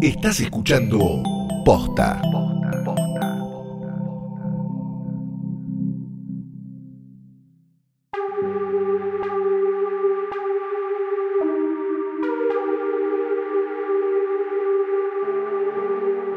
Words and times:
Estás 0.00 0.38
escuchando 0.38 1.24
Posta. 1.64 2.22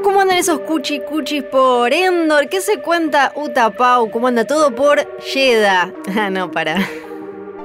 ¿Cómo 0.01 0.21
andan 0.21 0.37
esos 0.39 0.61
cuchi 0.61 1.01
cuchis 1.01 1.43
por 1.43 1.93
Endor? 1.93 2.49
¿Qué 2.49 2.61
se 2.61 2.81
cuenta 2.81 3.31
Utapau? 3.35 4.09
¿Cómo 4.09 4.27
anda 4.27 4.43
todo 4.45 4.73
por 4.73 4.99
Yeda? 5.19 5.93
Ah, 6.17 6.31
no, 6.31 6.49
para. 6.49 6.77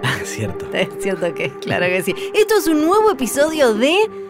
Ah, 0.02 0.18
cierto. 0.24 0.66
Es 0.74 0.90
cierto 1.00 1.34
que, 1.34 1.50
claro 1.60 1.86
que 1.86 2.02
sí. 2.02 2.14
Esto 2.34 2.58
es 2.58 2.66
un 2.66 2.84
nuevo 2.84 3.12
episodio 3.12 3.72
de 3.72 4.25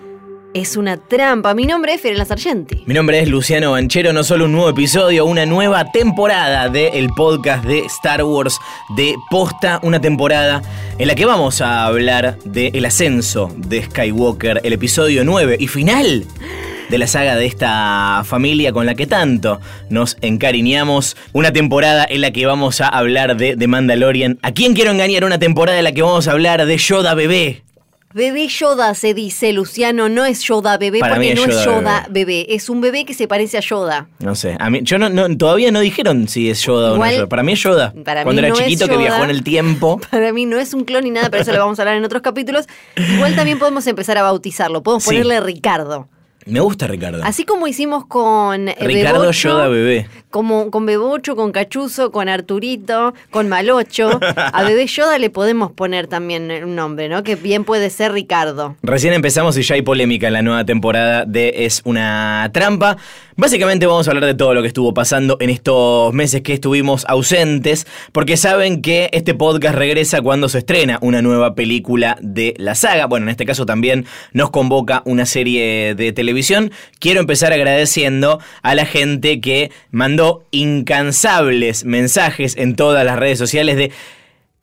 Es 0.56 0.78
una 0.78 0.96
trampa. 0.96 1.52
Mi 1.52 1.66
nombre 1.66 1.92
es 1.92 2.00
Fiorella 2.00 2.24
Sargenti. 2.24 2.82
Mi 2.86 2.94
nombre 2.94 3.20
es 3.20 3.28
Luciano 3.28 3.72
Banchero, 3.72 4.14
no 4.14 4.24
solo 4.24 4.46
un 4.46 4.52
nuevo 4.52 4.70
episodio, 4.70 5.26
una 5.26 5.44
nueva 5.44 5.92
temporada 5.92 6.70
del 6.70 7.10
podcast 7.10 7.62
de 7.66 7.80
Star 7.80 8.24
Wars 8.24 8.58
de 8.96 9.16
Posta, 9.30 9.80
una 9.82 10.00
temporada 10.00 10.62
en 10.96 11.08
la 11.08 11.14
que 11.14 11.26
vamos 11.26 11.60
a 11.60 11.84
hablar 11.84 12.38
del 12.46 12.86
ascenso 12.86 13.52
de 13.54 13.82
Skywalker, 13.82 14.62
el 14.64 14.72
episodio 14.72 15.26
9 15.26 15.58
y 15.60 15.68
final 15.68 16.24
de 16.88 16.96
la 16.96 17.06
saga 17.06 17.36
de 17.36 17.44
esta 17.44 18.22
familia 18.24 18.72
con 18.72 18.86
la 18.86 18.94
que 18.94 19.06
tanto 19.06 19.60
nos 19.90 20.16
encariñamos. 20.22 21.18
Una 21.34 21.52
temporada 21.52 22.06
en 22.08 22.22
la 22.22 22.30
que 22.30 22.46
vamos 22.46 22.80
a 22.80 22.88
hablar 22.88 23.36
de 23.36 23.58
The 23.58 23.66
Mandalorian. 23.66 24.38
¿A 24.40 24.52
quién 24.52 24.72
quiero 24.72 24.92
engañar? 24.92 25.26
Una 25.26 25.38
temporada 25.38 25.76
en 25.76 25.84
la 25.84 25.92
que 25.92 26.00
vamos 26.00 26.28
a 26.28 26.32
hablar 26.32 26.64
de 26.64 26.78
Yoda 26.78 27.12
bebé. 27.12 27.65
Bebé 28.14 28.48
Yoda 28.48 28.94
se 28.94 29.12
dice, 29.12 29.52
Luciano, 29.52 30.08
no 30.08 30.24
es 30.24 30.40
Yoda 30.42 30.78
bebé 30.78 31.00
Para 31.00 31.16
porque 31.16 31.34
mí 31.34 31.40
es 31.40 31.46
no 31.46 31.52
es 31.52 31.64
Yoda 31.64 32.06
bebé. 32.08 32.46
Es 32.54 32.70
un 32.70 32.80
bebé 32.80 33.04
que 33.04 33.12
se 33.12 33.28
parece 33.28 33.58
a 33.58 33.60
Yoda. 33.60 34.08
No 34.20 34.34
sé, 34.34 34.56
a 34.58 34.70
mí, 34.70 34.80
yo 34.82 34.98
no, 34.98 35.10
no- 35.10 35.36
todavía 35.36 35.70
no 35.70 35.80
dijeron 35.80 36.26
si 36.26 36.48
es 36.48 36.62
Yoda 36.62 36.92
o 36.92 36.96
no 36.96 37.04
es 37.04 37.16
Yoda. 37.16 37.26
Para 37.28 37.42
mí 37.42 37.52
es 37.52 37.60
Yoda. 37.62 37.92
para 38.04 38.22
Cuando 38.22 38.40
mí 38.40 38.46
era 38.48 38.54
no 38.56 38.60
chiquito 38.60 38.88
que 38.88 38.96
viajó 38.96 39.24
en 39.24 39.30
el 39.30 39.42
tiempo. 39.42 40.00
Para 40.10 40.32
mí 40.32 40.46
no 40.46 40.58
es 40.58 40.72
un 40.72 40.84
clon 40.84 41.04
ni 41.04 41.10
nada, 41.10 41.28
pero 41.30 41.42
eso 41.42 41.52
lo 41.52 41.58
vamos 41.58 41.78
a 41.78 41.82
hablar 41.82 41.96
en 41.96 42.04
otros 42.04 42.22
capítulos. 42.22 42.66
Igual 42.96 43.34
también 43.36 43.58
podemos 43.58 43.86
empezar 43.86 44.16
a 44.16 44.22
bautizarlo. 44.22 44.82
Podemos 44.82 45.02
Sí. 45.04 45.10
ponerle 45.10 45.40
Ricardo. 45.40 46.08
Me 46.46 46.60
gusta 46.60 46.86
Ricardo. 46.86 47.24
Así 47.24 47.44
como 47.44 47.66
hicimos 47.66 48.06
con 48.06 48.68
eh, 48.68 48.76
Ricardo 48.80 49.22
Bebocho, 49.22 49.48
Yoda 49.48 49.66
bebé. 49.66 50.06
Como 50.30 50.70
con 50.70 50.86
Bebocho, 50.86 51.34
con 51.34 51.50
Cachuzo, 51.50 52.12
con 52.12 52.28
Arturito, 52.28 53.14
con 53.30 53.48
Malocho. 53.48 54.20
A 54.36 54.62
Bebé 54.62 54.86
Yoda 54.86 55.18
le 55.18 55.28
podemos 55.28 55.72
poner 55.72 56.06
también 56.06 56.52
un 56.62 56.76
nombre, 56.76 57.08
¿no? 57.08 57.24
Que 57.24 57.34
bien 57.34 57.64
puede 57.64 57.90
ser 57.90 58.12
Ricardo. 58.12 58.76
Recién 58.82 59.12
empezamos 59.12 59.58
y 59.58 59.62
ya 59.62 59.74
hay 59.74 59.82
polémica 59.82 60.28
en 60.28 60.34
la 60.34 60.42
nueva 60.42 60.64
temporada 60.64 61.24
de 61.24 61.64
Es 61.66 61.82
una 61.84 62.48
trampa. 62.52 62.96
Básicamente 63.38 63.86
vamos 63.86 64.06
a 64.06 64.12
hablar 64.12 64.24
de 64.24 64.34
todo 64.34 64.54
lo 64.54 64.62
que 64.62 64.68
estuvo 64.68 64.94
pasando 64.94 65.36
en 65.40 65.50
estos 65.50 66.14
meses 66.14 66.40
que 66.42 66.54
estuvimos 66.54 67.04
ausentes, 67.06 67.86
porque 68.12 68.36
saben 68.36 68.80
que 68.80 69.10
este 69.12 69.34
podcast 69.34 69.74
regresa 69.74 70.22
cuando 70.22 70.48
se 70.48 70.58
estrena 70.58 70.98
una 71.02 71.20
nueva 71.20 71.54
película 71.54 72.16
de 72.22 72.54
la 72.56 72.74
saga. 72.74 73.06
Bueno, 73.06 73.26
en 73.26 73.30
este 73.30 73.44
caso 73.44 73.66
también 73.66 74.06
nos 74.32 74.50
convoca 74.50 75.02
una 75.04 75.26
serie 75.26 75.94
de 75.94 76.12
televisión. 76.12 76.35
Quiero 76.98 77.20
empezar 77.20 77.52
agradeciendo 77.52 78.40
a 78.62 78.74
la 78.74 78.86
gente 78.86 79.40
que 79.40 79.70
mandó 79.90 80.44
incansables 80.50 81.84
mensajes 81.84 82.56
en 82.56 82.76
todas 82.76 83.04
las 83.04 83.18
redes 83.18 83.38
sociales 83.38 83.76
de... 83.76 83.92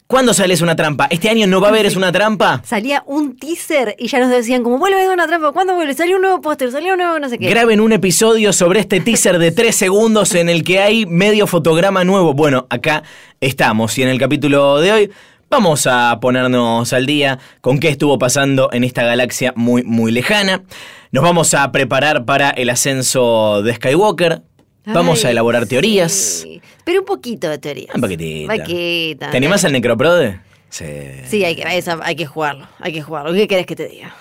¿Cuándo 0.05 0.33
sale 0.33 0.53
Es 0.53 0.61
una 0.61 0.75
trampa? 0.75 1.07
¿Este 1.09 1.29
año 1.29 1.47
no 1.47 1.59
va 1.59 1.67
a 1.67 1.69
haber 1.71 1.87
Es 1.87 1.95
una 1.95 2.11
trampa? 2.11 2.61
Salía 2.63 3.03
un 3.07 3.35
teaser 3.35 3.95
y 3.97 4.07
ya 4.09 4.19
nos 4.19 4.29
decían 4.29 4.61
como 4.61 4.77
vuelve 4.77 5.01
de 5.01 5.09
una 5.09 5.25
trampa, 5.25 5.51
¿cuándo 5.51 5.73
vuelve? 5.73 5.95
Salió 5.95 6.17
un 6.17 6.21
nuevo 6.21 6.39
póster, 6.39 6.71
salió 6.71 6.93
un 6.93 6.99
nuevo 6.99 7.17
no 7.17 7.29
sé 7.29 7.39
qué. 7.39 7.49
Graben 7.49 7.79
un 7.79 7.93
episodio 7.93 8.53
sobre 8.53 8.81
este 8.81 8.99
teaser 8.99 9.39
de 9.39 9.51
3 9.51 9.73
segundos 9.75 10.35
en 10.35 10.49
el 10.49 10.63
que 10.63 10.81
hay 10.81 11.07
medio 11.07 11.47
fotograma 11.47 12.03
nuevo. 12.03 12.33
Bueno, 12.33 12.67
acá 12.69 13.01
estamos 13.41 13.97
y 13.97 14.03
en 14.03 14.09
el 14.09 14.19
capítulo 14.19 14.79
de 14.81 14.91
hoy 14.91 15.11
vamos 15.53 15.85
a 15.85 16.19
ponernos 16.19 16.93
al 16.93 17.05
día 17.05 17.37
con 17.61 17.79
qué 17.79 17.89
estuvo 17.89 18.17
pasando 18.17 18.69
en 18.73 18.83
esta 18.83 19.03
galaxia 19.03 19.53
muy, 19.55 19.83
muy 19.83 20.11
lejana. 20.11 20.63
Nos 21.11 21.23
vamos 21.23 21.53
a 21.53 21.71
preparar 21.71 22.25
para 22.25 22.49
el 22.49 22.71
ascenso 22.71 23.61
de 23.61 23.75
Skywalker. 23.75 24.41
Vamos 24.87 25.23
Ay, 25.23 25.27
a 25.27 25.31
elaborar 25.31 25.63
sí. 25.63 25.69
teorías. 25.69 26.47
Pero 26.83 27.01
un 27.01 27.05
poquito 27.05 27.49
de 27.49 27.59
teorías. 27.59 27.93
Un 27.93 28.01
paquetito. 28.01 28.47
Paquita. 28.47 29.29
¿Te 29.29 29.37
animás 29.37 29.63
al 29.63 29.73
Necroprode? 29.73 30.39
Sí. 30.69 30.85
Sí, 31.27 31.45
hay 31.45 31.55
que, 31.55 31.63
hay 31.63 32.15
que 32.15 32.25
jugarlo, 32.25 32.67
hay 32.79 32.91
que 32.91 33.03
jugarlo. 33.03 33.31
¿Qué 33.31 33.47
querés 33.47 33.67
que 33.67 33.75
te 33.75 33.87
diga? 33.87 34.15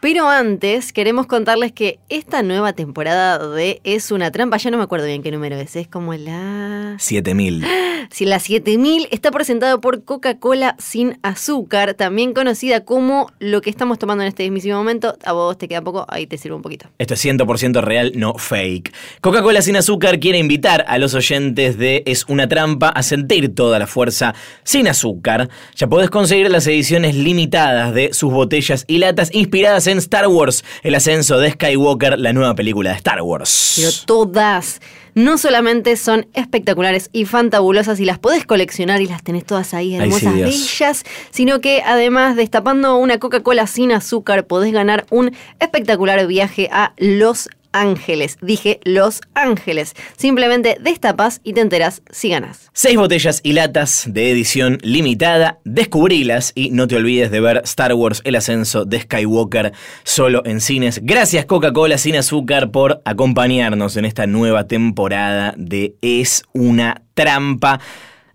Pero 0.00 0.28
antes 0.28 0.92
queremos 0.92 1.26
contarles 1.26 1.72
que 1.72 1.98
esta 2.08 2.44
nueva 2.44 2.72
temporada 2.72 3.48
de 3.48 3.80
Es 3.82 4.12
una 4.12 4.30
trampa, 4.30 4.56
ya 4.56 4.70
no 4.70 4.76
me 4.76 4.84
acuerdo 4.84 5.06
bien 5.06 5.24
qué 5.24 5.32
número 5.32 5.56
es, 5.56 5.74
es 5.74 5.88
como 5.88 6.14
la... 6.14 6.94
7000. 6.98 7.64
Si 8.10 8.24
la 8.24 8.38
7000 8.38 9.08
está 9.10 9.30
presentado 9.30 9.82
por 9.82 10.02
Coca-Cola 10.02 10.76
sin 10.78 11.18
azúcar, 11.22 11.92
también 11.92 12.32
conocida 12.32 12.84
como 12.84 13.30
lo 13.38 13.60
que 13.60 13.68
estamos 13.68 13.98
tomando 13.98 14.22
en 14.22 14.28
este 14.28 14.50
mismo 14.50 14.72
momento. 14.76 15.18
A 15.24 15.32
vos 15.32 15.58
te 15.58 15.68
queda 15.68 15.82
poco, 15.82 16.06
ahí 16.08 16.26
te 16.26 16.38
sirve 16.38 16.56
un 16.56 16.62
poquito. 16.62 16.88
Esto 16.96 17.14
es 17.14 17.24
100% 17.24 17.82
real, 17.82 18.12
no 18.14 18.32
fake. 18.34 18.94
Coca-Cola 19.20 19.60
sin 19.60 19.76
azúcar 19.76 20.20
quiere 20.20 20.38
invitar 20.38 20.86
a 20.88 20.96
los 20.96 21.12
oyentes 21.12 21.76
de 21.76 22.02
Es 22.06 22.24
una 22.28 22.48
trampa 22.48 22.88
a 22.88 23.02
sentir 23.02 23.54
toda 23.54 23.78
la 23.78 23.86
fuerza 23.86 24.34
sin 24.62 24.88
azúcar. 24.88 25.50
Ya 25.74 25.88
podés 25.88 26.08
conseguir 26.08 26.50
las 26.50 26.66
ediciones 26.66 27.14
limitadas 27.14 27.92
de 27.92 28.14
sus 28.14 28.32
botellas 28.32 28.84
y 28.86 28.98
latas 28.98 29.28
inspiradas 29.34 29.87
en 29.92 29.98
Star 29.98 30.28
Wars, 30.28 30.64
el 30.82 30.94
ascenso 30.94 31.38
de 31.38 31.52
Skywalker, 31.52 32.18
la 32.18 32.32
nueva 32.32 32.54
película 32.54 32.90
de 32.90 32.96
Star 32.96 33.22
Wars. 33.22 33.74
Pero 33.76 33.90
todas, 34.06 34.80
no 35.14 35.38
solamente 35.38 35.96
son 35.96 36.26
espectaculares 36.34 37.10
y 37.12 37.24
fantabulosas 37.24 37.98
y 38.00 38.04
las 38.04 38.18
podés 38.18 38.46
coleccionar 38.46 39.00
y 39.02 39.06
las 39.06 39.22
tenés 39.22 39.44
todas 39.44 39.74
ahí 39.74 39.96
Ay, 39.96 40.10
sí, 40.12 40.26
hermosas, 40.26 40.34
bellas, 40.34 41.04
sino 41.30 41.60
que 41.60 41.82
además 41.84 42.36
destapando 42.36 42.96
una 42.96 43.18
Coca-Cola 43.18 43.66
sin 43.66 43.92
azúcar 43.92 44.46
podés 44.46 44.72
ganar 44.72 45.06
un 45.10 45.32
espectacular 45.60 46.26
viaje 46.26 46.68
a 46.72 46.92
Los 46.98 47.48
Ángeles. 47.72 48.36
Dije 48.40 48.80
Los 48.84 49.20
Ángeles. 49.34 49.94
Simplemente 50.16 50.78
destapas 50.80 51.40
y 51.44 51.52
te 51.52 51.60
enteras 51.60 52.02
si 52.10 52.30
ganas. 52.30 52.70
Seis 52.72 52.96
botellas 52.96 53.40
y 53.42 53.52
latas 53.52 54.04
de 54.08 54.30
edición 54.30 54.78
limitada, 54.82 55.58
descubrilas 55.64 56.52
y 56.54 56.70
no 56.70 56.86
te 56.86 56.96
olvides 56.96 57.30
de 57.30 57.40
ver 57.40 57.62
Star 57.64 57.94
Wars 57.94 58.22
El 58.24 58.36
Ascenso 58.36 58.84
de 58.84 59.00
Skywalker 59.00 59.72
solo 60.04 60.42
en 60.44 60.60
cines. 60.60 61.00
Gracias 61.02 61.44
Coca-Cola 61.46 61.98
sin 61.98 62.16
azúcar 62.16 62.70
por 62.70 63.02
acompañarnos 63.04 63.96
en 63.96 64.04
esta 64.04 64.26
nueva 64.26 64.66
temporada 64.66 65.54
de 65.56 65.94
Es 66.00 66.44
una 66.52 67.02
trampa, 67.14 67.80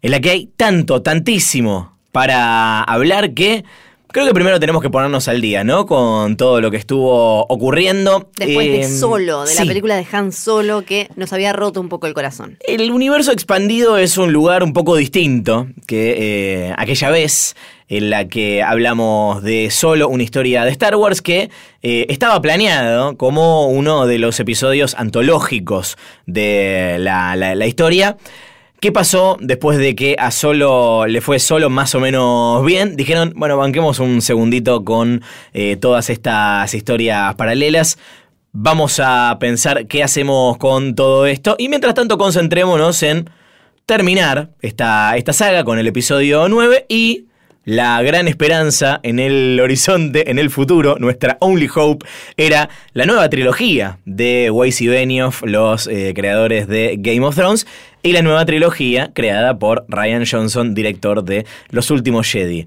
en 0.02 0.12
la 0.12 0.20
que 0.20 0.30
hay 0.30 0.46
tanto, 0.58 1.02
tantísimo 1.02 1.98
para 2.12 2.84
hablar 2.84 3.34
que... 3.34 3.64
Creo 4.14 4.28
que 4.28 4.34
primero 4.36 4.60
tenemos 4.60 4.84
que 4.84 4.92
ponernos 4.92 5.28
al 5.28 5.42
día, 5.42 5.64
¿no? 5.64 5.88
Con 5.88 6.38
todo 6.38 6.62
lo 6.62 6.70
que 6.70 6.78
estuvo 6.78 7.42
ocurriendo. 7.48 8.30
Después 8.38 8.68
de 8.68 8.82
Eh, 8.82 8.88
Solo, 8.88 9.44
de 9.44 9.56
la 9.56 9.66
película 9.66 9.96
de 9.96 10.06
Han 10.12 10.32
Solo 10.32 10.84
que 10.86 11.10
nos 11.16 11.34
había 11.34 11.52
roto 11.52 11.82
un 11.82 11.90
poco 11.90 12.06
el 12.06 12.14
corazón. 12.14 12.60
El 12.68 12.92
universo 12.92 13.32
expandido 13.32 13.98
es 13.98 14.16
un 14.20 14.32
lugar 14.32 14.62
un 14.64 14.72
poco 14.72 14.96
distinto 14.96 15.66
que 15.88 16.16
eh, 16.68 16.74
aquella 16.78 17.10
vez 17.10 17.56
en 17.88 18.12
la 18.12 18.28
que 18.28 18.62
hablamos 18.62 19.42
de 19.42 19.72
solo 19.72 20.08
una 20.08 20.22
historia 20.22 20.64
de 20.64 20.70
Star 20.70 20.96
Wars 20.96 21.24
que 21.24 21.50
eh, 21.82 22.06
estaba 22.08 22.40
planeado 22.40 23.18
como 23.18 23.66
uno 23.68 24.06
de 24.06 24.20
los 24.20 24.40
episodios 24.40 24.94
antológicos 24.96 25.98
de 26.28 26.98
la, 27.00 27.36
la- 27.36 27.56
la 27.56 27.66
historia. 27.66 28.16
¿Qué 28.84 28.92
pasó 28.92 29.38
después 29.40 29.78
de 29.78 29.96
que 29.96 30.18
a 30.20 30.30
Solo 30.30 31.08
le 31.08 31.22
fue 31.22 31.40
solo 31.40 31.70
más 31.70 31.96
o 31.96 32.02
menos 32.02 32.66
bien? 32.66 32.98
Dijeron, 32.98 33.32
bueno, 33.34 33.56
banquemos 33.56 34.00
un 34.00 34.22
segundito 34.22 34.84
con 34.84 35.22
eh, 35.54 35.78
todas 35.78 36.10
estas 36.10 36.74
historias 36.74 37.34
paralelas. 37.36 37.98
Vamos 38.52 39.00
a 39.02 39.38
pensar 39.40 39.88
qué 39.88 40.04
hacemos 40.04 40.58
con 40.58 40.96
todo 40.96 41.28
esto. 41.28 41.56
Y 41.58 41.70
mientras 41.70 41.94
tanto, 41.94 42.18
concentrémonos 42.18 43.02
en 43.04 43.30
terminar 43.86 44.50
esta, 44.60 45.16
esta 45.16 45.32
saga 45.32 45.64
con 45.64 45.80
el 45.80 45.88
episodio 45.88 46.50
9 46.50 46.86
y 46.90 47.28
la 47.66 48.02
gran 48.02 48.28
esperanza 48.28 49.00
en 49.04 49.20
el 49.20 49.60
horizonte, 49.62 50.30
en 50.30 50.40
el 50.40 50.50
futuro, 50.50 50.98
nuestra 51.00 51.38
only 51.40 51.70
hope, 51.74 52.06
era 52.38 52.70
la 52.94 53.06
nueva 53.06 53.30
trilogía 53.30 54.00
de 54.06 54.50
Weiss 54.52 54.82
y 54.82 54.88
Benioff, 54.88 55.44
los 55.44 55.88
eh, 55.88 56.14
creadores 56.16 56.68
de 56.68 56.96
Game 57.00 57.26
of 57.26 57.36
Thrones, 57.36 57.66
y 58.02 58.12
la 58.12 58.22
nueva 58.22 58.46
trilogía 58.46 59.12
creada 59.14 59.58
por 59.58 59.86
Ryan 59.88 60.26
Johnson, 60.30 60.74
director 60.74 61.24
de 61.24 61.46
Los 61.70 61.90
Últimos 61.90 62.30
Jedi. 62.30 62.66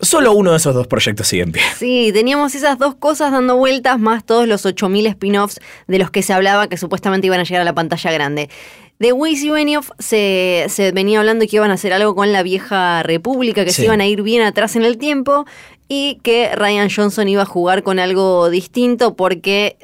Solo 0.00 0.32
uno 0.32 0.52
de 0.52 0.58
esos 0.58 0.72
dos 0.74 0.86
proyectos 0.86 1.26
sigue 1.26 1.42
en 1.42 1.50
pie. 1.50 1.62
Sí, 1.76 2.10
teníamos 2.12 2.54
esas 2.54 2.78
dos 2.78 2.94
cosas 2.94 3.32
dando 3.32 3.56
vueltas, 3.56 3.98
más 3.98 4.24
todos 4.24 4.46
los 4.46 4.64
8000 4.64 5.08
spin-offs 5.08 5.58
de 5.88 5.98
los 5.98 6.12
que 6.12 6.22
se 6.22 6.32
hablaba 6.32 6.68
que 6.68 6.76
supuestamente 6.76 7.26
iban 7.26 7.40
a 7.40 7.42
llegar 7.42 7.62
a 7.62 7.64
la 7.64 7.74
pantalla 7.74 8.12
grande. 8.12 8.48
De 8.98 9.12
Weiss 9.12 9.42
y 9.44 9.50
Benioff 9.50 9.90
se, 9.98 10.66
se 10.68 10.90
venía 10.92 11.20
hablando 11.20 11.46
que 11.46 11.56
iban 11.56 11.70
a 11.70 11.74
hacer 11.74 11.92
algo 11.92 12.14
con 12.16 12.32
la 12.32 12.42
vieja 12.42 13.02
república, 13.04 13.64
que 13.64 13.70
Sí. 13.70 13.76
se 13.82 13.84
iban 13.84 14.00
a 14.00 14.06
ir 14.06 14.22
bien 14.22 14.42
atrás 14.42 14.74
en 14.76 14.84
el 14.84 14.98
tiempo. 14.98 15.44
Y 15.88 16.18
que 16.22 16.54
Ryan 16.54 16.90
Johnson 16.94 17.28
iba 17.28 17.42
a 17.42 17.46
jugar 17.46 17.82
con 17.82 17.98
algo 17.98 18.50
distinto 18.50 19.16
porque 19.16 19.76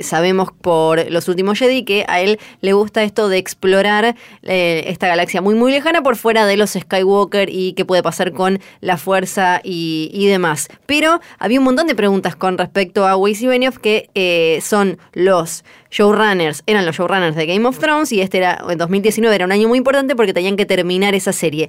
sabemos 0.00 0.48
por 0.60 1.10
los 1.10 1.28
últimos 1.28 1.58
Jedi 1.58 1.84
que 1.84 2.06
a 2.08 2.20
él 2.20 2.38
le 2.62 2.72
gusta 2.72 3.02
esto 3.02 3.28
de 3.28 3.36
explorar 3.36 4.16
eh, 4.42 4.84
esta 4.86 5.06
galaxia 5.06 5.42
muy 5.42 5.54
muy 5.54 5.70
lejana 5.72 6.02
por 6.02 6.16
fuera 6.16 6.46
de 6.46 6.56
los 6.56 6.70
Skywalker 6.70 7.50
y 7.50 7.74
qué 7.74 7.84
puede 7.84 8.02
pasar 8.02 8.32
con 8.32 8.60
la 8.80 8.96
fuerza 8.96 9.60
y, 9.62 10.26
demás. 10.26 10.68
Pero 10.86 11.20
había 11.38 11.58
un 11.60 11.64
montón 11.64 11.86
de 11.86 11.94
preguntas 11.94 12.34
con 12.34 12.58
respecto 12.58 13.06
a 13.06 13.16
Weiss 13.16 13.42
y 13.42 13.46
Benioff 13.46 13.78
que 13.78 14.10
eh, 14.14 14.58
son 14.62 14.98
los 15.12 15.64
showrunners, 15.90 16.62
eran 16.66 16.84
los 16.84 16.96
showrunners 16.96 17.36
de 17.36 17.46
Game 17.46 17.66
of 17.68 17.78
Thrones 17.78 18.10
y 18.12 18.20
este 18.20 18.38
era, 18.38 18.64
en 18.68 18.78
2019 18.78 19.34
era 19.34 19.44
un 19.44 19.52
año 19.52 19.68
muy 19.68 19.78
importante 19.78 20.16
porque 20.16 20.32
tenían 20.32 20.56
que 20.56 20.66
terminar 20.66 21.14
esa 21.14 21.32
serie. 21.32 21.68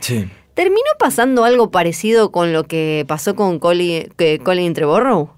¿Terminó 0.58 0.90
pasando 0.98 1.44
algo 1.44 1.70
parecido 1.70 2.32
con 2.32 2.52
lo 2.52 2.64
que 2.64 3.06
pasó 3.08 3.36
con 3.36 3.60
Colin, 3.60 4.12
Colin 4.44 4.74
Trevorrow? 4.74 5.30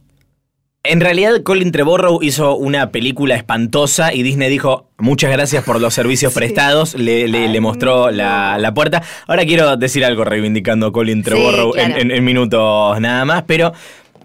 En 0.86 1.02
realidad, 1.02 1.44
Colin 1.44 1.74
Trevorrow 1.74 2.24
hizo 2.24 2.56
una 2.56 2.90
película 2.92 3.36
espantosa 3.36 4.14
y 4.14 4.24
Disney 4.24 4.50
dijo, 4.50 4.88
muchas 4.98 5.30
gracias 5.30 5.66
por 5.66 5.82
los 5.82 5.94
servicios 5.94 6.34
prestados, 6.36 6.96
le, 6.96 7.60
mostró 7.60 8.12
la, 8.12 8.72
puerta. 8.74 9.04
Ahora 9.28 9.44
quiero 9.44 9.76
decir 9.76 10.06
algo 10.06 10.24
reivindicando 10.24 10.88
a 10.88 10.94
Colin 10.94 11.22
Trevorrow 11.22 11.74
en, 11.76 12.24
minutos 12.24 13.02
nada 13.02 13.26
más, 13.26 13.44
pero 13.44 13.74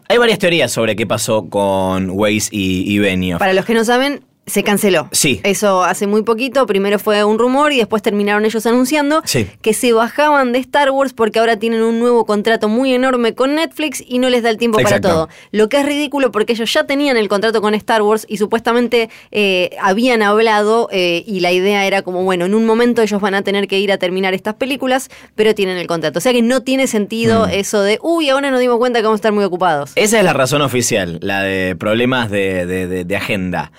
hay 0.09 0.17
varias 0.17 0.39
teorías 0.39 0.71
sobre 0.71 0.95
qué 0.95 1.09
pasó 1.09 1.51
con 1.51 2.09
Waze 2.11 2.51
y, 2.53 2.85
y 2.87 3.01
Benioff. 3.01 3.41
Para 3.41 3.53
los 3.53 3.65
que 3.65 3.75
no 3.75 3.85
saben, 3.85 4.21
se 4.47 4.63
canceló. 4.63 5.09
Sí. 5.13 5.41
Eso 5.43 5.85
hace 5.85 6.07
muy 6.07 6.23
poquito. 6.23 6.67
Primero 6.67 6.99
fue 6.99 7.25
un 7.25 7.39
rumor 7.39 7.73
y 7.73 7.79
después 7.79 8.03
terminaron 8.03 8.45
ellos 8.45 8.67
anunciando 8.67 9.23
que 9.63 9.75
se 9.75 9.93
bajaban 9.93 10.53
de 10.53 10.59
Star 10.59 10.91
Wars 10.91 11.13
porque 11.13 11.39
ahora 11.39 11.57
tienen 11.57 11.83
un 11.83 11.99
nuevo 11.99 12.27
contrato 12.27 12.69
muy 12.69 12.93
enorme 12.93 13.35
con 13.35 13.55
Netflix 13.55 14.03
y 14.07 14.19
no 14.19 14.29
les 14.29 14.43
da 14.43 14.51
el 14.51 14.59
tiempo 14.59 14.79
para 14.81 15.01
todo. 15.01 15.29
Lo 15.51 15.69
que 15.69 15.81
es 15.81 15.87
ridículo 15.87 16.31
porque 16.31 16.53
ellos 16.53 16.73
ya 16.73 16.85
tenían 16.85 17.17
el 17.17 17.29
contrato 17.29 17.61
con 17.61 17.75
Star 17.75 18.03
Wars 18.03 18.27
y 18.29 18.37
supuestamente 18.37 19.09
eh, 19.31 19.71
habían 19.81 20.23
hablado 20.23 20.89
eh, 20.93 21.25
y 21.27 21.41
la 21.41 21.53
idea 21.53 21.87
era 21.87 22.03
como, 22.03 22.23
bueno, 22.23 22.45
en 22.45 22.55
un 22.55 22.67
momento 22.67 23.03
ellos 23.03 23.21
van 23.21 23.35
a 23.35 23.43
tener 23.43 23.67
que 23.67 23.79
ir 23.79 23.93
a 23.93 23.99
terminar 23.99 24.35
estas 24.35 24.55
películas, 24.55 25.11
pero 25.35 25.55
tienen 25.55 25.79
el 25.79 25.87
contrato. 25.87 26.19
O 26.19 26.23
sea 26.23 26.33
que 26.33 26.43
no 26.43 26.63
tiene 26.63 26.87
sentido 26.87 27.47
mm. 27.47 27.51
eso 27.51 27.83
de, 27.83 27.99
uy, 28.03 28.29
ahora 28.29 28.51
nos 28.51 28.61
dimos 28.61 28.79
cuenta 28.79 28.99
que 28.99 29.05
vamos 29.05 29.19
a 29.19 29.21
estar 29.21 29.33
muy 29.33 29.45
ocupados. 29.45 29.93
Esa 29.95 30.19
es 30.19 30.25
la 30.25 30.33
razón 30.33 30.61
oficial, 30.63 31.19
la 31.23 31.43
de 31.43 31.77
problemas 31.77 32.31
de 32.31 33.17
agenda. 33.17 33.73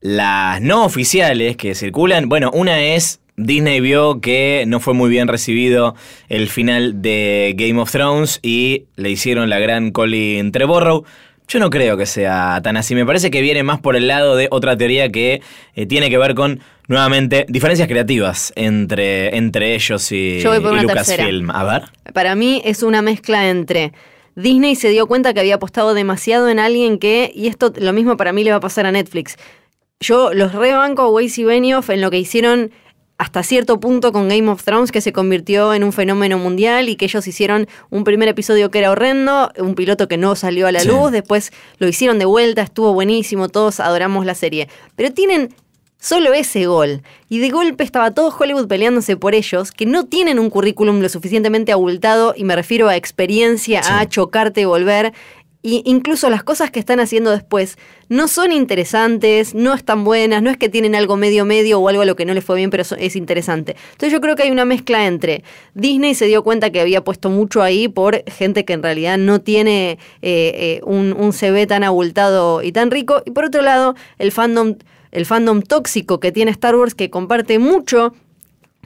Las 0.00 0.60
no 0.60 0.84
oficiales 0.84 1.56
que 1.56 1.74
circulan, 1.74 2.28
bueno, 2.28 2.50
una 2.52 2.80
es 2.80 3.20
Disney 3.38 3.80
vio 3.80 4.20
que 4.20 4.64
no 4.66 4.80
fue 4.80 4.94
muy 4.94 5.08
bien 5.08 5.28
recibido 5.28 5.94
el 6.28 6.48
final 6.48 7.00
de 7.00 7.54
Game 7.56 7.80
of 7.80 7.90
Thrones 7.90 8.40
y 8.42 8.84
le 8.96 9.10
hicieron 9.10 9.48
la 9.48 9.58
gran 9.58 9.92
Colin 9.92 10.52
Trevorrow. 10.52 11.04
Yo 11.46 11.60
no 11.60 11.70
creo 11.70 11.96
que 11.96 12.04
sea 12.04 12.60
tan 12.62 12.76
así. 12.76 12.94
Me 12.94 13.06
parece 13.06 13.30
que 13.30 13.40
viene 13.40 13.62
más 13.62 13.80
por 13.80 13.96
el 13.96 14.06
lado 14.06 14.36
de 14.36 14.48
otra 14.50 14.76
teoría 14.76 15.10
que 15.10 15.40
eh, 15.74 15.86
tiene 15.86 16.10
que 16.10 16.18
ver 16.18 16.34
con, 16.34 16.60
nuevamente, 16.88 17.46
diferencias 17.48 17.88
creativas 17.88 18.52
entre, 18.54 19.34
entre 19.36 19.74
ellos 19.74 20.12
y, 20.12 20.42
Lucasfilm. 20.42 21.50
A 21.50 21.64
ver. 21.64 21.84
Para 22.12 22.34
mí 22.34 22.60
es 22.64 22.82
una 22.82 23.00
mezcla 23.00 23.48
entre. 23.48 23.92
Disney 24.34 24.76
se 24.76 24.90
dio 24.90 25.06
cuenta 25.06 25.34
que 25.34 25.40
había 25.40 25.56
apostado 25.56 25.94
demasiado 25.94 26.48
en 26.48 26.60
alguien 26.60 26.98
que, 26.98 27.32
y 27.34 27.48
esto 27.48 27.72
lo 27.76 27.92
mismo 27.92 28.16
para 28.16 28.32
mí 28.32 28.44
le 28.44 28.50
va 28.50 28.58
a 28.58 28.60
pasar 28.60 28.86
a 28.86 28.92
Netflix, 28.92 29.36
yo 30.00 30.32
los 30.32 30.52
rebanco 30.52 31.02
a 31.02 31.10
Weiss 31.10 31.38
y 31.38 31.44
Benioff 31.44 31.90
en 31.90 32.00
lo 32.00 32.10
que 32.10 32.18
hicieron 32.18 32.70
hasta 33.18 33.42
cierto 33.42 33.80
punto 33.80 34.12
con 34.12 34.28
Game 34.28 34.48
of 34.48 34.62
Thrones, 34.62 34.92
que 34.92 35.00
se 35.00 35.12
convirtió 35.12 35.74
en 35.74 35.82
un 35.82 35.92
fenómeno 35.92 36.38
mundial 36.38 36.88
y 36.88 36.94
que 36.94 37.06
ellos 37.06 37.26
hicieron 37.26 37.66
un 37.90 38.04
primer 38.04 38.28
episodio 38.28 38.70
que 38.70 38.78
era 38.78 38.92
horrendo, 38.92 39.50
un 39.58 39.74
piloto 39.74 40.06
que 40.06 40.16
no 40.16 40.36
salió 40.36 40.68
a 40.68 40.72
la 40.72 40.84
luz, 40.84 41.10
después 41.10 41.50
lo 41.78 41.88
hicieron 41.88 42.20
de 42.20 42.26
vuelta, 42.26 42.62
estuvo 42.62 42.94
buenísimo, 42.94 43.48
todos 43.48 43.80
adoramos 43.80 44.24
la 44.24 44.36
serie. 44.36 44.68
Pero 44.94 45.12
tienen 45.12 45.52
solo 45.98 46.32
ese 46.32 46.66
gol. 46.66 47.02
Y 47.28 47.38
de 47.40 47.50
golpe 47.50 47.84
estaba 47.84 48.12
todo 48.12 48.34
Hollywood 48.36 48.68
peleándose 48.68 49.16
por 49.16 49.34
ellos, 49.34 49.72
que 49.72 49.84
no 49.84 50.04
tienen 50.04 50.38
un 50.38 50.48
currículum 50.48 51.00
lo 51.00 51.08
suficientemente 51.08 51.72
abultado, 51.72 52.34
y 52.36 52.44
me 52.44 52.54
refiero 52.54 52.88
a 52.88 52.96
experiencia, 52.96 53.82
a 53.98 54.08
chocarte 54.08 54.60
y 54.60 54.64
volver, 54.64 55.12
y 55.60 55.82
incluso 55.84 56.30
las 56.30 56.44
cosas 56.44 56.70
que 56.70 56.78
están 56.78 57.00
haciendo 57.00 57.30
después 57.30 57.78
no 58.08 58.28
son 58.28 58.52
interesantes, 58.52 59.54
no 59.54 59.74
están 59.74 60.04
buenas, 60.04 60.40
no 60.40 60.50
es 60.50 60.56
que 60.56 60.68
tienen 60.68 60.94
algo 60.94 61.16
medio 61.16 61.44
medio 61.44 61.80
o 61.80 61.88
algo 61.88 62.02
a 62.02 62.04
lo 62.04 62.14
que 62.14 62.24
no 62.24 62.32
les 62.32 62.44
fue 62.44 62.56
bien, 62.56 62.70
pero 62.70 62.84
es 62.96 63.16
interesante. 63.16 63.76
Entonces 63.92 64.12
yo 64.12 64.20
creo 64.20 64.36
que 64.36 64.44
hay 64.44 64.50
una 64.52 64.64
mezcla 64.64 65.06
entre 65.06 65.42
Disney 65.74 66.14
se 66.14 66.26
dio 66.26 66.44
cuenta 66.44 66.70
que 66.70 66.80
había 66.80 67.02
puesto 67.02 67.28
mucho 67.28 67.62
ahí 67.62 67.88
por 67.88 68.22
gente 68.30 68.64
que 68.64 68.72
en 68.72 68.82
realidad 68.82 69.18
no 69.18 69.40
tiene 69.40 69.98
eh, 70.22 70.52
eh, 70.54 70.80
un, 70.84 71.12
un 71.12 71.32
CV 71.32 71.66
tan 71.66 71.82
abultado 71.82 72.62
y 72.62 72.70
tan 72.70 72.90
rico, 72.90 73.22
y 73.26 73.32
por 73.32 73.46
otro 73.46 73.62
lado 73.62 73.96
el 74.18 74.30
fandom, 74.30 74.76
el 75.10 75.26
fandom 75.26 75.62
tóxico 75.62 76.20
que 76.20 76.30
tiene 76.30 76.52
Star 76.52 76.76
Wars 76.76 76.94
que 76.94 77.10
comparte 77.10 77.58
mucho 77.58 78.14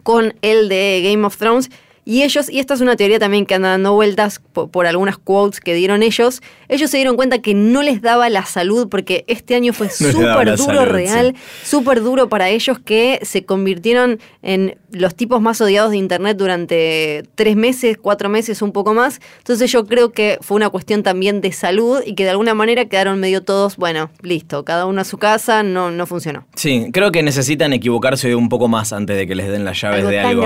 con 0.02 0.34
el 0.40 0.69
de 0.69 1.02
Game 1.04 1.24
of 1.26 1.36
Thrones 1.36 1.70
y 2.04 2.22
ellos, 2.22 2.50
y 2.50 2.58
esta 2.58 2.75
es 2.75 2.81
una 2.81 2.96
teoría 2.96 3.20
también 3.20 3.46
que 3.46 3.54
anda 3.54 3.69
dando 3.69 3.94
vueltas 3.94 4.40
por, 4.52 4.87
algunas 4.87 5.19
quotes 5.19 5.60
que 5.60 5.72
dieron 5.72 6.02
ellos, 6.02 6.43
ellos 6.69 6.90
se 6.90 6.96
dieron 6.96 7.14
cuenta 7.14 7.40
que 7.40 7.54
no 7.54 7.82
les 7.82 8.02
daba 8.02 8.28
la 8.28 8.44
salud 8.44 8.88
porque 8.88 9.25
este 9.28 9.54
año 9.54 9.72
fue 9.72 9.88
súper 9.90 10.56
duro, 10.56 10.84
real, 10.84 11.37
súper 11.62 12.02
duro 12.02 12.28
para 12.28 12.49
ellos 12.49 12.81
que 12.81 13.20
se 13.22 13.44
convirtieron 13.44 14.19
en 14.43 14.76
los 14.90 15.14
tipos 15.14 15.40
más 15.40 15.60
odiados 15.60 15.93
de 15.93 15.96
Internet 15.96 16.37
durante 16.37 17.22
tres 17.37 17.54
meses, 17.54 17.96
cuatro 18.00 18.28
meses, 18.28 18.62
un 18.62 18.72
poco 18.72 18.94
más. 18.94 19.20
Entonces 19.38 19.70
yo 19.70 19.87
creo 19.87 20.10
que 20.10 20.38
fue 20.40 20.56
una 20.56 20.70
cuestión 20.70 21.05
también 21.05 21.40
de 21.40 21.52
salud 21.52 22.02
y 22.05 22.14
que 22.14 22.25
de 22.25 22.31
alguna 22.31 22.55
manera 22.55 22.84
quedaron 22.87 23.20
medio 23.20 23.43
todos, 23.43 23.76
bueno, 23.76 24.10
listo, 24.22 24.64
cada 24.64 24.87
uno 24.87 25.02
a 25.02 25.05
su 25.05 25.19
casa, 25.19 25.62
no, 25.62 25.93
no 25.93 26.06
funcionó. 26.06 26.46
Sí, 26.56 26.90
creo 26.93 27.12
que 27.12 27.22
necesitan 27.22 27.72
equivocarse 27.72 28.34
un 28.34 28.48
poco 28.48 28.66
más 28.66 28.93
antes 28.93 29.16
de 29.16 29.26
que 29.26 29.37
les 29.37 29.48
den 29.48 29.64
las 29.64 29.81
llaves 29.81 30.06
de 30.06 30.19
algo, 30.19 30.44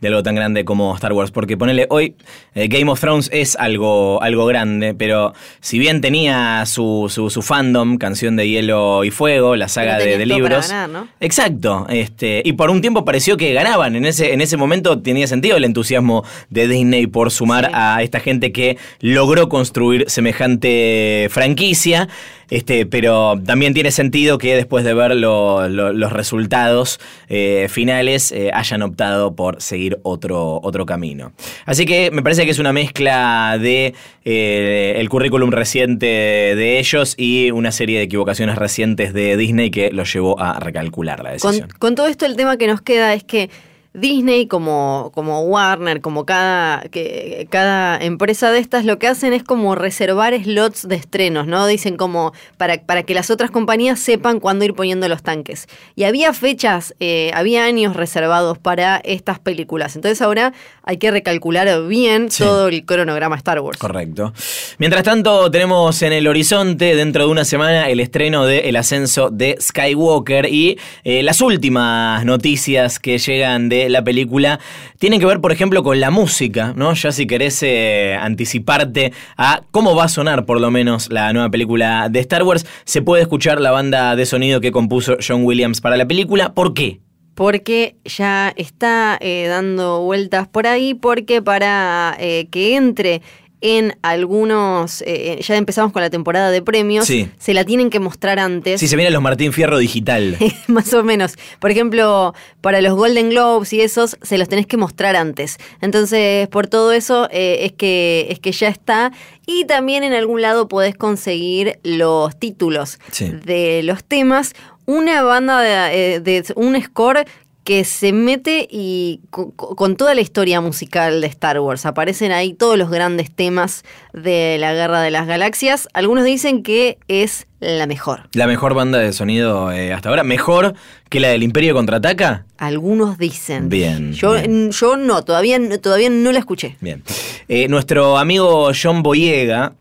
de 0.00 0.08
algo 0.08 0.22
tan 0.22 0.34
grande 0.34 0.64
como 0.64 0.89
Star 0.94 1.12
Wars, 1.12 1.30
porque 1.30 1.56
ponele 1.56 1.86
hoy 1.90 2.14
eh, 2.54 2.68
Game 2.68 2.90
of 2.90 3.00
Thrones 3.00 3.28
es 3.32 3.56
algo, 3.56 4.22
algo 4.22 4.46
grande, 4.46 4.94
pero 4.94 5.32
si 5.60 5.78
bien 5.78 6.00
tenía 6.00 6.64
su, 6.66 7.06
su, 7.08 7.42
fandom, 7.42 7.98
Canción 7.98 8.36
de 8.36 8.48
Hielo 8.48 9.04
y 9.04 9.10
Fuego, 9.10 9.56
la 9.56 9.68
saga 9.68 9.98
de, 9.98 10.24
libros. 10.26 10.72
Exacto, 11.20 11.86
este, 11.88 12.42
y 12.44 12.52
por 12.52 12.70
un 12.70 12.80
tiempo 12.80 13.04
pareció 13.04 13.36
que 13.36 13.52
ganaban. 13.52 13.96
En 13.96 14.04
ese, 14.04 14.32
en 14.32 14.40
ese 14.40 14.56
momento 14.56 15.00
tenía 15.00 15.26
sentido 15.26 15.56
el 15.56 15.64
entusiasmo 15.64 16.24
de 16.48 16.68
Disney 16.68 17.06
por 17.06 17.30
sumar 17.30 17.70
a 17.72 18.02
esta 18.02 18.20
gente 18.20 18.52
que 18.52 18.78
logró 19.00 19.48
construir 19.48 20.04
semejante 20.08 21.28
franquicia. 21.30 22.08
Este, 22.50 22.84
pero 22.84 23.40
también 23.44 23.74
tiene 23.74 23.90
sentido 23.92 24.38
que 24.38 24.56
después 24.56 24.84
de 24.84 24.92
ver 24.92 25.14
los 25.14 26.12
resultados 26.12 27.00
eh, 27.28 27.68
finales 27.70 28.32
eh, 28.32 28.50
hayan 28.52 28.82
optado 28.82 29.34
por 29.34 29.62
seguir 29.62 29.98
otro, 30.02 30.60
otro 30.62 30.84
camino. 30.84 31.32
Así 31.64 31.86
que 31.86 32.10
me 32.10 32.22
parece 32.22 32.44
que 32.44 32.50
es 32.50 32.58
una 32.58 32.72
mezcla 32.72 33.56
de 33.60 33.94
eh, 34.24 34.94
el 34.96 35.08
currículum 35.08 35.50
reciente 35.50 36.06
de 36.06 36.78
ellos 36.78 37.14
y 37.16 37.50
una 37.52 37.72
serie 37.72 37.98
de 37.98 38.04
equivocaciones 38.04 38.56
recientes 38.56 39.12
de 39.12 39.36
Disney 39.36 39.70
que 39.70 39.90
los 39.90 40.12
llevó 40.12 40.38
a 40.40 40.58
recalcular 40.58 41.22
la 41.22 41.32
decisión. 41.32 41.68
con 41.78 41.94
todo 41.94 42.08
esto 42.08 42.26
el 42.26 42.36
tema 42.36 42.56
que 42.56 42.66
nos 42.66 42.80
queda 42.80 43.14
es 43.14 43.24
que 43.24 43.48
Disney, 43.92 44.46
como, 44.46 45.10
como 45.14 45.40
Warner, 45.42 46.00
como 46.00 46.24
cada, 46.24 46.82
que, 46.90 47.48
cada 47.50 47.98
empresa 47.98 48.52
de 48.52 48.60
estas, 48.60 48.84
lo 48.84 49.00
que 49.00 49.08
hacen 49.08 49.32
es 49.32 49.42
como 49.42 49.74
reservar 49.74 50.32
slots 50.40 50.86
de 50.86 50.94
estrenos, 50.94 51.48
¿no? 51.48 51.66
Dicen 51.66 51.96
como 51.96 52.32
para, 52.56 52.80
para 52.82 53.02
que 53.02 53.14
las 53.14 53.30
otras 53.30 53.50
compañías 53.50 53.98
sepan 53.98 54.38
cuándo 54.38 54.64
ir 54.64 54.74
poniendo 54.74 55.08
los 55.08 55.24
tanques. 55.24 55.66
Y 55.96 56.04
había 56.04 56.32
fechas, 56.32 56.94
eh, 57.00 57.32
había 57.34 57.64
años 57.64 57.96
reservados 57.96 58.58
para 58.58 58.98
estas 58.98 59.40
películas. 59.40 59.96
Entonces 59.96 60.22
ahora 60.22 60.52
hay 60.84 60.98
que 60.98 61.10
recalcular 61.10 61.86
bien 61.88 62.28
todo 62.28 62.68
el 62.68 62.84
cronograma 62.84 63.34
Star 63.36 63.58
Wars. 63.58 63.78
Correcto. 63.78 64.32
Mientras 64.78 65.02
tanto, 65.02 65.50
tenemos 65.50 66.00
en 66.02 66.12
el 66.12 66.28
horizonte, 66.28 66.94
dentro 66.94 67.24
de 67.24 67.30
una 67.30 67.44
semana, 67.44 67.88
el 67.88 67.98
estreno 67.98 68.44
de 68.46 68.68
El 68.68 68.76
ascenso 68.76 69.30
de 69.30 69.56
Skywalker 69.60 70.46
y 70.46 70.78
eh, 71.02 71.24
las 71.24 71.40
últimas 71.40 72.24
noticias 72.24 73.00
que 73.00 73.18
llegan 73.18 73.68
de 73.68 73.79
la 73.88 74.04
película 74.04 74.60
tienen 74.98 75.20
que 75.20 75.26
ver, 75.26 75.40
por 75.40 75.52
ejemplo, 75.52 75.82
con 75.82 76.00
la 76.00 76.10
música, 76.10 76.74
¿no? 76.76 76.92
Ya 76.94 77.12
si 77.12 77.26
querés 77.26 77.62
eh, 77.62 78.16
anticiparte 78.20 79.12
a 79.36 79.62
cómo 79.70 79.94
va 79.94 80.04
a 80.04 80.08
sonar, 80.08 80.44
por 80.44 80.60
lo 80.60 80.70
menos, 80.70 81.10
la 81.10 81.32
nueva 81.32 81.50
película 81.50 82.08
de 82.10 82.20
Star 82.20 82.42
Wars, 82.42 82.66
se 82.84 83.02
puede 83.02 83.22
escuchar 83.22 83.60
la 83.60 83.70
banda 83.70 84.16
de 84.16 84.26
sonido 84.26 84.60
que 84.60 84.72
compuso 84.72 85.16
John 85.26 85.44
Williams 85.44 85.80
para 85.80 85.96
la 85.96 86.06
película. 86.06 86.52
¿Por 86.52 86.74
qué? 86.74 87.00
porque 87.40 87.96
ya 88.04 88.52
está 88.54 89.16
eh, 89.18 89.46
dando 89.48 90.02
vueltas 90.02 90.46
por 90.46 90.66
ahí, 90.66 90.92
porque 90.92 91.40
para 91.40 92.14
eh, 92.20 92.48
que 92.50 92.76
entre 92.76 93.22
en 93.62 93.96
algunos, 94.02 95.02
eh, 95.06 95.38
ya 95.42 95.56
empezamos 95.56 95.92
con 95.92 96.00
la 96.02 96.08
temporada 96.10 96.50
de 96.50 96.62
premios, 96.62 97.06
Sí. 97.06 97.28
se 97.38 97.52
la 97.54 97.64
tienen 97.64 97.90
que 97.90 98.00
mostrar 98.00 98.38
antes. 98.38 98.80
Sí, 98.80 98.88
se 98.88 98.96
vienen 98.96 99.12
los 99.12 99.22
Martín 99.22 99.52
Fierro 99.52 99.78
digital. 99.78 100.36
Más 100.68 100.92
o 100.94 101.04
menos. 101.04 101.36
Por 101.58 101.70
ejemplo, 101.70 102.34
para 102.60 102.80
los 102.80 102.94
Golden 102.94 103.30
Globes 103.30 103.72
y 103.72 103.80
esos, 103.82 104.16
se 104.22 104.38
los 104.38 104.48
tenés 104.48 104.66
que 104.66 104.76
mostrar 104.76 105.14
antes. 105.16 105.58
Entonces, 105.80 106.48
por 106.48 106.68
todo 106.68 106.92
eso, 106.92 107.28
eh, 107.30 107.58
es, 107.66 107.72
que, 107.72 108.26
es 108.30 108.38
que 108.40 108.52
ya 108.52 108.68
está. 108.68 109.12
Y 109.46 109.64
también 109.66 110.04
en 110.04 110.12
algún 110.14 110.40
lado 110.42 110.68
podés 110.68 110.94
conseguir 110.94 111.78
los 111.82 112.38
títulos 112.38 112.98
Sí. 113.10 113.30
de 113.44 113.82
los 113.82 114.04
temas. 114.04 114.54
Una 114.86 115.22
banda 115.22 115.60
de, 115.60 116.14
eh, 116.14 116.20
de 116.20 116.44
un 116.56 116.80
score 116.82 117.24
que 117.64 117.84
se 117.84 118.12
mete 118.12 118.66
y 118.70 119.20
co- 119.30 119.52
co- 119.54 119.76
con, 119.76 119.96
toda 119.96 120.14
la 120.14 120.22
historia 120.22 120.60
musical 120.60 121.20
de 121.20 121.26
Star 121.26 121.60
Wars. 121.60 121.84
Aparecen 121.86 122.32
ahí 122.32 122.54
todos 122.54 122.78
los 122.78 122.90
grandes 122.90 123.30
temas 123.30 123.84
de 124.14 124.56
la 124.58 124.72
Guerra 124.72 125.02
de 125.02 125.10
las 125.10 125.26
Galaxias. 125.26 125.88
Algunos 125.92 126.24
dicen 126.24 126.62
que 126.62 126.98
es 127.08 127.46
la 127.60 127.86
mejor. 127.86 128.28
La 128.32 128.46
mejor 128.46 128.72
banda 128.74 128.98
de 128.98 129.12
sonido 129.12 129.70
eh, 129.72 129.92
hasta 129.92 130.08
ahora. 130.08 130.24
¿Mejor 130.24 130.74
que 131.10 131.20
la 131.20 131.28
del 131.28 131.42
Imperio 131.42 131.74
Contraataca? 131.74 132.46
Algunos 132.56 133.18
dicen. 133.18 133.68
Bien, 133.68 134.14
Yo, 134.14 134.32
bien. 134.32 134.70
yo 134.70 134.96
no, 134.96 135.22
todavía, 135.22 135.58
no- 135.58 135.78
todavía 135.78 136.08
no 136.08 136.32
la 136.32 136.38
escuché. 136.38 136.76
Bien. 136.80 137.02
Eh, 137.48 137.68
nuestro 137.68 138.16
amigo 138.16 138.70
John 138.80 139.02
Boyega, 139.02 139.74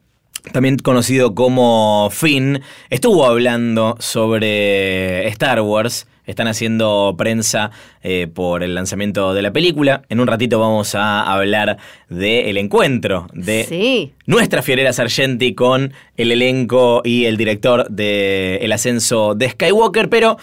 también 0.51 0.77
conocido 0.77 1.33
como 1.33 2.09
Finn, 2.11 2.61
estuvo 2.89 3.25
hablando 3.25 3.95
sobre 3.99 5.27
Star 5.29 5.61
Wars. 5.61 6.07
Están 6.29 6.47
haciendo 6.47 7.15
prensa 7.17 7.71
eh, 8.03 8.27
por 8.31 8.61
el 8.63 8.75
lanzamiento 8.75 9.33
de 9.33 9.41
la 9.41 9.51
película. 9.51 10.03
En 10.09 10.19
un 10.19 10.27
ratito 10.27 10.59
vamos 10.59 10.93
a 10.93 11.23
hablar 11.23 11.77
del 12.07 12.57
encuentro 12.57 13.27
de 13.33 13.65
Sí. 13.67 14.13
nuestra 14.27 14.61
Fiorella 14.61 14.93
Sargenti 14.93 15.55
con 15.55 15.91
el 16.17 16.31
elenco 16.31 17.01
y 17.03 17.25
el 17.25 17.35
director 17.35 17.89
de 17.89 18.57
El 18.61 18.71
ascenso 18.71 19.33
de 19.33 19.49
Skywalker, 19.49 20.07
pero 20.09 20.37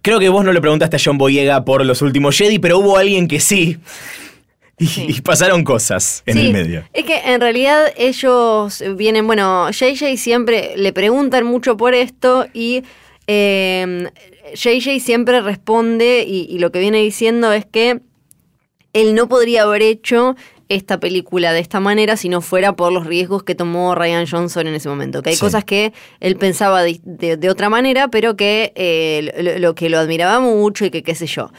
creo 0.00 0.18
que 0.20 0.28
vos 0.28 0.44
no 0.44 0.52
le 0.52 0.60
preguntaste 0.60 0.96
a 0.96 1.00
John 1.04 1.18
Boyega 1.18 1.64
por 1.64 1.84
los 1.84 2.00
últimos 2.02 2.36
Jedi, 2.36 2.58
pero 2.58 2.78
hubo 2.78 2.96
alguien 2.96 3.26
que 3.28 3.40
sí. 3.40 3.78
Y, 4.78 4.86
Sí. 4.86 5.06
y 5.08 5.20
pasaron 5.20 5.64
cosas 5.64 6.22
en 6.26 6.38
Sí, 6.38 6.46
el 6.46 6.52
medio. 6.52 6.84
Es 6.92 7.04
que 7.04 7.16
en 7.32 7.40
realidad 7.40 7.92
ellos 7.96 8.82
vienen, 8.96 9.26
bueno, 9.26 9.70
JJ 9.70 10.16
siempre 10.16 10.72
le 10.76 10.92
preguntan 10.92 11.44
mucho 11.44 11.76
por 11.76 11.94
esto 11.94 12.46
y 12.54 12.82
eh, 13.26 14.08
JJ 14.54 15.00
siempre 15.00 15.40
responde 15.40 16.24
y, 16.26 16.46
y 16.50 16.58
lo 16.58 16.72
que 16.72 16.80
viene 16.80 16.98
diciendo 16.98 17.52
es 17.52 17.64
que 17.66 18.00
él 18.92 19.14
no 19.14 19.28
podría 19.28 19.62
haber 19.62 19.82
hecho 19.82 20.36
esta 20.68 20.98
película 21.00 21.52
de 21.52 21.60
esta 21.60 21.80
manera 21.80 22.16
si 22.16 22.28
no 22.28 22.40
fuera 22.40 22.74
por 22.76 22.92
los 22.92 23.06
riesgos 23.06 23.42
que 23.42 23.54
tomó 23.54 23.94
Ryan 23.94 24.26
Johnson 24.26 24.66
en 24.66 24.74
ese 24.74 24.88
momento. 24.88 25.22
Que 25.22 25.30
hay 25.30 25.36
Sí. 25.36 25.40
cosas 25.42 25.64
que 25.64 25.92
él 26.20 26.36
pensaba 26.36 26.82
de, 26.82 26.98
de- 27.04 27.36
de 27.36 27.50
otra 27.50 27.68
manera, 27.68 28.08
pero 28.08 28.36
que 28.36 28.72
eh, 28.74 29.32
lo, 29.42 29.58
lo 29.58 29.74
que 29.74 29.88
lo 29.90 29.98
admiraba 29.98 30.40
mucho 30.40 30.84
y 30.86 30.90
que 30.90 31.02
qué 31.02 31.14
sé 31.14 31.26
yo. 31.26 31.50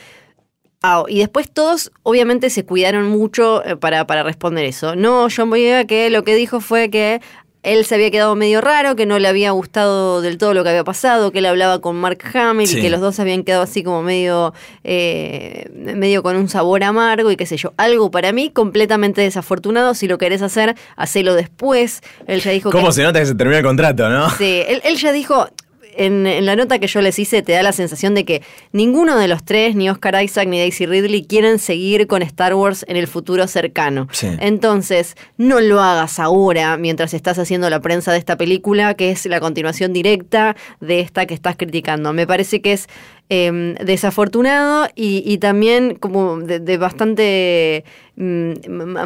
Ah, 0.81 1.03
y 1.07 1.19
después 1.19 1.49
todos 1.51 1.91
obviamente 2.03 2.49
se 2.49 2.65
cuidaron 2.65 3.07
mucho 3.07 3.63
eh, 3.65 3.75
para, 3.77 4.05
para 4.05 4.23
responder 4.23 4.65
eso. 4.65 4.95
No, 4.95 5.27
John 5.35 5.49
Boyega 5.49 5.85
que 5.85 6.09
lo 6.09 6.23
que 6.23 6.35
dijo 6.35 6.59
fue 6.59 6.89
que 6.89 7.21
él 7.63 7.85
se 7.85 7.95
había 7.95 8.11
quedado 8.11 8.35
medio 8.35 8.61
raro, 8.61 8.95
que 8.95 9.05
no 9.05 9.19
le 9.19 9.27
había 9.27 9.51
gustado 9.51 10.21
del 10.21 10.37
todo 10.37 10.53
lo 10.53 10.63
que 10.63 10.69
había 10.69 10.83
pasado, 10.83 11.31
que 11.31 11.39
él 11.39 11.45
hablaba 11.45 11.79
con 11.79 11.95
Mark 11.95 12.19
Hamill 12.33 12.67
Sí. 12.67 12.79
y 12.79 12.81
que 12.81 12.89
los 12.89 12.99
dos 13.01 13.19
habían 13.19 13.43
quedado 13.43 13.63
así 13.63 13.83
como 13.83 14.03
medio, 14.03 14.53
eh, 14.83 15.69
medio 15.73 16.23
con 16.23 16.35
un 16.35 16.49
sabor 16.49 16.83
amargo 16.83 17.31
y 17.31 17.35
qué 17.35 17.45
sé 17.45 17.57
yo. 17.57 17.73
Algo 17.77 18.11
para 18.11 18.31
mí 18.31 18.49
completamente 18.49 19.21
desafortunado. 19.21 19.93
Si 19.93 20.07
lo 20.07 20.17
querés 20.17 20.41
hacer, 20.41 20.75
hacelo 20.95 21.33
después. 21.35 22.01
Él 22.27 22.41
ya 22.41 22.51
dijo 22.51 22.69
¿Cómo 22.69 22.87
que... 22.87 22.93
se 22.93 23.03
nota 23.03 23.19
que 23.19 23.25
se 23.25 23.35
terminó 23.35 23.57
el 23.57 23.63
contrato, 23.65 24.09
no? 24.09 24.29
Sí, 24.31 24.61
él, 24.67 24.81
él 24.83 24.97
ya 24.97 25.11
dijo, 25.11 25.47
en, 25.97 26.27
en 26.27 26.45
la 26.45 26.55
nota 26.55 26.79
que 26.79 26.87
yo 26.87 27.01
les 27.01 27.19
hice, 27.19 27.41
te 27.41 27.53
da 27.53 27.63
la 27.63 27.71
sensación 27.71 28.13
de 28.15 28.25
que 28.25 28.41
ninguno 28.71 29.17
de 29.17 29.27
los 29.27 29.43
tres, 29.43 29.75
ni 29.75 29.89
Oscar 29.89 30.21
Isaac 30.23 30.47
ni 30.47 30.59
Daisy 30.59 30.85
Ridley, 30.85 31.25
quieren 31.25 31.59
seguir 31.59 32.07
con 32.07 32.21
Star 32.21 32.53
Wars 32.53 32.85
en 32.87 32.97
el 32.97 33.07
futuro 33.07 33.47
cercano. 33.47 34.07
Sí. 34.11 34.27
Entonces, 34.39 35.15
no 35.37 35.59
lo 35.61 35.81
hagas 35.81 36.19
ahora 36.19 36.77
mientras 36.77 37.13
estás 37.13 37.39
haciendo 37.39 37.69
la 37.69 37.79
prensa 37.79 38.11
de 38.11 38.17
esta 38.17 38.37
película, 38.37 38.93
que 38.93 39.11
es 39.11 39.25
la 39.25 39.39
continuación 39.39 39.93
directa 39.93 40.55
de 40.79 40.99
esta 40.99 41.25
que 41.25 41.33
estás 41.33 41.55
criticando. 41.55 42.13
Me 42.13 42.27
parece 42.27 42.61
que 42.61 42.73
es 42.73 42.87
eh, 43.29 43.75
desafortunado 43.83 44.87
y, 44.95 45.23
y 45.25 45.37
también 45.39 45.95
como 45.95 46.37
de, 46.39 46.59
de 46.59 46.77
bastante 46.77 47.83
mm, 48.15 48.51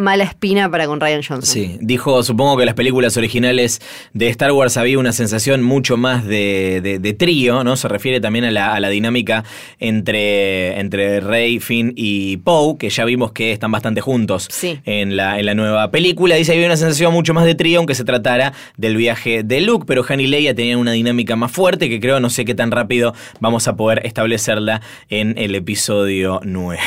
mala 0.02 0.24
espina 0.24 0.70
para 0.70 0.86
con 0.88 1.00
Ryan 1.00 1.22
Johnson. 1.24 1.44
Sí, 1.44 1.78
dijo, 1.82 2.22
supongo 2.24 2.58
que 2.58 2.66
las 2.66 2.74
películas 2.76 3.16
originales 3.16 3.80
de 4.14 4.28
Star 4.30 4.52
Wars 4.52 4.76
había 4.78 5.00
una 5.00 5.12
sensación 5.14 5.64
mucho 5.64 5.96
más 5.98 6.26
de, 6.26 6.82
de- 6.84 7.00
de 7.00 7.14
trío, 7.14 7.64
¿no? 7.64 7.76
Se 7.78 7.88
refiere 7.88 8.20
también 8.20 8.44
a 8.46 8.52
la, 8.52 8.74
a 8.74 8.80
la 8.80 8.90
dinámica 8.90 9.44
entre, 9.80 10.80
entre 10.80 11.20
Rey, 11.22 11.60
Finn 11.60 11.94
y 11.96 12.38
Poe, 12.38 12.78
que 12.78 12.90
ya 12.90 13.06
vimos 13.06 13.32
que 13.32 13.52
están 13.52 13.72
bastante 13.72 14.02
juntos 14.02 14.48
Sí. 14.52 14.80
en, 14.86 15.16
la, 15.16 15.40
en 15.40 15.46
la 15.46 15.54
nueva 15.56 15.90
película. 15.92 16.36
Dice 16.36 16.54
había 16.54 16.66
una 16.66 16.78
sensación 16.78 17.14
mucho 17.14 17.34
más 17.34 17.46
de 17.46 17.56
trío, 17.56 17.80
aunque 17.80 17.96
se 17.96 18.04
tratara 18.04 18.54
del 18.78 18.98
viaje 18.98 19.44
de 19.44 19.62
Luke, 19.62 19.86
pero 19.88 20.04
Han 20.08 20.20
y 20.20 20.28
Leia 20.28 20.54
tenían 20.54 20.80
una 20.80 20.92
dinámica 20.92 21.36
más 21.36 21.52
fuerte 21.52 21.90
que 21.90 22.00
creo, 22.00 22.20
no 22.20 22.30
sé 22.30 22.46
qué 22.46 22.54
tan 22.56 22.72
rápido 22.72 23.14
vamos 23.40 23.68
a 23.68 23.76
poder 23.76 24.02
establecerla 24.08 24.82
en 25.10 25.38
el 25.38 25.54
episodio 25.56 26.40
9. 26.44 26.80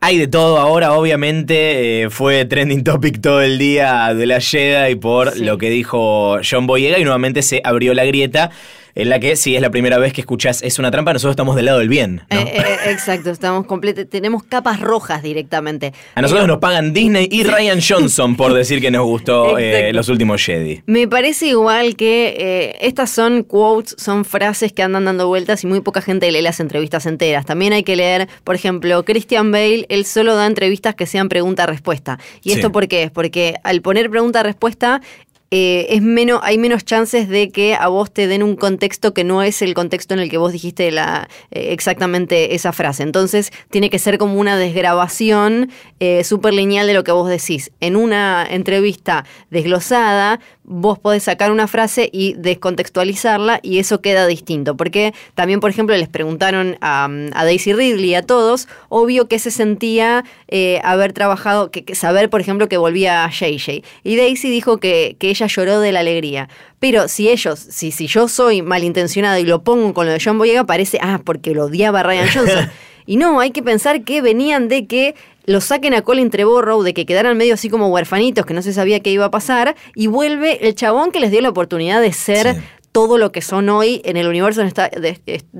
Hay 0.00 0.16
de 0.16 0.28
todo 0.28 0.58
ahora, 0.58 0.92
obviamente 0.92 2.02
eh, 2.04 2.10
fue 2.10 2.44
trending 2.44 2.84
topic 2.84 3.20
todo 3.20 3.42
el 3.42 3.58
día 3.58 4.14
de 4.14 4.26
la 4.26 4.40
Jedi 4.40 4.94
por 4.94 5.32
Sí. 5.32 5.44
lo 5.44 5.58
que 5.58 5.70
dijo 5.70 6.38
John 6.48 6.68
Boyega 6.68 6.98
y 7.00 7.02
nuevamente 7.02 7.42
se 7.42 7.60
abrió 7.64 7.94
la 7.94 8.04
grieta 8.04 8.50
en 8.98 9.08
la 9.08 9.20
que 9.20 9.36
si 9.36 9.54
es 9.54 9.62
la 9.62 9.70
primera 9.70 9.96
vez 9.98 10.12
que 10.12 10.20
escuchás 10.20 10.60
es 10.62 10.78
una 10.80 10.90
trampa, 10.90 11.12
nosotros 11.12 11.32
estamos 11.32 11.54
del 11.54 11.66
lado 11.66 11.78
del 11.78 11.88
bien. 11.88 12.22
¿no? 12.30 12.36
Eh, 12.36 12.52
eh, 12.56 12.76
exacto, 12.90 13.30
estamos 13.30 13.64
completos, 13.66 14.06
tenemos 14.10 14.42
capas 14.42 14.80
rojas 14.80 15.22
directamente. 15.22 15.92
a 16.16 16.20
nosotros 16.20 16.48
nos 16.48 16.58
pagan 16.58 16.92
Disney 16.92 17.28
y 17.30 17.44
Ryan 17.44 17.78
Johnson 17.80 18.36
por 18.36 18.52
decir 18.54 18.80
que 18.80 18.90
nos 18.90 19.04
gustó 19.04 19.56
eh, 19.58 19.92
los 19.92 20.08
últimos 20.08 20.44
Jedi. 20.44 20.82
Me 20.86 21.06
parece 21.06 21.46
igual 21.46 21.94
que 21.94 22.34
eh, 22.38 22.76
estas 22.80 23.10
son 23.10 23.44
quotes, 23.44 23.94
son 23.98 24.24
frases 24.24 24.72
que 24.72 24.82
andan 24.82 25.04
dando 25.04 25.28
vueltas 25.28 25.62
y 25.62 25.68
muy 25.68 25.80
poca 25.80 26.02
gente 26.02 26.30
lee 26.32 26.42
las 26.42 26.58
entrevistas 26.58 27.06
enteras. 27.06 27.46
También 27.46 27.72
hay 27.72 27.84
que 27.84 27.94
leer, 27.94 28.28
por 28.42 28.56
ejemplo, 28.56 29.04
Christian 29.04 29.52
Bale, 29.52 29.86
él 29.88 30.04
solo 30.06 30.34
da 30.34 30.44
entrevistas 30.46 30.96
que 30.96 31.06
sean 31.06 31.28
pregunta-respuesta. 31.28 32.18
¿Y 32.42 32.50
Sí. 32.50 32.56
esto 32.56 32.72
por 32.72 32.88
qué 32.88 33.04
es? 33.04 33.10
Porque 33.12 33.54
al 33.62 33.80
poner 33.80 34.10
pregunta-respuesta 34.10 35.02
eh, 35.50 35.86
es 35.90 36.02
menos, 36.02 36.40
hay 36.42 36.58
menos 36.58 36.84
chances 36.84 37.28
de 37.28 37.50
que 37.50 37.74
a 37.74 37.88
vos 37.88 38.12
te 38.12 38.26
den 38.26 38.42
un 38.42 38.54
contexto 38.54 39.14
que 39.14 39.24
no 39.24 39.42
es 39.42 39.62
el 39.62 39.72
contexto 39.72 40.12
en 40.12 40.20
el 40.20 40.28
que 40.28 40.36
vos 40.36 40.52
dijiste 40.52 40.90
la, 40.90 41.28
eh, 41.50 41.68
exactamente 41.72 42.54
esa 42.54 42.72
frase. 42.72 43.02
Entonces 43.02 43.50
tiene 43.70 43.88
que 43.88 43.98
ser 43.98 44.18
como 44.18 44.38
una 44.38 44.58
desgrabación 44.58 45.70
eh, 46.00 46.22
súper 46.24 46.52
lineal 46.52 46.86
de 46.86 46.92
lo 46.94 47.02
que 47.02 47.12
vos 47.12 47.30
decís. 47.30 47.70
En 47.80 47.96
una 47.96 48.46
entrevista 48.48 49.24
desglosada, 49.50 50.38
vos 50.70 50.98
podés 50.98 51.22
sacar 51.22 51.50
una 51.50 51.66
frase 51.66 52.10
y 52.12 52.34
descontextualizarla 52.34 53.58
y 53.62 53.78
eso 53.78 54.00
queda 54.02 54.26
distinto. 54.26 54.76
Porque 54.76 55.14
también, 55.34 55.60
por 55.60 55.70
ejemplo, 55.70 55.96
les 55.96 56.08
preguntaron 56.08 56.76
a, 56.80 57.08
a 57.32 57.44
Daisy 57.44 57.72
Ridley 57.72 58.10
y 58.10 58.14
a 58.14 58.22
todos, 58.22 58.68
obvio 58.90 59.28
que 59.28 59.38
se 59.38 59.50
sentía 59.50 60.24
eh, 60.48 60.80
haber 60.84 61.14
trabajado, 61.14 61.70
que, 61.70 61.84
que 61.84 61.94
saber, 61.94 62.28
por 62.28 62.40
ejemplo, 62.40 62.68
que 62.68 62.76
volvía 62.76 63.24
a 63.24 63.30
JJ. 63.30 63.82
Y 64.04 64.16
Daisy 64.16 64.50
dijo 64.50 64.78
que, 64.78 65.16
que 65.18 65.30
ella 65.30 65.46
lloró 65.46 65.80
de 65.80 65.92
la 65.92 66.00
alegría. 66.00 66.48
Pero 66.78 67.08
si 67.08 67.28
ellos, 67.28 67.58
si, 67.58 67.90
si 67.90 68.06
yo 68.06 68.28
soy 68.28 68.62
malintencionado 68.62 69.38
y 69.38 69.44
lo 69.44 69.62
pongo 69.62 69.94
con 69.94 70.06
lo 70.06 70.12
de 70.12 70.20
John 70.22 70.38
Boyega, 70.38 70.64
parece, 70.64 70.98
ah, 71.00 71.20
porque 71.24 71.54
lo 71.54 71.64
odiaba 71.64 72.00
a 72.00 72.02
Ryan 72.02 72.28
Johnson. 72.34 72.70
y 73.06 73.16
no, 73.16 73.40
hay 73.40 73.52
que 73.52 73.62
pensar 73.62 74.04
que 74.04 74.20
venían 74.20 74.68
de 74.68 74.86
que 74.86 75.14
lo 75.48 75.60
saquen 75.60 75.94
a 75.94 76.02
Colin 76.02 76.30
Trevorrow, 76.30 76.82
de 76.82 76.94
que 76.94 77.06
quedaran 77.06 77.36
medio 77.36 77.54
así 77.54 77.68
como 77.70 77.88
huerfanitos, 77.88 78.46
que 78.46 78.54
no 78.54 78.62
se 78.62 78.72
sabía 78.72 79.00
qué 79.00 79.10
iba 79.10 79.24
a 79.24 79.30
pasar, 79.30 79.74
y 79.94 80.06
vuelve 80.06 80.68
el 80.68 80.74
chabón 80.74 81.10
que 81.10 81.20
les 81.20 81.30
dio 81.30 81.40
la 81.40 81.48
oportunidad 81.48 82.00
de 82.00 82.12
ser 82.12 82.54
Sí. 82.54 82.60
todo 82.92 83.18
lo 83.18 83.32
que 83.32 83.42
son 83.42 83.68
hoy 83.68 84.00
en 84.04 84.16
el 84.16 84.26
universo 84.28 84.60
de 84.62 84.68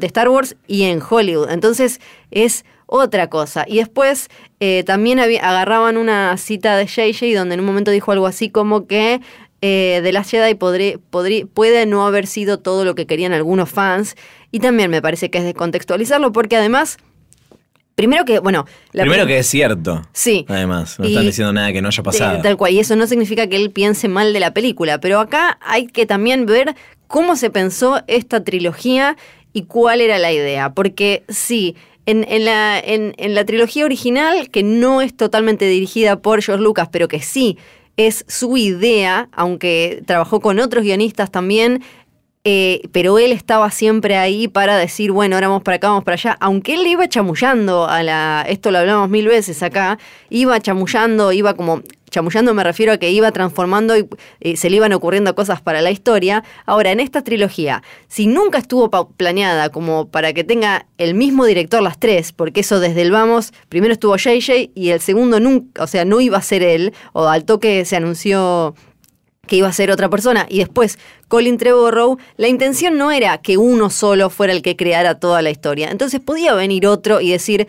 Star, 0.06 0.28
Wars 0.28 0.56
y 0.66 0.84
en 0.84 1.00
Hollywood. 1.08 1.50
Entonces 1.50 2.00
es 2.30 2.64
otra 2.86 3.28
cosa. 3.28 3.64
Y 3.68 3.76
después 3.78 4.28
eh, 4.60 4.82
también 4.84 5.18
agarraban 5.20 5.96
una 5.96 6.36
cita 6.36 6.76
de 6.76 6.86
JJ 6.86 7.34
donde 7.36 7.54
en 7.54 7.60
un 7.60 7.66
momento 7.66 7.90
dijo 7.90 8.12
algo 8.12 8.26
así 8.26 8.48
como 8.50 8.86
que 8.86 9.20
eh, 9.60 10.00
The 10.02 10.12
Last 10.12 10.30
Jedi 10.30 10.54
podré- 10.54 10.98
puede 11.52 11.86
no 11.86 12.06
haber 12.06 12.26
sido 12.26 12.58
todo 12.60 12.84
lo 12.84 12.94
que 12.94 13.06
querían 13.06 13.32
algunos 13.32 13.68
fans. 13.70 14.16
Y 14.50 14.60
también 14.60 14.90
me 14.90 15.02
parece 15.02 15.30
que 15.30 15.38
es 15.38 15.44
descontextualizarlo 15.44 16.32
porque 16.32 16.56
además, 16.56 16.96
primero 17.98 18.24
que, 18.24 18.38
bueno... 18.38 18.64
la 18.92 19.02
Primero 19.02 19.24
prim- 19.24 19.34
que 19.34 19.38
es 19.40 19.46
cierto. 19.48 20.02
Sí. 20.12 20.46
Además, 20.48 20.98
no 21.00 21.04
Y- 21.04 21.08
están 21.08 21.26
diciendo 21.26 21.52
nada 21.52 21.72
que 21.72 21.82
no 21.82 21.88
haya 21.88 22.02
pasado. 22.04 22.40
tal 22.40 22.56
cual. 22.56 22.72
Y 22.72 22.78
eso 22.78 22.94
no 22.94 23.08
significa 23.08 23.48
que 23.48 23.56
él 23.56 23.72
piense 23.72 24.06
mal 24.06 24.32
de 24.32 24.38
la 24.38 24.54
película. 24.54 25.00
Pero 25.00 25.18
acá 25.18 25.58
hay 25.60 25.88
que 25.88 26.06
también 26.06 26.46
ver 26.46 26.76
cómo 27.08 27.34
se 27.34 27.50
pensó 27.50 28.00
esta 28.06 28.44
trilogía 28.44 29.16
y 29.52 29.62
cuál 29.64 30.00
era 30.00 30.18
la 30.18 30.32
idea. 30.32 30.70
Porque 30.72 31.24
sí. 31.28 31.74
En, 32.06 32.24
en 32.26 32.44
la, 32.46 32.78
en, 32.78 33.14
en 33.18 33.34
la 33.34 33.44
trilogía 33.44 33.84
original, 33.84 34.48
que 34.48 34.62
no 34.62 35.02
es 35.02 35.14
totalmente 35.14 35.66
dirigida 35.66 36.22
por 36.22 36.40
George 36.40 36.62
Lucas, 36.64 36.88
pero 36.90 37.06
que 37.08 37.20
sí 37.20 37.58
es 37.98 38.24
su 38.28 38.56
idea, 38.56 39.28
aunque 39.32 40.02
trabajó 40.06 40.40
con 40.40 40.58
otros 40.60 40.84
guionistas 40.84 41.30
también. 41.30 41.82
Eh, 42.50 42.88
pero 42.92 43.18
él 43.18 43.32
estaba 43.32 43.70
siempre 43.70 44.16
ahí 44.16 44.48
para 44.48 44.78
decir, 44.78 45.12
bueno, 45.12 45.36
ahora 45.36 45.48
vamos 45.48 45.62
para 45.64 45.76
acá, 45.76 45.88
vamos 45.88 46.04
para 46.04 46.14
allá. 46.14 46.34
Aunque 46.40 46.72
él 46.72 46.82
le 46.82 46.88
iba 46.88 47.06
chamullando 47.06 47.86
a 47.86 48.02
la. 48.02 48.42
Esto 48.48 48.70
lo 48.70 48.78
hablamos 48.78 49.10
mil 49.10 49.28
veces 49.28 49.62
acá. 49.62 49.98
Iba 50.30 50.58
chamullando, 50.58 51.30
iba 51.32 51.52
como. 51.52 51.82
Chamullando 52.08 52.54
me 52.54 52.64
refiero 52.64 52.94
a 52.94 52.96
que 52.96 53.10
iba 53.10 53.30
transformando 53.32 53.94
y 53.94 54.08
eh, 54.40 54.56
se 54.56 54.70
le 54.70 54.76
iban 54.76 54.94
ocurriendo 54.94 55.34
cosas 55.34 55.60
para 55.60 55.82
la 55.82 55.90
historia. 55.90 56.42
Ahora, 56.64 56.90
en 56.90 57.00
esta 57.00 57.22
trilogía, 57.22 57.82
si 58.06 58.26
nunca 58.26 58.56
estuvo 58.56 58.88
planeada 59.10 59.68
como 59.68 60.08
para 60.08 60.32
que 60.32 60.42
tenga 60.42 60.86
el 60.96 61.12
mismo 61.12 61.44
director 61.44 61.82
las 61.82 62.00
tres, 62.00 62.32
porque 62.32 62.60
eso 62.60 62.80
desde 62.80 63.02
el 63.02 63.10
vamos, 63.10 63.52
primero 63.68 63.92
estuvo 63.92 64.16
JJ 64.16 64.70
y 64.74 64.88
el 64.88 65.00
segundo 65.00 65.38
nunca, 65.38 65.82
o 65.82 65.86
sea, 65.86 66.06
no 66.06 66.22
iba 66.22 66.38
a 66.38 66.42
ser 66.42 66.62
él, 66.62 66.94
o 67.12 67.28
al 67.28 67.44
toque 67.44 67.84
se 67.84 67.96
anunció 67.96 68.74
que 69.48 69.56
iba 69.56 69.66
a 69.66 69.72
ser 69.72 69.90
otra 69.90 70.08
persona. 70.08 70.46
Y 70.48 70.58
después, 70.58 71.00
Colin 71.26 71.58
Trevorrow, 71.58 72.18
la 72.36 72.46
intención 72.46 72.96
no 72.96 73.10
era 73.10 73.38
que 73.38 73.58
uno 73.58 73.90
solo 73.90 74.30
fuera 74.30 74.52
el 74.52 74.62
que 74.62 74.76
creara 74.76 75.18
toda 75.18 75.42
la 75.42 75.50
historia. 75.50 75.90
Entonces 75.90 76.20
podía 76.20 76.54
venir 76.54 76.86
otro 76.86 77.20
y 77.20 77.32
decir, 77.32 77.66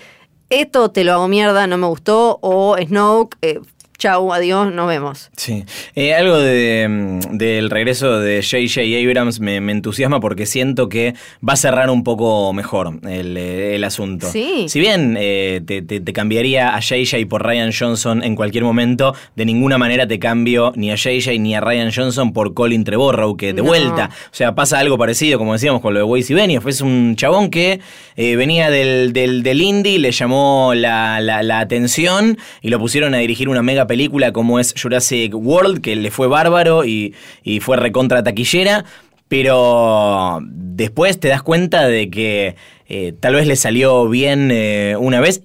esto 0.52 0.92
te 0.92 1.04
lo 1.04 1.14
hago 1.14 1.28
mierda, 1.28 1.66
no 1.66 1.78
me 1.78 1.88
gustó, 1.88 2.38
o 2.42 2.76
Snoke, 2.78 3.38
eh, 3.42 3.60
chau, 4.00 4.34
adiós, 4.34 4.72
nos 4.74 4.88
vemos. 4.88 5.30
Sí. 5.36 5.66
Eh, 5.94 6.16
algo 6.16 6.38
de, 6.40 6.88
mm, 6.90 7.38
del 7.38 7.70
regreso 7.70 8.20
de 8.20 8.42
J.J. 8.42 8.82
Abrams 9.06 9.40
me, 9.42 9.60
me 9.62 9.74
entusiasma 9.74 10.20
porque 10.20 10.46
siento 10.46 10.90
que 10.90 11.14
va 11.48 11.54
a 11.54 11.58
cerrar 11.58 11.90
un 11.90 12.04
poco 12.04 12.52
mejor 12.54 13.00
el, 13.08 13.36
eh, 13.38 13.76
el 13.76 13.84
asunto. 13.84 14.28
Sí. 14.32 14.66
Si 14.70 14.80
bien 14.80 15.18
eh, 15.20 15.62
te, 15.66 15.82
te- 15.82 16.00
te 16.00 16.14
cambiaría 16.14 16.70
a 16.76 16.82
J.J. 16.82 17.28
por 17.30 17.46
Ryan 17.46 17.72
Johnson 17.78 18.24
en 18.24 18.36
cualquier 18.36 18.64
momento, 18.64 19.14
de 19.36 19.46
ninguna 19.46 19.78
manera 19.78 20.08
te 20.08 20.18
cambio 20.18 20.72
ni 20.76 20.92
a 20.92 20.96
J.J. 20.98 21.34
ni 21.40 21.54
a 21.54 21.60
Ryan 21.62 21.92
Johnson 21.94 22.32
por 22.34 22.54
Colin 22.54 22.86
Trevorrow, 22.86 23.36
que 23.36 23.48
de 23.54 23.62
No. 23.62 23.68
vuelta. 23.68 24.10
O 24.32 24.34
sea, 24.36 24.56
pasa 24.56 24.80
algo 24.80 24.98
parecido, 24.98 25.38
como 25.38 25.54
decíamos, 25.54 25.82
con 25.82 25.94
lo 25.94 26.00
de 26.00 26.06
Weiss 26.06 26.30
y 26.30 26.34
Benioff. 26.34 26.66
Es 26.68 26.80
un 26.80 27.18
chabón 27.18 27.50
que 27.50 27.82
eh, 28.16 28.36
venía 28.38 28.70
del, 28.70 29.12
del, 29.12 29.44
del 29.44 29.62
indie, 29.62 30.00
le 30.00 30.12
llamó 30.14 30.74
la, 30.74 31.20
la- 31.20 31.44
la 31.44 31.60
atención 31.60 32.38
y 32.62 32.70
lo 32.70 32.80
pusieron 32.80 33.14
a 33.14 33.18
dirigir 33.18 33.50
una 33.50 33.62
mega 33.62 33.88
película 33.90 34.32
como 34.32 34.60
es 34.60 34.74
Jurassic 34.82 35.34
World, 35.36 35.82
que 35.82 35.98
le 35.98 36.12
fue 36.12 36.28
bárbaro 36.28 36.86
y, 36.86 37.16
y 37.44 37.60
fue 37.60 37.76
recontra 37.76 38.24
taquillera. 38.24 38.86
Pero 39.28 40.40
después 40.44 41.20
te 41.20 41.28
das 41.28 41.44
cuenta 41.44 41.88
de 41.88 42.10
que 42.10 42.56
eh, 42.88 43.14
tal 43.20 43.36
vez 43.36 43.48
le 43.48 43.56
salió 43.56 44.08
bien 44.08 44.50
eh, 44.52 44.96
una 44.98 45.20
vez 45.20 45.42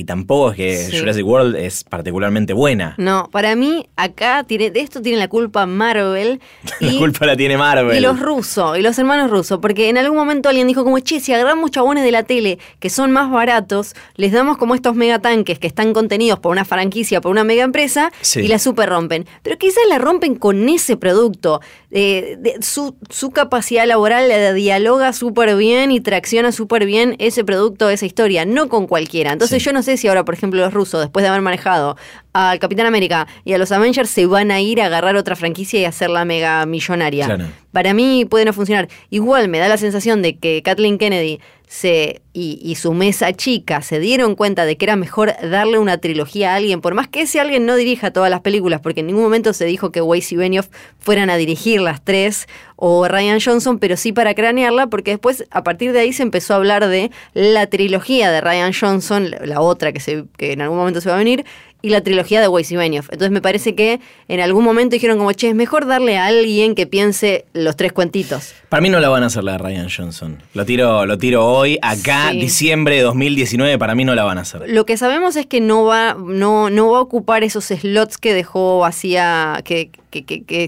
y 0.00 0.04
tampoco 0.04 0.50
es 0.52 0.56
que 0.56 0.76
Sí. 0.90 0.98
Jurassic 0.98 1.26
World 1.26 1.56
es 1.56 1.84
particularmente 1.84 2.52
buena. 2.52 2.94
No, 2.96 3.28
para 3.30 3.54
mí, 3.54 3.86
acá 3.96 4.44
tiene, 4.44 4.70
de 4.70 4.80
esto 4.80 5.02
tiene 5.02 5.18
la 5.18 5.28
culpa 5.28 5.66
Marvel. 5.66 6.40
La 6.80 6.92
y- 6.92 6.98
culpa 6.98 7.26
la 7.26 7.36
tiene 7.36 7.56
Marvel. 7.58 7.96
Y 7.96 8.00
los 8.00 8.18
rusos, 8.18 8.78
y 8.78 8.82
los 8.82 8.98
hermanos 8.98 9.30
rusos, 9.30 9.58
porque 9.60 9.88
en 9.88 9.98
algún 9.98 10.16
momento 10.16 10.48
alguien 10.48 10.66
dijo 10.66 10.84
como, 10.84 10.98
che, 11.00 11.20
si 11.20 11.32
agarramos 11.32 11.70
chabones 11.70 12.02
de 12.04 12.10
la 12.12 12.22
tele 12.22 12.58
que 12.78 12.88
son 12.90 13.10
más 13.10 13.30
baratos, 13.30 13.94
les 14.16 14.32
damos 14.32 14.56
como 14.56 14.74
estos 14.74 14.94
megatanques 14.94 15.58
que 15.58 15.66
están 15.66 15.92
contenidos 15.92 16.38
por 16.38 16.52
una 16.52 16.64
franquicia, 16.64 17.20
por 17.20 17.30
una 17.30 17.44
mega 17.44 17.62
empresa, 17.64 18.10
Sí. 18.22 18.40
y 18.40 18.48
la 18.48 18.58
super 18.58 18.88
rompen. 18.88 19.26
Pero 19.42 19.58
quizás 19.58 19.82
la 19.88 19.98
rompen 19.98 20.34
con 20.36 20.68
ese 20.68 20.96
producto. 20.96 21.60
Eh, 21.90 22.36
de- 22.38 22.56
su, 22.62 22.94
su 23.10 23.30
capacidad 23.32 23.84
laboral 23.86 24.28
la 24.28 24.52
dialoga 24.52 25.12
súper 25.12 25.56
bien 25.56 25.90
y 25.90 26.00
tracciona 26.00 26.52
súper 26.52 26.86
bien 26.86 27.16
ese 27.18 27.44
producto, 27.44 27.90
esa 27.90 28.06
historia, 28.06 28.44
no 28.44 28.68
con 28.68 28.86
cualquiera. 28.86 29.32
Entonces 29.32 29.60
Sí. 29.60 29.66
yo 29.66 29.72
no 29.72 29.82
sé 29.82 29.89
si 29.96 30.08
ahora, 30.08 30.24
por 30.24 30.34
ejemplo, 30.34 30.60
los 30.60 30.72
rusos, 30.72 31.00
después 31.00 31.22
de 31.22 31.28
haber 31.28 31.42
manejado 31.42 31.96
al 32.32 32.58
Capitán 32.58 32.86
América 32.86 33.26
y 33.44 33.52
a 33.52 33.58
los 33.58 33.72
Avengers, 33.72 34.10
se 34.10 34.26
van 34.26 34.50
a 34.50 34.60
ir 34.60 34.80
a 34.80 34.86
agarrar 34.86 35.16
otra 35.16 35.36
franquicia 35.36 35.80
y 35.80 35.84
hacerla 35.84 36.24
mega 36.24 36.64
millonaria. 36.66 37.26
Claro. 37.26 37.46
Para 37.72 37.94
mí 37.94 38.24
puede 38.24 38.44
no 38.44 38.52
funcionar. 38.52 38.88
Igual 39.10 39.48
me 39.48 39.58
da 39.58 39.68
la 39.68 39.76
sensación 39.76 40.22
de 40.22 40.36
que 40.36 40.62
Kathleen 40.62 40.98
Kennedy 40.98 41.40
se, 41.70 42.20
y, 42.32 42.58
y 42.64 42.74
su 42.74 42.92
mesa 42.94 43.32
chica 43.32 43.80
se 43.80 44.00
dieron 44.00 44.34
cuenta 44.34 44.64
de 44.64 44.76
que 44.76 44.86
era 44.86 44.96
mejor 44.96 45.34
darle 45.40 45.78
una 45.78 45.98
trilogía 45.98 46.52
a 46.52 46.56
alguien, 46.56 46.80
por 46.80 46.94
más 46.94 47.06
que 47.06 47.22
ese 47.22 47.38
alguien 47.38 47.64
no 47.64 47.76
dirija 47.76 48.10
todas 48.10 48.28
las 48.28 48.40
películas, 48.40 48.80
porque 48.80 49.00
en 49.00 49.06
ningún 49.06 49.22
momento 49.22 49.52
se 49.52 49.66
dijo 49.66 49.92
que 49.92 50.00
Weiss 50.00 50.32
y 50.32 50.36
Benioff 50.36 50.66
fueran 50.98 51.30
a 51.30 51.36
dirigir 51.36 51.80
las 51.80 52.04
tres 52.04 52.48
o 52.74 53.06
Ryan 53.06 53.38
Johnson, 53.40 53.78
pero 53.78 53.96
sí 53.96 54.12
para 54.12 54.34
cranearla, 54.34 54.88
porque 54.88 55.12
después 55.12 55.44
a 55.52 55.62
partir 55.62 55.92
de 55.92 56.00
ahí 56.00 56.12
se 56.12 56.24
empezó 56.24 56.54
a 56.54 56.56
hablar 56.56 56.88
de 56.88 57.12
la 57.34 57.68
trilogía 57.68 58.32
de 58.32 58.40
Ryan 58.40 58.72
Johnson, 58.72 59.30
la, 59.30 59.60
otra 59.60 59.92
que, 59.92 60.00
se, 60.00 60.24
que 60.36 60.52
en 60.52 60.62
algún 60.62 60.78
momento 60.78 61.00
se 61.00 61.08
va 61.08 61.14
a 61.14 61.18
venir, 61.18 61.44
y 61.82 61.90
la 61.90 62.00
trilogía 62.02 62.40
de 62.40 62.48
Weiss 62.48 62.70
y 62.72 62.76
Benioff. 62.76 63.06
Entonces 63.10 63.30
me 63.30 63.40
parece 63.40 63.74
que 63.74 64.00
en 64.28 64.40
algún 64.40 64.64
momento 64.64 64.94
dijeron 64.94 65.18
como, 65.18 65.32
che, 65.32 65.48
es 65.48 65.54
mejor 65.54 65.86
darle 65.86 66.16
a 66.18 66.26
alguien 66.26 66.74
que 66.74 66.86
piense 66.86 67.44
los 67.52 67.76
tres 67.76 67.92
cuentitos. 67.92 68.52
Para 68.68 68.80
mí 68.80 68.88
no 68.88 69.00
la 69.00 69.08
van 69.08 69.22
a 69.22 69.26
hacer 69.26 69.42
la 69.44 69.52
de 69.52 69.58
Ryan 69.58 69.88
Johnson. 69.94 70.42
Lo 70.54 70.64
tiro, 70.64 71.06
lo 71.06 71.18
tiro 71.18 71.46
hoy, 71.46 71.78
acá, 71.82 72.30
Sí. 72.30 72.38
diciembre 72.40 72.96
de 72.96 73.02
2019, 73.02 73.78
para 73.78 73.94
mí 73.94 74.04
no 74.04 74.14
la 74.14 74.24
van 74.24 74.38
a 74.38 74.42
hacer. 74.42 74.62
Lo 74.68 74.86
que 74.86 74.96
sabemos 74.96 75.36
es 75.36 75.46
que 75.46 75.60
no 75.60 75.84
va, 75.84 76.14
no, 76.14 76.70
no 76.70 76.90
va 76.90 76.98
a 76.98 77.00
ocupar 77.00 77.42
esos 77.44 77.64
slots 77.64 78.18
que 78.18 78.32
dejó 78.34 78.80
vacía, 78.80 79.60
que, 79.64 79.90
que, 80.10 80.24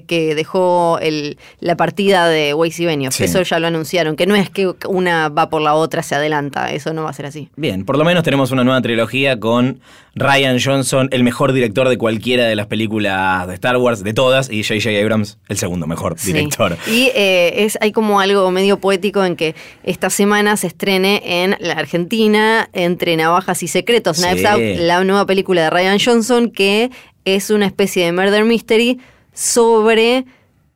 que, 0.07 0.35
dejó 0.35 0.99
el, 1.01 1.37
la 1.61 1.77
partida 1.77 2.29
de 2.29 2.55
Weiss 2.55 2.79
y 2.81 2.87
Benioff. 2.87 3.15
Sí. 3.15 3.25
Eso 3.25 3.43
ya 3.43 3.59
lo 3.59 3.67
anunciaron, 3.67 4.17
que 4.17 4.27
no 4.27 4.35
es 4.35 4.51
que 4.51 4.73
una 4.89 5.29
va 5.29 5.49
por 5.51 5.63
la 5.63 5.75
otra, 5.75 6.03
se 6.03 6.15
adelanta, 6.15 6.71
eso 6.73 6.93
no 6.93 7.05
va 7.05 7.11
a 7.11 7.13
ser 7.13 7.27
así. 7.27 7.49
Bien, 7.57 7.85
por 7.85 7.99
lo 7.99 8.05
menos 8.05 8.23
tenemos 8.23 8.51
una 8.51 8.65
nueva 8.65 8.81
trilogía 8.81 9.39
con 9.39 9.81
Ryan 10.15 10.59
Johnson, 10.63 11.02
el 11.11 11.25
mejor 11.25 11.53
director 11.53 11.89
de 11.89 11.99
cualquiera 11.99 12.45
de 12.47 12.55
las 12.57 12.67
películas 12.67 13.47
de 13.49 13.55
Star 13.55 13.77
Wars, 13.79 14.05
de 14.05 14.15
todas, 14.15 14.51
y 14.51 14.63
J.J. 14.63 14.91
Abrams, 15.03 15.39
el 15.49 15.57
segundo 15.57 15.87
mejor 15.87 16.15
Sí. 16.19 16.33
director. 16.33 16.77
Y 16.87 17.11
eh, 17.15 17.65
es, 17.65 17.77
hay 17.81 17.93
como 17.93 18.21
algo 18.21 18.51
medio 18.51 18.79
poético 18.79 19.25
en 19.25 19.37
que 19.37 19.55
esta 19.83 20.11
semana 20.11 20.57
se 20.57 20.67
estrene 20.69 21.23
en 21.43 21.57
la 21.61 21.75
Argentina 21.75 22.69
entre 22.73 23.17
Navajas 23.17 23.63
y 23.63 23.69
Secretos, 23.69 24.19
Sí. 24.19 24.23
Knives 24.25 24.45
Out, 24.45 24.63
la 24.79 25.03
nueva 25.05 25.27
película 25.27 25.63
de 25.63 25.71
Ryan 25.71 25.99
Johnson, 25.99 26.51
que 26.51 26.91
es 27.25 27.51
una 27.51 27.67
especie 27.67 28.05
de 28.05 28.13
murder 28.13 28.45
mystery 28.45 28.99
sobre 29.33 30.25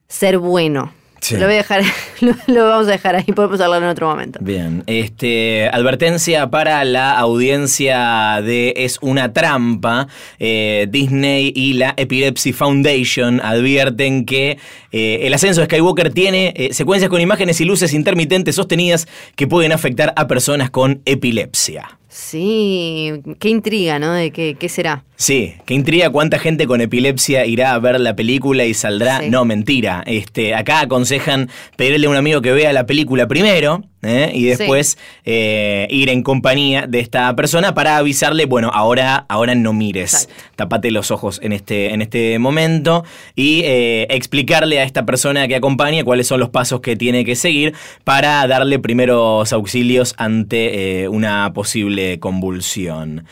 ser 0.09 0.39
bueno. 0.39 0.93
Sí. 1.27 1.35
Lo 1.37 1.47
voy 1.47 1.55
a 1.55 1.59
dejar, 1.59 1.83
lo, 2.21 2.35
lo 2.47 2.69
vamos 2.69 2.87
a 2.87 2.93
dejar 2.93 3.17
ahí, 3.17 3.25
podemos 3.25 3.61
hablar 3.61 3.83
en 3.83 3.89
otro 3.89 4.09
momento. 4.09 4.39
Bien, 4.41 4.85
este, 4.87 5.69
advertencia 5.73 6.51
para 6.51 6.85
la 6.85 7.19
audiencia 7.19 8.41
de 8.45 8.75
Es 8.77 8.99
una 9.01 9.33
trampa. 9.33 10.07
Eh, 10.39 10.87
Disney 10.89 11.53
y 11.53 11.73
la 11.73 11.95
Epilepsy 11.97 12.53
Foundation 12.53 13.41
advierten 13.43 14.25
que 14.25 14.59
eh, 14.93 15.19
el 15.23 15.35
ascenso 15.35 15.62
de 15.62 15.67
Skywalker 15.67 16.12
tiene 16.12 16.55
eh, 16.57 16.73
secuencias 16.73 17.11
con 17.11 17.21
imágenes 17.21 17.61
y 17.61 17.65
luces 17.65 17.93
intermitentes 17.93 18.55
sostenidas 18.55 19.09
que 19.35 19.49
pueden 19.49 19.73
afectar 19.73 20.12
a 20.15 20.29
personas 20.29 20.71
con 20.71 21.03
epilepsia. 21.07 21.99
Sí, 22.18 23.12
qué 23.38 23.50
intriga, 23.50 23.98
¿no? 23.98 24.14
De 24.14 24.31
qué, 24.31 24.57
qué 24.59 24.70
será. 24.70 25.05
Sí, 25.16 25.52
que 25.66 25.74
intriga 25.74 26.09
cuánta 26.09 26.38
gente 26.38 26.66
con 26.66 26.81
epilepsia 26.81 27.44
irá 27.44 27.74
a 27.74 27.79
ver 27.79 28.00
la 28.00 28.16
película 28.16 28.64
y 28.64 28.72
saldrá. 28.72 29.20
Sí. 29.20 29.29
No, 29.29 29.44
mentira. 29.44 30.02
Este, 30.07 30.55
acá 30.55 30.81
aconsejan 30.81 31.50
pedirle 31.76 32.07
a 32.07 32.11
un 32.11 32.16
amigo 32.16 32.40
que 32.40 32.52
vea 32.52 32.72
la 32.72 32.87
película 32.87 33.29
primero 33.29 33.85
¿eh? 34.07 34.31
y 34.35 34.45
después 34.45 34.99
eh, 35.25 35.87
ir 35.90 36.09
en 36.09 36.23
compañía 36.23 36.87
de 36.87 37.01
esta 37.01 37.35
persona 37.37 37.75
para 37.75 37.97
avisarle, 37.97 38.47
bueno, 38.47 38.71
ahora, 38.73 39.27
ahora 39.29 39.55
no 39.55 39.73
mires, 39.73 40.14
Exacto. 40.25 40.45
tapate 40.57 40.90
los 40.90 41.11
ojos 41.11 41.40
en 41.42 41.53
este, 41.53 41.92
en 41.92 42.03
este 42.03 42.38
momento 42.38 43.05
y 43.35 43.62
eh, 43.64 44.07
explicarle 44.11 44.81
a 44.81 44.85
esta 44.85 45.05
persona 45.05 45.49
que 45.49 45.57
acompaña 45.57 46.05
cuáles 46.05 46.27
son 46.27 46.40
los 46.40 46.51
pasos 46.51 46.81
que 46.81 46.97
tiene 46.97 47.25
que 47.25 47.37
seguir 47.37 47.75
para 48.05 48.47
darle 48.47 48.79
primeros 48.79 49.53
auxilios 49.53 50.14
ante 50.16 51.09
una 51.09 51.53
posible 51.53 52.19
convulsión. 52.21 53.27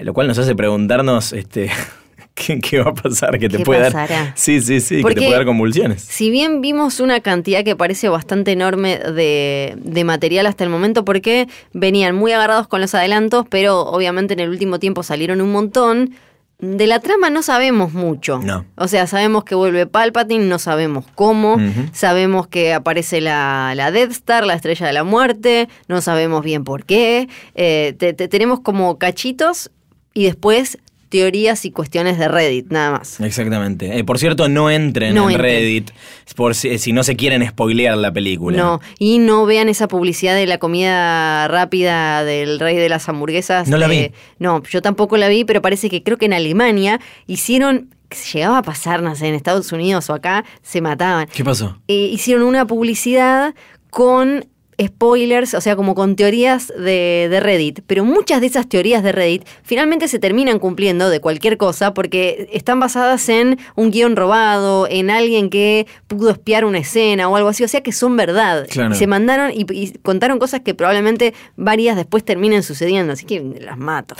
Lo 0.00 0.12
cual 0.12 0.26
nos 0.26 0.38
hace 0.38 0.54
preguntarnos 0.54 1.32
este, 1.32 1.70
¿qué, 2.36 2.60
qué 2.60 2.78
va 2.80 2.90
a 2.90 2.94
pasar 2.94 3.38
que 3.40 3.48
te 3.48 3.56
¿Qué 3.58 3.64
puede 3.64 3.90
dar. 3.90 4.32
Sí, 4.36 4.60
sí, 4.60 4.80
sí, 4.80 5.02
que 5.02 5.14
te 5.14 5.22
puede 5.22 5.32
dar 5.38 5.44
convulsiones. 5.46 6.02
Si 6.02 6.30
bien 6.30 6.60
vimos 6.60 7.00
una 7.00 7.18
cantidad 7.20 7.64
que 7.64 7.74
parece 7.74 8.08
bastante 8.08 8.52
enorme 8.52 8.98
de, 8.98 9.74
de 9.78 10.04
material 10.04 10.46
hasta 10.46 10.62
el 10.62 10.70
momento, 10.70 11.04
porque 11.04 11.48
venían 11.72 12.14
muy 12.14 12.30
agarrados 12.32 12.68
con 12.68 12.80
los 12.80 12.94
adelantos, 12.94 13.46
pero 13.50 13.80
obviamente 13.80 14.34
en 14.34 14.40
el 14.40 14.50
último 14.50 14.78
tiempo 14.78 15.02
salieron 15.02 15.40
un 15.40 15.50
montón. 15.50 16.12
De 16.58 16.86
la 16.86 17.00
trama 17.00 17.28
no 17.28 17.42
sabemos 17.42 17.92
mucho. 17.92 18.38
No. 18.42 18.64
O 18.76 18.88
sea, 18.88 19.06
sabemos 19.06 19.44
que 19.44 19.54
vuelve 19.54 19.86
Palpatine, 19.86 20.46
no 20.46 20.58
sabemos 20.58 21.04
cómo. 21.14 21.58
Sabemos 21.92 22.46
que 22.46 22.72
aparece 22.72 23.20
la, 23.20 23.74
la 23.76 23.90
Death 23.90 24.12
Star, 24.12 24.46
la 24.46 24.54
estrella 24.54 24.86
de 24.86 24.94
la 24.94 25.04
muerte. 25.04 25.68
No 25.88 26.00
sabemos 26.00 26.42
bien 26.42 26.64
por 26.64 26.86
qué. 26.86 27.28
Eh, 27.56 27.94
te- 27.98 28.14
te- 28.14 28.28
tenemos 28.28 28.60
como 28.60 28.96
cachitos 28.96 29.70
y 30.14 30.24
después 30.24 30.78
teorías 31.08 31.64
y 31.64 31.70
cuestiones 31.70 32.18
de 32.18 32.28
Reddit, 32.28 32.70
nada 32.70 32.98
más. 32.98 33.20
Exactamente. 33.20 33.98
Eh, 33.98 34.04
por 34.04 34.18
cierto, 34.18 34.48
no 34.48 34.70
entren 34.70 35.14
No 35.14 35.24
en 35.24 35.36
entren. 35.36 35.52
Reddit 35.52 35.90
por 36.34 36.54
si, 36.54 36.78
si 36.78 36.92
no 36.92 37.02
se 37.02 37.16
quieren 37.16 37.46
spoilear 37.46 37.96
la 37.96 38.12
película. 38.12 38.56
No, 38.56 38.80
y 38.98 39.18
no 39.18 39.46
vean 39.46 39.68
esa 39.68 39.88
publicidad 39.88 40.34
de 40.34 40.46
la 40.46 40.58
comida 40.58 41.48
rápida 41.48 42.24
del 42.24 42.58
rey 42.60 42.76
de 42.76 42.88
las 42.88 43.08
hamburguesas. 43.08 43.68
No 43.68 43.76
la 43.76 43.88
vi. 43.88 44.12
No, 44.38 44.62
yo 44.64 44.82
tampoco 44.82 45.16
la 45.16 45.28
vi, 45.28 45.44
pero 45.44 45.62
parece 45.62 45.88
que 45.88 46.02
creo 46.02 46.18
que 46.18 46.26
en 46.26 46.32
Alemania 46.32 47.00
hicieron 47.26 47.90
llegaba 48.32 48.58
a 48.58 48.62
pasar, 48.62 49.02
no 49.02 49.14
sé, 49.16 49.26
en 49.28 49.34
Estados 49.34 49.72
Unidos 49.72 50.08
o 50.10 50.14
acá, 50.14 50.44
se 50.62 50.80
mataban. 50.80 51.28
¿Qué 51.32 51.44
pasó? 51.44 51.78
Eh, 51.88 52.10
hicieron 52.12 52.44
una 52.44 52.66
publicidad 52.66 53.54
con 53.90 54.46
spoilers, 54.80 55.54
o 55.54 55.60
sea, 55.60 55.76
como 55.76 55.94
con 55.94 56.16
teorías 56.16 56.68
de, 56.68 57.28
de 57.30 57.40
Reddit, 57.40 57.80
pero 57.86 58.04
muchas 58.04 58.40
de 58.40 58.48
esas 58.48 58.68
teorías 58.68 59.02
de 59.02 59.12
Reddit 59.12 59.46
finalmente 59.62 60.08
se 60.08 60.18
terminan 60.18 60.58
cumpliendo 60.58 61.08
de 61.08 61.20
cualquier 61.20 61.56
cosa 61.56 61.94
porque 61.94 62.48
están 62.52 62.80
basadas 62.80 63.28
en 63.28 63.58
un 63.74 63.90
guion 63.90 64.16
robado, 64.16 64.86
en 64.88 65.10
alguien 65.10 65.50
que 65.50 65.86
pudo 66.06 66.30
espiar 66.30 66.64
una 66.64 66.78
escena 66.78 67.28
o 67.28 67.36
algo 67.36 67.48
así, 67.48 67.64
o 67.64 67.68
sea 67.68 67.82
que 67.82 67.92
son 67.92 68.16
verdad. 68.16 68.66
Claro. 68.68 68.94
Y 68.94 68.98
se 68.98 69.06
mandaron 69.06 69.50
y, 69.52 69.66
y 69.72 69.92
contaron 70.02 70.38
cosas 70.38 70.60
que 70.60 70.74
probablemente 70.74 71.34
varias 71.56 71.96
después 71.96 72.24
terminen 72.24 72.62
sucediendo, 72.62 73.14
así 73.14 73.24
que 73.24 73.40
las 73.60 73.78
mato. 73.78 74.14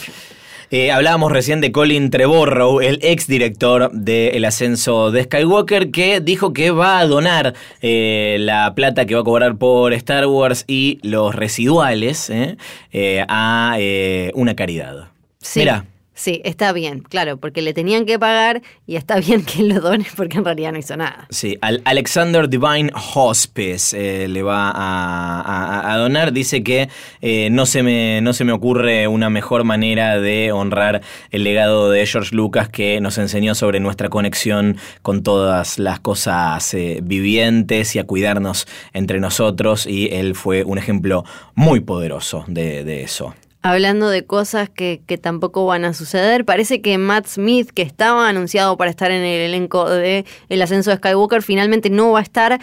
Eh, 0.70 0.90
hablábamos 0.90 1.30
recién 1.30 1.60
de 1.60 1.70
Colin 1.70 2.10
Trevorrow, 2.10 2.80
el 2.80 2.98
ex 3.02 3.28
director 3.28 3.90
del 3.92 4.44
ascenso 4.44 5.12
de 5.12 5.22
Skywalker, 5.22 5.90
que 5.90 6.20
dijo 6.20 6.52
que 6.52 6.72
va 6.72 6.98
a 6.98 7.06
donar 7.06 7.54
eh, 7.82 8.36
la 8.40 8.74
plata 8.74 9.06
que 9.06 9.14
va 9.14 9.20
a 9.20 9.24
cobrar 9.24 9.56
por 9.56 9.92
Star 9.92 10.26
Wars 10.26 10.64
y 10.66 10.98
los 11.02 11.34
residuales 11.34 12.30
eh, 12.30 12.56
eh, 12.92 13.24
a 13.28 13.76
eh, 13.78 14.32
una 14.34 14.56
caridad. 14.56 15.08
Sí. 15.38 15.60
Mira, 15.60 15.84
Sí, 16.18 16.40
está 16.44 16.72
bien, 16.72 17.00
claro, 17.00 17.36
porque 17.36 17.60
le 17.60 17.74
tenían 17.74 18.06
que 18.06 18.18
pagar 18.18 18.62
y 18.86 18.96
está 18.96 19.16
bien 19.20 19.44
que 19.44 19.62
lo 19.62 19.80
done 19.80 20.06
porque 20.16 20.38
en 20.38 20.46
realidad 20.46 20.72
no 20.72 20.78
hizo 20.78 20.96
nada. 20.96 21.26
Sí, 21.28 21.58
al 21.60 21.82
Alexander 21.84 22.48
Divine 22.48 22.90
Hospice 23.14 24.24
eh, 24.24 24.26
le 24.26 24.42
va 24.42 24.72
a, 24.74 25.96
donar. 25.98 26.32
Dice 26.32 26.64
que 26.64 26.88
eh, 27.20 27.50
no, 27.50 27.66
se 27.66 27.82
me, 27.82 28.20
no 28.22 28.32
se 28.32 28.44
me 28.44 28.52
ocurre 28.52 29.08
una 29.08 29.28
mejor 29.28 29.64
manera 29.64 30.18
de 30.18 30.52
honrar 30.52 31.02
el 31.30 31.44
legado 31.44 31.90
de 31.90 32.06
George 32.06 32.34
Lucas 32.34 32.70
que 32.70 32.98
nos 33.00 33.18
enseñó 33.18 33.54
sobre 33.54 33.78
nuestra 33.80 34.08
conexión 34.08 34.78
con 35.02 35.22
todas 35.22 35.78
las 35.78 36.00
cosas 36.00 36.72
eh, 36.72 37.00
vivientes 37.02 37.94
y 37.94 37.98
a 37.98 38.04
cuidarnos 38.04 38.66
entre 38.94 39.20
nosotros. 39.20 39.86
Y 39.86 40.08
él 40.14 40.34
fue 40.34 40.64
un 40.64 40.78
ejemplo 40.78 41.24
muy 41.54 41.80
poderoso 41.80 42.44
de, 42.48 42.84
de 42.84 43.02
eso. 43.02 43.34
Hablando 43.70 44.08
de 44.08 44.24
cosas 44.24 44.68
que, 44.70 45.00
que 45.06 45.18
tampoco 45.18 45.66
van 45.66 45.84
a 45.84 45.92
suceder, 45.92 46.44
parece 46.44 46.80
que 46.80 46.98
Matt 46.98 47.26
Smith, 47.26 47.70
que 47.74 47.82
estaba 47.82 48.28
anunciado 48.28 48.76
para 48.76 48.90
estar 48.90 49.10
en 49.10 49.22
el 49.22 49.40
elenco 49.40 49.88
de 49.90 50.24
El 50.48 50.62
ascenso 50.62 50.90
de 50.90 50.96
Skywalker, 50.98 51.42
finalmente 51.42 51.90
no 51.90 52.12
va 52.12 52.20
a 52.20 52.22
estar. 52.22 52.60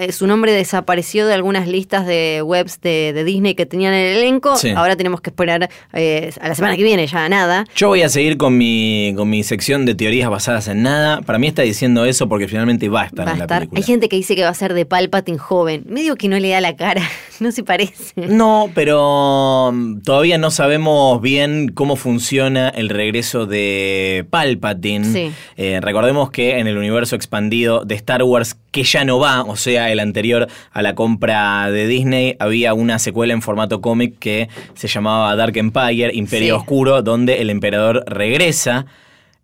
Eh, 0.00 0.12
Su 0.12 0.26
nombre 0.26 0.52
desapareció 0.52 1.26
de 1.26 1.34
algunas 1.34 1.66
listas 1.66 2.06
de 2.06 2.42
webs 2.44 2.80
de, 2.80 3.12
de 3.14 3.24
Disney 3.24 3.54
que 3.54 3.66
tenían 3.66 3.94
en 3.94 4.06
el 4.12 4.16
elenco. 4.18 4.56
Sí. 4.56 4.70
Ahora 4.70 4.96
tenemos 4.96 5.20
que 5.20 5.30
esperar 5.30 5.70
eh, 5.92 6.32
a 6.40 6.48
la 6.48 6.54
semana 6.54 6.76
que 6.76 6.82
viene, 6.82 7.06
ya 7.06 7.28
nada. 7.28 7.64
Yo 7.74 7.88
voy 7.88 8.02
a 8.02 8.08
seguir 8.08 8.36
con 8.36 8.56
mi, 8.58 9.14
con 9.16 9.30
mi 9.30 9.42
sección 9.44 9.86
de 9.86 9.94
teorías 9.94 10.28
basadas 10.30 10.68
en 10.68 10.82
nada. 10.82 11.22
Para 11.22 11.38
mí 11.38 11.46
está 11.46 11.62
diciendo 11.62 12.04
eso 12.04 12.28
porque 12.28 12.48
finalmente 12.48 12.88
va 12.88 13.02
a 13.02 13.06
estar 13.06 13.26
Va 13.26 13.32
en 13.32 13.38
la 13.38 13.44
estar. 13.44 13.58
película. 13.60 13.78
Hay 13.78 13.82
gente 13.84 14.08
que 14.08 14.16
dice 14.16 14.36
que 14.36 14.42
va 14.42 14.50
a 14.50 14.54
ser 14.54 14.74
de 14.74 14.84
Palpatine 14.86 15.38
joven. 15.38 15.84
Medio 15.88 16.16
que 16.16 16.28
no 16.28 16.38
le 16.38 16.50
da 16.50 16.60
la 16.60 16.76
cara, 16.76 17.02
no 17.40 17.52
se 17.52 17.62
parece. 17.62 18.12
No, 18.16 18.70
pero 18.74 19.70
mm, 19.72 20.00
todavía 20.02 20.38
no 20.38 20.41
sabemos 20.50 21.20
bien 21.20 21.70
cómo 21.72 21.96
funciona 21.96 22.68
el 22.68 22.88
regreso 22.88 23.46
de 23.46 24.26
Palpatine. 24.30 25.04
Sí. 25.12 25.32
Eh, 25.56 25.78
recordemos 25.80 26.30
que 26.30 26.58
en 26.58 26.66
el 26.66 26.76
universo 26.76 27.14
expandido 27.16 27.84
de 27.84 27.94
Star 27.94 28.22
Wars, 28.22 28.56
que 28.70 28.82
ya 28.82 29.04
no 29.04 29.18
va, 29.18 29.42
o 29.42 29.56
sea, 29.56 29.92
el 29.92 30.00
anterior 30.00 30.48
a 30.72 30.82
la 30.82 30.94
compra 30.94 31.70
de 31.70 31.86
Disney, 31.86 32.36
había 32.38 32.74
una 32.74 32.98
secuela 32.98 33.32
en 33.32 33.42
formato 33.42 33.80
cómic 33.80 34.18
que 34.18 34.48
se 34.74 34.88
llamaba 34.88 35.34
Dark 35.36 35.56
Empire, 35.56 36.10
Imperio 36.14 36.54
Sí. 36.56 36.60
Oscuro, 36.60 37.02
donde 37.02 37.40
el 37.42 37.50
emperador 37.50 38.04
regresa 38.06 38.86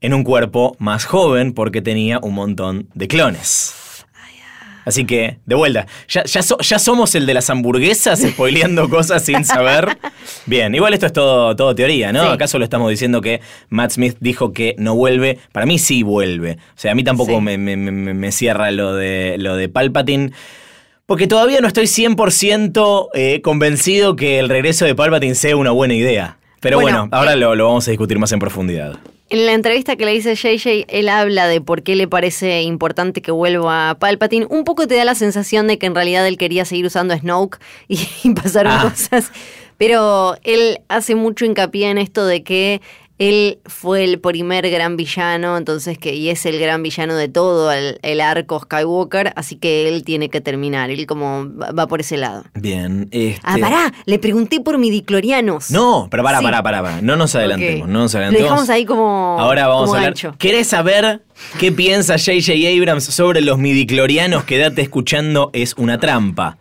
en 0.00 0.14
un 0.14 0.24
cuerpo 0.24 0.76
más 0.78 1.04
joven 1.04 1.52
porque 1.52 1.82
tenía 1.82 2.18
un 2.20 2.34
montón 2.34 2.88
de 2.94 3.08
clones. 3.08 3.74
Así 4.88 5.04
que, 5.04 5.38
de 5.44 5.54
vuelta, 5.54 5.86
ya, 6.08 6.24
ya, 6.24 6.42
so- 6.42 6.58
ya 6.58 6.78
somos 6.78 7.14
el 7.14 7.26
de 7.26 7.34
las 7.34 7.50
hamburguesas 7.50 8.20
spoileando 8.22 8.88
cosas 8.90 9.22
sin 9.24 9.44
saber. 9.44 9.98
Bien, 10.46 10.74
igual 10.74 10.94
esto 10.94 11.06
es 11.06 11.12
todo, 11.12 11.54
todo 11.54 11.74
teoría, 11.74 12.12
¿no? 12.12 12.22
Sí. 12.24 12.28
¿Acaso 12.30 12.58
lo 12.58 12.64
estamos 12.64 12.88
diciendo 12.90 13.20
que 13.20 13.40
Matt 13.68 13.92
Smith 13.92 14.16
dijo 14.20 14.52
que 14.52 14.74
no 14.78 14.94
vuelve? 14.94 15.38
Para 15.52 15.66
mí 15.66 15.78
sí 15.78 16.02
vuelve. 16.02 16.52
O 16.52 16.78
sea, 16.80 16.92
a 16.92 16.94
mí 16.94 17.04
tampoco 17.04 17.32
Sí. 17.32 17.40
me, 17.42 17.58
me- 17.58 17.76
me- 17.76 18.14
me 18.14 18.32
cierra 18.32 18.70
lo 18.70 18.94
de, 18.94 19.36
lo 19.38 19.56
de 19.56 19.68
Palpatine. 19.68 20.32
Porque 21.06 21.26
todavía 21.26 21.60
no 21.60 21.68
estoy 21.68 21.86
100% 21.86 23.08
eh, 23.14 23.40
convencido 23.42 24.16
que 24.16 24.38
el 24.38 24.48
regreso 24.48 24.84
de 24.84 24.94
Palpatine 24.94 25.34
sea 25.34 25.56
una 25.56 25.70
buena 25.70 25.94
idea. 25.94 26.38
Pero 26.60 26.80
bueno, 26.80 27.00
Bueno, 27.02 27.16
ahora 27.16 27.34
eh, 27.34 27.36
lo, 27.36 27.54
lo 27.54 27.66
vamos 27.66 27.86
a 27.88 27.90
discutir 27.90 28.18
más 28.18 28.32
en 28.32 28.38
profundidad. 28.40 28.98
En 29.30 29.44
la 29.44 29.52
entrevista 29.52 29.96
que 29.96 30.06
le 30.06 30.14
hice 30.14 30.34
JJ, 30.34 30.86
él 30.88 31.08
habla 31.10 31.46
de 31.46 31.60
por 31.60 31.82
qué 31.82 31.96
le 31.96 32.08
parece 32.08 32.62
importante 32.62 33.20
que 33.20 33.30
vuelva 33.30 33.94
Palpatine. 33.98 34.46
Un 34.48 34.64
poco 34.64 34.86
te 34.86 34.94
da 34.96 35.04
la 35.04 35.14
sensación 35.14 35.66
de 35.66 35.78
que 35.78 35.84
en 35.86 35.94
realidad 35.94 36.26
él 36.26 36.38
quería 36.38 36.64
seguir 36.64 36.86
usando 36.86 37.12
a 37.12 37.18
Snoke 37.18 37.58
y, 37.88 37.98
y 38.24 38.30
pasaron 38.34 38.72
Ah. 38.72 38.88
cosas. 38.90 39.30
Pero 39.76 40.36
él 40.44 40.80
hace 40.88 41.14
mucho 41.14 41.44
hincapié 41.44 41.90
en 41.90 41.98
esto 41.98 42.26
de 42.26 42.42
que 42.42 42.80
él 43.18 43.58
fue 43.64 44.04
el 44.04 44.20
primer 44.20 44.68
gran 44.70 44.96
villano, 44.96 45.56
entonces 45.56 45.98
que 45.98 46.14
y 46.14 46.28
es 46.30 46.46
el 46.46 46.58
gran 46.58 46.82
villano 46.82 47.14
de 47.16 47.28
todo 47.28 47.72
el, 47.72 47.98
el 48.02 48.20
arco 48.20 48.60
Skywalker, 48.60 49.32
así 49.36 49.56
que 49.56 49.88
él 49.88 50.04
tiene 50.04 50.28
que 50.28 50.40
terminar. 50.40 50.90
Él 50.90 51.06
como 51.06 51.46
va, 51.56 51.86
por 51.86 52.00
ese 52.00 52.16
lado. 52.16 52.44
Bien. 52.54 53.08
Este... 53.10 53.40
Ah, 53.42 53.56
pará, 53.60 53.92
le 54.06 54.18
pregunté 54.18 54.60
por 54.60 54.78
midiclorianos. 54.78 55.70
No, 55.70 56.08
pero 56.10 56.22
para, 56.22 56.38
Sí. 56.38 56.44
para, 56.44 56.62
para, 56.62 56.82
para. 56.82 57.00
No 57.02 57.16
nos 57.16 57.34
adelantemos, 57.34 57.82
Ok. 57.82 57.88
no 57.88 57.98
nos 58.00 58.12
Lo 58.14 58.18
adelantemos. 58.20 58.50
dejamos 58.50 58.70
ahí 58.70 58.84
como. 58.84 59.36
Ahora 59.38 59.66
vamos 59.66 59.86
como 59.86 59.94
a 59.94 59.98
hablar. 59.98 60.12
gancho. 60.12 60.34
¿Querés 60.38 60.68
saber 60.68 61.22
qué 61.58 61.72
piensa 61.72 62.14
J.J. 62.18 62.52
Abrams 62.78 63.04
sobre 63.04 63.40
los 63.40 63.58
midiclorianos? 63.58 64.44
Quédate 64.44 64.82
escuchando, 64.82 65.50
es 65.52 65.74
una 65.76 65.98
trampa. 65.98 66.56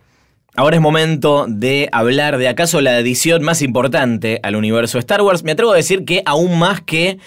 Ahora 0.58 0.74
es 0.74 0.82
momento 0.82 1.46
de 1.48 1.88
hablar 1.92 2.36
de 2.36 2.48
acaso 2.48 2.80
la 2.80 2.98
edición 2.98 3.44
más 3.44 3.62
importante 3.62 4.40
al 4.42 4.56
universo 4.56 4.98
Star 4.98 5.22
Wars. 5.22 5.44
Me 5.44 5.52
atrevo 5.52 5.70
a 5.70 5.76
decir 5.76 6.04
que 6.04 6.20
aún 6.26 6.58
más 6.58 6.80
que 6.80 7.18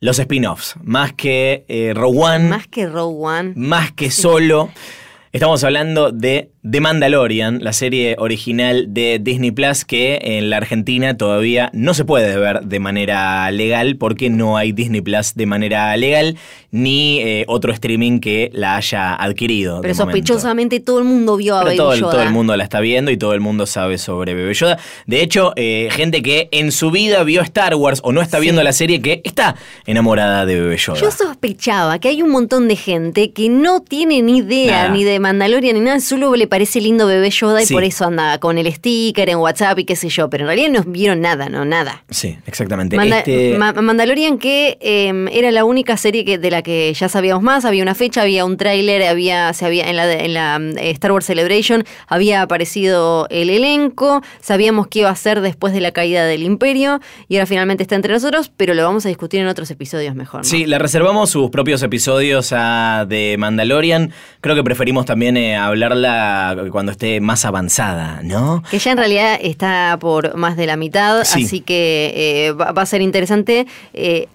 los 0.00 0.18
spin-offs, 0.18 0.74
más 0.82 1.14
que 1.14 1.64
eh, 1.68 1.94
Rogue 1.94 2.18
One, 2.18 2.48
Más 2.50 2.66
que 2.66 2.86
Rogue 2.86 3.16
One. 3.18 3.52
más 3.56 3.92
que 3.92 4.10
solo. 4.10 4.68
Estamos 5.36 5.62
hablando 5.64 6.12
de 6.12 6.48
The 6.68 6.80
Mandalorian, 6.80 7.62
la 7.62 7.74
serie 7.74 8.16
original 8.18 8.86
de 8.94 9.18
Disney 9.22 9.50
Plus 9.50 9.84
que 9.84 10.18
en 10.22 10.48
la 10.48 10.56
Argentina 10.56 11.14
todavía 11.18 11.68
no 11.74 11.92
se 11.92 12.06
puede 12.06 12.36
ver 12.38 12.62
de 12.62 12.80
manera 12.80 13.48
legal 13.50 13.96
porque 13.96 14.30
no 14.30 14.56
hay 14.56 14.72
Disney 14.72 15.02
Plus 15.02 15.34
de 15.34 15.44
manera 15.44 15.94
legal 15.98 16.38
ni 16.72 17.20
eh, 17.20 17.44
otro 17.48 17.70
streaming 17.72 18.18
que 18.20 18.50
la 18.54 18.76
haya 18.76 19.14
adquirido. 19.14 19.82
Pero 19.82 19.94
momento. 19.94 20.12
sospechosamente 20.16 20.80
todo 20.80 20.98
el 21.00 21.04
mundo 21.04 21.36
vio 21.36 21.56
a 21.56 21.60
Pero 21.60 21.66
Baby 21.68 21.76
todo, 21.76 21.92
el- 21.92 22.00
Yoda. 22.00 22.12
todo 22.12 22.22
el 22.22 22.30
mundo 22.30 22.56
la 22.56 22.64
está 22.64 22.80
viendo 22.80 23.10
y 23.10 23.16
todo 23.18 23.34
el 23.34 23.40
mundo 23.40 23.66
sabe 23.66 23.98
sobre 23.98 24.32
Bebé 24.34 24.54
Yoda. 24.54 24.78
De 25.06 25.22
hecho, 25.22 25.52
eh, 25.56 25.88
gente 25.92 26.22
que 26.22 26.48
en 26.50 26.72
su 26.72 26.90
vida 26.90 27.22
vio 27.24 27.42
Star 27.42 27.74
Wars 27.74 28.00
o 28.04 28.12
no 28.12 28.22
está 28.22 28.38
Sí. 28.38 28.42
viendo 28.44 28.62
la 28.62 28.72
serie 28.72 29.02
que 29.02 29.20
está 29.22 29.54
enamorada 29.86 30.46
de 30.46 30.58
Bebé 30.60 30.78
Yoda. 30.78 30.98
Yo 30.98 31.10
sospechaba 31.10 31.98
que 32.00 32.08
hay 32.08 32.22
un 32.22 32.30
montón 32.30 32.68
de 32.68 32.76
gente 32.76 33.32
que 33.32 33.50
no 33.50 33.80
tiene 33.82 34.22
ni 34.22 34.38
idea 34.38 34.88
ni 34.88 35.04
de 35.04 35.20
Mandalorian 35.26 35.74
ni 35.74 35.80
nada, 35.80 35.98
solo 35.98 36.34
le 36.36 36.46
parece 36.46 36.80
lindo 36.80 37.06
bebé 37.06 37.30
Yoda 37.30 37.60
y 37.62 37.66
Sí. 37.66 37.74
por 37.74 37.82
eso 37.82 38.04
anda 38.04 38.38
con 38.38 38.58
el 38.58 38.72
sticker 38.72 39.28
en 39.28 39.38
WhatsApp 39.38 39.76
y 39.80 39.84
qué 39.84 39.96
sé 39.96 40.08
yo, 40.08 40.30
pero 40.30 40.44
en 40.44 40.46
realidad 40.48 40.70
no 40.70 40.82
vieron 40.90 41.20
nada, 41.20 41.48
no, 41.48 41.64
nada. 41.64 42.04
Sí, 42.10 42.38
exactamente. 42.46 42.96
Manda- 42.96 43.18
Este- 43.18 43.58
Ma- 43.58 43.72
Mandalorian 43.72 44.38
que 44.38 44.78
eh, 44.80 45.12
era 45.32 45.50
la 45.50 45.64
única 45.64 45.96
serie 45.96 46.24
que, 46.24 46.38
de 46.38 46.50
la 46.50 46.62
que 46.62 46.94
ya 46.94 47.08
sabíamos 47.08 47.42
más, 47.42 47.64
había 47.64 47.82
una 47.82 47.96
fecha, 47.96 48.22
había 48.22 48.44
un 48.44 48.56
tráiler, 48.56 49.02
había, 49.02 49.52
se 49.52 49.66
había 49.66 49.90
en 49.90 49.96
la, 49.96 50.12
en 50.12 50.32
la 50.34 50.60
eh, 50.80 50.90
Star 50.90 51.10
Wars 51.12 51.26
Celebration 51.26 51.84
había 52.06 52.42
aparecido 52.42 53.26
el 53.30 53.50
elenco, 53.50 54.22
sabíamos 54.40 54.86
qué 54.86 55.00
iba 55.00 55.10
a 55.10 55.16
ser 55.16 55.40
después 55.40 55.72
de 55.72 55.80
la 55.80 55.90
caída 55.90 56.24
del 56.24 56.42
Imperio 56.44 57.00
y 57.28 57.36
ahora 57.36 57.46
finalmente 57.46 57.82
está 57.82 57.96
entre 57.96 58.12
nosotros, 58.12 58.52
pero 58.56 58.74
lo 58.74 58.84
vamos 58.84 59.04
a 59.06 59.08
discutir 59.08 59.40
en 59.40 59.48
otros 59.48 59.70
episodios 59.72 60.14
mejor. 60.14 60.40
¿no? 60.40 60.44
Sí, 60.44 60.66
le 60.66 60.78
reservamos 60.78 61.30
sus 61.30 61.50
propios 61.50 61.82
episodios 61.82 62.52
a 62.52 63.06
de 63.08 63.36
Mandalorian. 63.38 64.12
Creo 64.40 64.54
que 64.54 64.62
preferimos 64.62 65.04
también 65.06 65.15
eh, 65.22 65.56
hablarla 65.56 66.56
cuando 66.70 66.92
esté 66.92 67.20
más 67.20 67.44
avanzada, 67.44 68.20
¿no? 68.22 68.62
Que 68.70 68.78
ya 68.78 68.92
en 68.92 68.98
realidad 68.98 69.38
está 69.40 69.96
por 70.00 70.36
más 70.36 70.56
de 70.56 70.66
la 70.66 70.76
mitad, 70.76 71.24
Sí. 71.24 71.44
así 71.44 71.60
que 71.60 72.12
eh, 72.48 72.52
va, 72.52 72.72
va 72.72 72.82
a 72.82 72.86
ser 72.86 73.00
interesante 73.00 73.66
eh, 73.94 74.28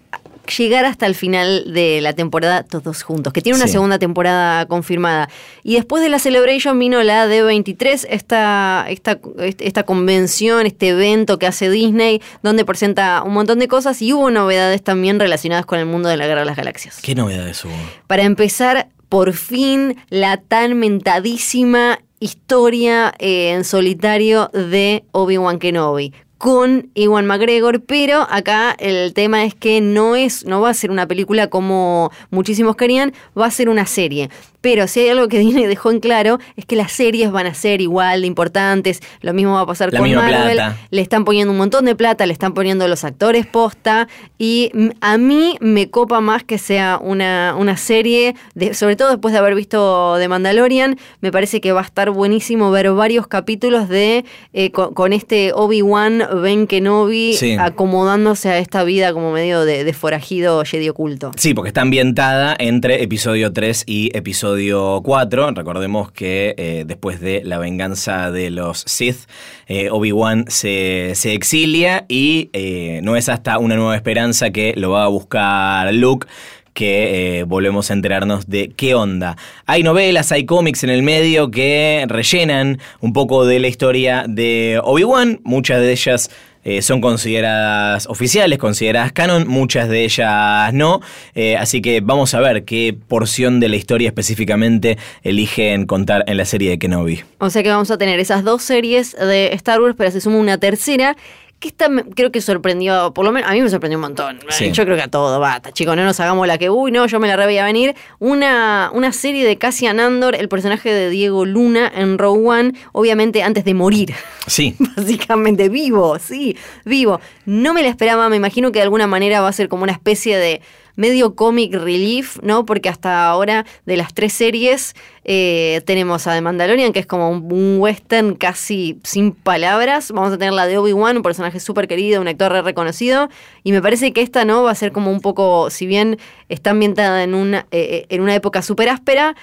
llegar 0.58 0.84
hasta 0.86 1.06
el 1.06 1.16
final 1.16 1.72
de 1.74 2.02
la 2.02 2.14
temporada 2.14 2.64
todos 2.64 3.04
juntos, 3.04 3.32
que 3.32 3.42
tiene 3.42 3.56
una 3.58 3.68
Sí. 3.68 3.74
segunda 3.74 4.00
temporada 4.00 4.66
confirmada. 4.66 5.30
Y 5.64 5.76
después 5.76 6.04
de 6.04 6.10
la 6.10 6.20
Celebration 6.20 6.78
vino 6.78 7.02
la 7.04 7.26
D23, 7.28 8.06
esta, 8.10 8.86
esta, 8.90 9.20
esta 9.60 9.84
convención, 9.84 10.66
este 10.66 10.90
evento 10.90 11.38
que 11.40 11.48
hace 11.48 11.70
Disney, 11.70 12.22
donde 12.44 12.66
presenta 12.66 13.22
un 13.24 13.34
montón 13.34 13.60
de 13.60 13.68
cosas 13.70 14.02
y 14.02 14.12
hubo 14.14 14.30
novedades 14.32 14.84
también 14.84 15.20
relacionadas 15.20 15.66
con 15.66 15.80
el 15.80 15.86
mundo 15.86 16.10
de 16.10 16.18
la 16.18 16.28
Guerra 16.28 16.42
de 16.42 16.48
las 16.48 16.58
Galaxias. 16.58 17.00
¿Qué 17.02 17.16
novedades 17.16 17.64
hubo? 17.64 17.74
Para 18.08 18.24
empezar, 18.24 18.88
por 19.12 19.34
fin, 19.34 19.98
la 20.10 20.38
tan 20.38 20.80
mentadísima 20.80 22.00
historia 22.22 23.14
eh, 23.20 23.52
en 23.52 23.66
solitario 23.66 24.50
de 24.54 25.04
Obi-Wan 25.12 25.60
Kenobi. 25.60 26.14
Con 26.42 26.90
Iwan 26.96 27.28
McGregor, 27.28 27.84
pero 27.84 28.26
acá 28.28 28.76
el 28.80 29.14
tema 29.14 29.46
es 29.46 29.54
que 29.54 29.80
no 29.80 30.16
es, 30.16 30.44
no 30.44 30.60
va 30.60 30.72
a 30.72 30.74
ser 30.74 30.90
una 30.90 31.08
película 31.08 31.52
como 31.52 32.12
muchísimos 32.32 32.76
querían, 32.76 33.14
va 33.38 33.46
a 33.46 33.52
ser 33.52 33.70
una 33.70 33.86
serie. 33.86 34.32
Pero 34.62 34.88
si 34.88 35.02
hay 35.02 35.10
algo 35.10 35.28
que 35.28 35.40
Disney 35.52 35.66
dejó 35.66 35.92
en 35.92 36.00
claro 36.00 36.40
es 36.56 36.66
que 36.66 36.76
las 36.76 36.92
series 36.92 37.32
van 37.32 37.48
a 37.48 37.54
ser 37.54 37.82
igual 37.82 38.22
de 38.22 38.28
importantes. 38.28 39.02
Lo 39.22 39.34
mismo 39.34 39.54
va 39.54 39.62
a 39.62 39.66
pasar 39.66 39.92
La 39.92 40.00
con 40.00 40.12
Marvel. 40.14 40.54
plata. 40.54 40.78
Le 40.90 41.02
están 41.02 41.26
poniendo 41.26 41.52
un 41.52 41.58
montón 41.58 41.86
de 41.86 41.96
plata, 41.96 42.26
le 42.26 42.34
están 42.34 42.54
poniendo 42.54 42.88
los 42.88 43.04
actores 43.04 43.46
posta. 43.46 44.08
Y 44.38 44.72
a 45.02 45.18
mí 45.18 45.58
me 45.60 45.90
copa 45.90 46.22
más 46.22 46.44
que 46.44 46.58
sea 46.58 47.00
una, 47.02 47.56
una 47.58 47.78
serie, 47.78 48.36
de, 48.56 48.74
sobre 48.74 48.96
todo 48.96 49.10
después 49.10 49.32
de 49.32 49.40
haber 49.40 49.56
visto 49.56 50.16
The 50.18 50.28
Mandalorian. 50.28 50.98
Me 51.22 51.32
parece 51.32 51.62
que 51.62 51.72
va 51.72 51.82
a 51.82 51.86
estar 51.86 52.12
buenísimo 52.12 52.72
ver 52.72 52.92
varios 52.92 53.28
capítulos 53.28 53.90
de 53.90 54.26
eh, 54.54 54.72
con, 54.72 54.94
con 54.94 55.14
este 55.14 55.54
Obi-Wan, 55.54 56.22
Ben 56.36 56.68
Kenobi, 56.68 57.34
Sí. 57.34 57.56
acomodándose 57.60 58.50
a 58.50 58.58
esta 58.58 58.84
vida 58.84 59.14
como 59.14 59.32
medio 59.32 59.66
de, 59.66 59.84
de 59.84 59.94
forajido 59.94 60.64
Jedi 60.66 60.90
oculto. 60.90 61.32
Sí, 61.38 61.54
porque 61.54 61.70
está 61.70 61.82
ambientada 61.82 62.56
entre 62.60 63.04
episodio 63.04 63.52
3 63.52 63.84
y 63.88 64.16
episodio 64.18 65.02
4. 65.04 65.52
Recordemos 65.52 66.12
que 66.12 66.56
eh, 66.58 66.84
después 66.86 67.20
de 67.22 67.42
la 67.44 67.58
venganza 67.58 68.32
de 68.32 68.50
los 68.50 68.84
Sith, 68.88 69.28
eh, 69.68 69.90
Obi-Wan 69.92 70.46
se, 70.48 71.14
se 71.16 71.34
exilia 71.34 72.06
y 72.08 72.50
eh, 72.54 73.00
no 73.04 73.16
es 73.16 73.30
hasta 73.30 73.58
una 73.58 73.76
nueva 73.76 73.96
esperanza 73.96 74.52
que 74.52 74.74
lo 74.78 74.92
va 74.92 75.04
a 75.06 75.08
buscar 75.08 75.94
Luke 75.94 76.28
que 76.74 77.40
eh, 77.40 77.44
volvemos 77.44 77.90
a 77.90 77.94
enterarnos 77.94 78.48
de 78.48 78.72
qué 78.76 78.96
onda. 78.96 79.38
Hay 79.66 79.84
novelas, 79.84 80.32
hay 80.32 80.46
cómics 80.46 80.84
en 80.84 80.90
el 80.90 81.04
medio 81.04 81.52
que 81.52 82.06
rellenan 82.08 82.80
un 83.00 83.14
poco 83.14 83.46
de 83.46 83.60
la 83.60 83.68
historia 83.68 84.26
de 84.28 84.80
Obi-Wan, 84.84 85.40
muchas 85.44 85.82
de 85.82 85.92
ellas 85.92 86.30
eh, 86.64 86.84
son 86.84 87.02
consideradas 87.02 88.06
oficiales, 88.08 88.60
consideradas 88.60 89.12
canon, 89.12 89.48
muchas 89.48 89.90
de 89.90 90.04
ellas 90.04 90.72
no. 90.74 91.02
Eh, 91.34 91.58
así 91.58 91.82
que 91.82 92.02
vamos 92.02 92.36
a 92.36 92.40
ver 92.40 92.66
qué 92.66 92.96
porción 93.08 93.60
de 93.60 93.68
la 93.68 93.78
historia 93.78 94.08
específicamente 94.08 94.98
eligen 95.24 95.88
contar 95.88 96.24
en 96.28 96.38
la 96.38 96.46
serie 96.46 96.70
de 96.70 96.78
Kenobi. 96.78 97.24
O 97.40 97.50
sea 97.50 97.64
que 97.64 97.70
vamos 97.70 97.90
a 97.90 97.98
tener 97.98 98.20
esas 98.20 98.44
dos 98.44 98.62
series 98.62 99.14
de 99.18 99.54
Star 99.54 99.82
Wars, 99.82 99.96
pero 99.98 100.12
se 100.12 100.22
suma 100.22 100.38
una 100.38 100.60
tercera. 100.60 101.18
Que 101.62 101.68
esta 101.68 101.88
me- 101.90 102.04
creo 102.04 102.32
que 102.32 102.42
sorprendió, 102.42 103.14
por 103.14 103.24
lo 103.24 103.32
menos 103.32 103.48
a 103.50 103.54
mí 103.54 103.62
me 103.62 103.70
sorprendió 103.70 103.98
un 104.00 104.02
montón. 104.02 104.40
Sí. 104.50 104.72
Yo 104.72 104.84
creo 104.84 104.98
que 104.98 105.04
a 105.04 105.08
todo, 105.08 105.40
basta, 105.40 105.72
chicos, 105.72 105.96
no 105.96 106.04
nos 106.04 106.20
hagamos 106.20 106.48
la 106.48 106.58
que, 106.58 106.72
uy, 106.72 106.92
no, 106.92 107.06
yo 107.06 107.20
me 107.20 107.28
la 107.28 107.36
re 107.38 107.46
veía 107.46 107.64
venir. 107.64 107.96
Una, 108.18 108.90
una 108.94 109.12
serie 109.14 109.46
de 109.46 109.58
Cassian 109.58 110.00
Andor, 110.00 110.36
el 110.36 110.50
personaje 110.50 110.92
de 110.92 111.10
Diego 111.12 111.46
Luna 111.46 111.92
en 111.96 112.18
Rogue 112.18 112.46
One, 112.48 112.74
obviamente 112.94 113.44
antes 113.44 113.64
de 113.64 113.76
morir. 113.76 114.14
Sí, 114.48 114.76
Básicamente 114.98 115.70
vivo, 115.70 116.18
sí, 116.18 116.58
vivo. 116.84 117.22
No 117.46 117.74
me 117.76 117.84
la 117.84 117.90
esperaba, 117.90 118.28
me 118.28 118.38
imagino 118.38 118.72
que 118.72 118.80
de 118.80 118.84
alguna 118.84 119.06
manera 119.06 119.40
va 119.42 119.48
a 119.50 119.54
ser 119.54 119.70
como 119.70 119.84
una 119.84 119.92
especie 119.92 120.38
de 120.38 120.62
medio 120.96 121.36
comic 121.36 121.74
relief, 121.74 122.38
¿no? 122.42 122.66
Porque 122.66 122.90
hasta 122.90 123.26
ahora 123.26 123.66
de 123.86 123.98
las 123.98 124.14
tres 124.14 124.34
series 124.34 124.96
eh, 125.24 125.82
tenemos 125.86 126.28
a 126.28 126.34
The 126.34 126.42
Mandalorian, 126.42 126.94
que 126.94 127.00
es 127.00 127.06
como 127.06 127.30
un, 127.30 127.80
western 127.80 128.36
casi 128.36 129.00
sin 129.04 129.32
palabras. 129.32 130.12
Vamos 130.12 130.34
a 130.34 130.38
tener 130.38 130.54
la 130.54 130.68
de 130.68 130.78
Obi-Wan, 130.78 131.18
un 131.18 131.24
personaje 131.24 131.60
súper 131.60 131.88
querido, 131.88 132.22
un 132.22 132.28
actor 132.28 132.52
re 132.52 132.62
reconocido. 132.62 133.30
Y 133.64 133.72
me 133.72 133.82
parece 133.82 134.14
que 134.14 134.22
esta, 134.22 134.46
¿no? 134.46 134.64
Va 134.64 134.72
a 134.72 134.76
ser 134.76 134.92
como 134.92 135.12
un 135.12 135.22
poco, 135.22 135.70
si 135.70 135.86
bien 135.86 136.18
está 136.50 136.72
ambientada 136.72 137.24
en 137.24 137.34
una, 137.34 137.68
eh, 137.72 138.06
en 138.10 138.22
una 138.22 138.36
época 138.36 138.62
súper 138.62 138.90
áspera, 138.90 139.36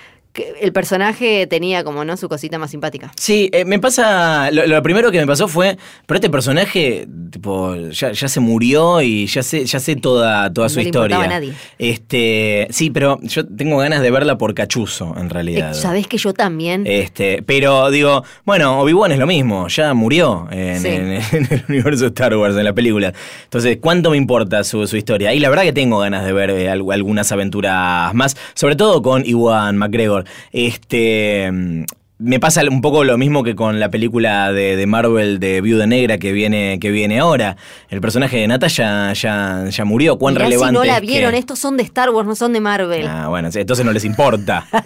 el 0.61 0.73
personaje 0.73 1.47
tenía 1.49 1.83
como, 1.85 2.05
¿no? 2.05 2.17
Su 2.17 2.29
cosita 2.29 2.59
más 2.59 2.71
simpática. 2.71 3.11
Sí, 3.17 3.51
eh, 3.53 3.65
me 3.65 3.79
pasa. 3.79 4.51
Lo, 4.53 4.67
lo 4.67 4.83
primero 4.83 5.11
que 5.11 5.19
me 5.19 5.27
pasó 5.27 5.49
fue. 5.49 5.77
Pero 6.07 6.17
este 6.17 6.31
personaje, 6.31 7.09
tipo, 7.31 7.75
ya, 7.91 8.13
ya 8.13 8.29
se 8.29 8.39
murió 8.41 9.03
y 9.03 9.27
ya 9.27 9.43
sé, 9.43 9.65
ya 9.67 9.81
sé 9.81 9.97
toda, 9.97 10.53
toda 10.53 10.67
No 10.67 10.69
su 10.71 10.79
le 10.81 10.85
historia. 10.85 11.21
a 11.21 11.27
nadie. 11.27 11.53
Este. 11.79 12.69
Sí, 12.71 12.91
pero 12.91 13.19
yo 13.23 13.47
tengo 13.47 13.79
ganas 13.79 14.01
de 14.03 14.11
verla 14.11 14.39
por 14.39 14.55
cachuzo, 14.55 15.15
en 15.19 15.31
realidad. 15.31 15.73
Eh, 15.73 15.75
Sabés 15.75 16.07
que 16.07 16.19
yo 16.19 16.33
también. 16.35 16.85
Este, 16.87 17.43
pero 17.43 17.91
digo, 17.91 18.23
bueno, 18.45 18.79
Obi-Wan 18.81 19.11
es 19.13 19.19
lo 19.19 19.27
mismo, 19.27 19.67
ya 19.69 19.93
murió 19.95 20.47
en, 20.51 20.81
Sí. 20.81 20.89
en- 20.89 21.13
en 21.33 21.49
el 21.51 21.65
universo 21.69 22.03
de 22.05 22.09
Star 22.09 22.37
Wars, 22.37 22.57
en 22.57 22.65
la 22.65 22.73
película. 22.73 23.13
Entonces, 23.45 23.79
¿cuánto 23.81 24.11
me 24.11 24.17
importa 24.17 24.63
su, 24.65 24.87
su 24.87 24.97
historia? 24.97 25.33
Y 25.35 25.41
la 25.41 25.49
verdad 25.49 25.65
que 25.65 25.73
tengo 25.73 25.99
ganas 25.99 26.25
de 26.25 26.33
ver 26.33 26.51
eh, 26.51 26.69
al- 26.71 26.85
algunas 26.93 27.33
aventuras 27.33 28.15
más, 28.15 28.37
sobre 28.55 28.77
todo 28.77 29.03
con 29.03 29.25
Iwan 29.27 29.77
McGregor. 29.77 30.18
Este. 30.53 31.51
mm, 31.53 31.85
Me 32.21 32.41
pasa 32.41 32.63
un 32.69 32.81
poco 32.81 33.05
lo 33.05 33.17
mismo 33.17 33.45
que 33.45 33.55
con 33.55 33.79
la 33.79 33.91
película 33.91 34.53
de, 34.53 34.75
de 34.75 34.87
Marvel 34.87 35.39
de 35.39 35.61
Viuda 35.61 35.87
Negra 35.87 36.19
que 36.19 36.33
viene, 36.33 36.79
que 36.81 36.91
viene 36.91 37.21
ahora. 37.21 37.57
El 37.91 38.01
personaje 38.01 38.39
de 38.39 38.49
Natalia 38.49 39.13
ya, 39.13 39.65
ya 39.71 39.85
murió. 39.85 40.19
¿Cuán 40.19 40.35
Mirá 40.35 40.47
relevante 40.47 40.71
si 40.71 40.79
no 40.81 40.85
la 40.85 40.95
es 40.97 41.01
que- 41.01 41.07
vieron, 41.07 41.35
estos 41.35 41.61
son 41.61 41.77
de 41.77 41.85
Star 41.85 42.11
Wars, 42.11 42.27
no 42.27 42.35
son 42.35 42.53
de 42.53 42.61
Marvel. 42.61 43.07
Ah, 43.07 43.29
bueno, 43.29 43.51
entonces 43.55 43.85
no 43.87 43.93
les 43.93 44.05
importa. 44.05 44.67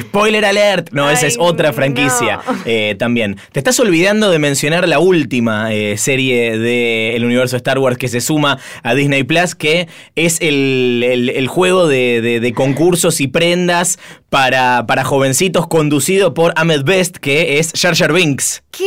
Spoiler 0.00 0.44
alert. 0.44 0.90
No, 0.92 1.10
esa 1.10 1.26
es 1.26 1.36
otra 1.38 1.72
franquicia 1.72 2.40
no. 2.46 2.54
eh, 2.64 2.94
también. 2.98 3.36
Te 3.52 3.60
estás 3.60 3.78
olvidando 3.80 4.30
de 4.30 4.38
mencionar 4.38 4.88
la 4.88 4.98
última 4.98 5.72
eh, 5.72 5.96
serie 5.98 6.58
del 6.58 7.24
universo 7.24 7.56
Star 7.56 7.78
Wars 7.78 7.98
que 7.98 8.08
se 8.08 8.20
suma 8.20 8.58
a 8.82 8.94
Disney 8.94 9.24
Plus, 9.24 9.54
que 9.54 9.88
es 10.16 10.40
el, 10.40 11.04
el- 11.06 11.28
el 11.30 11.48
juego 11.48 11.86
de, 11.88 12.20
de- 12.20 12.40
de 12.40 12.52
concursos 12.52 13.20
y 13.20 13.26
prendas 13.28 13.98
para, 14.30 14.86
para 14.86 15.04
jovencitos 15.04 15.66
conducido 15.66 16.32
por 16.34 16.52
Ahmed 16.56 16.82
Best, 16.84 17.16
que 17.18 17.58
es 17.58 17.72
Jar 17.78 17.94
Jar 17.94 18.12
Binks. 18.12 18.62
¿Qué? 18.70 18.84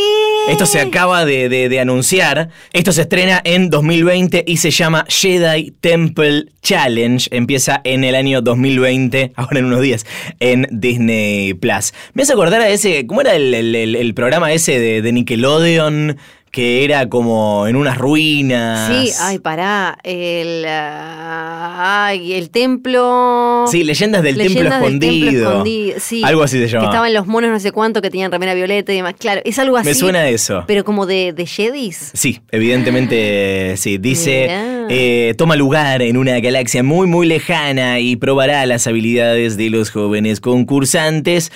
Esto 0.50 0.65
se 0.65 0.80
acaba 0.80 1.26
de, 1.26 1.50
de- 1.50 1.70
de 1.70 1.80
anunciar. 1.80 2.50
Esto 2.74 2.91
se 2.91 3.02
estrena 3.04 3.41
en 3.44 3.70
2020 3.70 4.44
y 4.48 4.58
se 4.58 4.72
llama 4.72 5.06
Jedi 5.08 5.72
Temple 5.82 6.46
Challenge. 6.65 7.28
Empieza 7.32 7.80
en 7.84 8.04
el 8.04 8.15
año 8.15 8.41
2020, 8.41 9.34
ahora 9.36 9.60
en 9.60 9.65
unos 9.65 9.82
días, 9.82 10.06
en 10.39 10.67
Disney 10.71 11.54
Plus. 11.54 11.93
Me 12.13 12.23
hace 12.23 12.34
acordar 12.34 12.60
a 12.62 12.69
ese. 12.69 13.06
¿Cómo 13.06 13.21
era 13.21 13.36
el, 13.36 13.54
el- 13.54 14.13
programa 14.15 14.51
ese 14.51 14.80
de 15.01 15.12
Nickelodeon? 15.12 16.17
Que 16.56 16.86
era 16.86 17.10
como 17.10 17.68
en 17.68 17.76
unas 17.76 17.98
ruinas. 17.98 18.89
Sí, 18.89 19.12
ay, 19.20 19.39
pará. 19.39 19.98
El, 20.04 20.63
ah, 20.65 22.06
ay, 22.06 22.32
el 22.32 22.50
templo. 22.50 23.65
Sí, 23.70 23.84
leyendas 23.84 24.24
del 24.24 24.38
Leyendas 24.38 24.80
templo 24.80 24.89
del 24.89 25.00
templo 25.02 25.18
escondido. 25.18 25.50
escondido, 25.50 26.00
sí. 26.00 26.22
Algo 26.24 26.44
así 26.44 26.58
se 26.60 26.70
llama. 26.70 26.86
Que 26.86 26.86
estaban 26.91 27.13
los 27.13 27.28
monos 27.28 27.52
no 27.52 27.60
sé 27.60 27.74
cuánto 27.74 28.02
que 28.02 28.10
tenían 28.10 28.32
remera 28.32 28.54
violeta 28.54 28.94
y 28.94 28.96
demás. 28.96 29.15
Claro, 29.20 29.41
es 29.44 29.60
algo 29.60 29.76
así. 29.76 29.89
Me 29.89 29.96
suena 29.96 30.20
a 30.20 30.30
eso. 30.30 30.63
Pero 30.65 30.86
como 30.86 31.06
de, 31.06 31.34
de 31.34 31.46
Jedis. 31.46 32.12
Sí, 32.13 32.39
evidentemente 32.52 33.76
sí. 33.76 33.98
Dice, 33.98 34.48
eh, 34.88 35.34
toma 35.38 35.58
lugar 35.58 36.02
en 36.02 36.15
una 36.15 36.39
galaxia 36.39 36.84
muy 36.84 37.06
muy 37.06 37.28
lejana 37.28 38.00
y 38.00 38.15
probará 38.15 38.65
las 38.65 38.88
habilidades 38.88 39.58
de 39.58 39.70
los 39.72 39.89
jóvenes 39.89 40.39
concursantes 40.39 41.52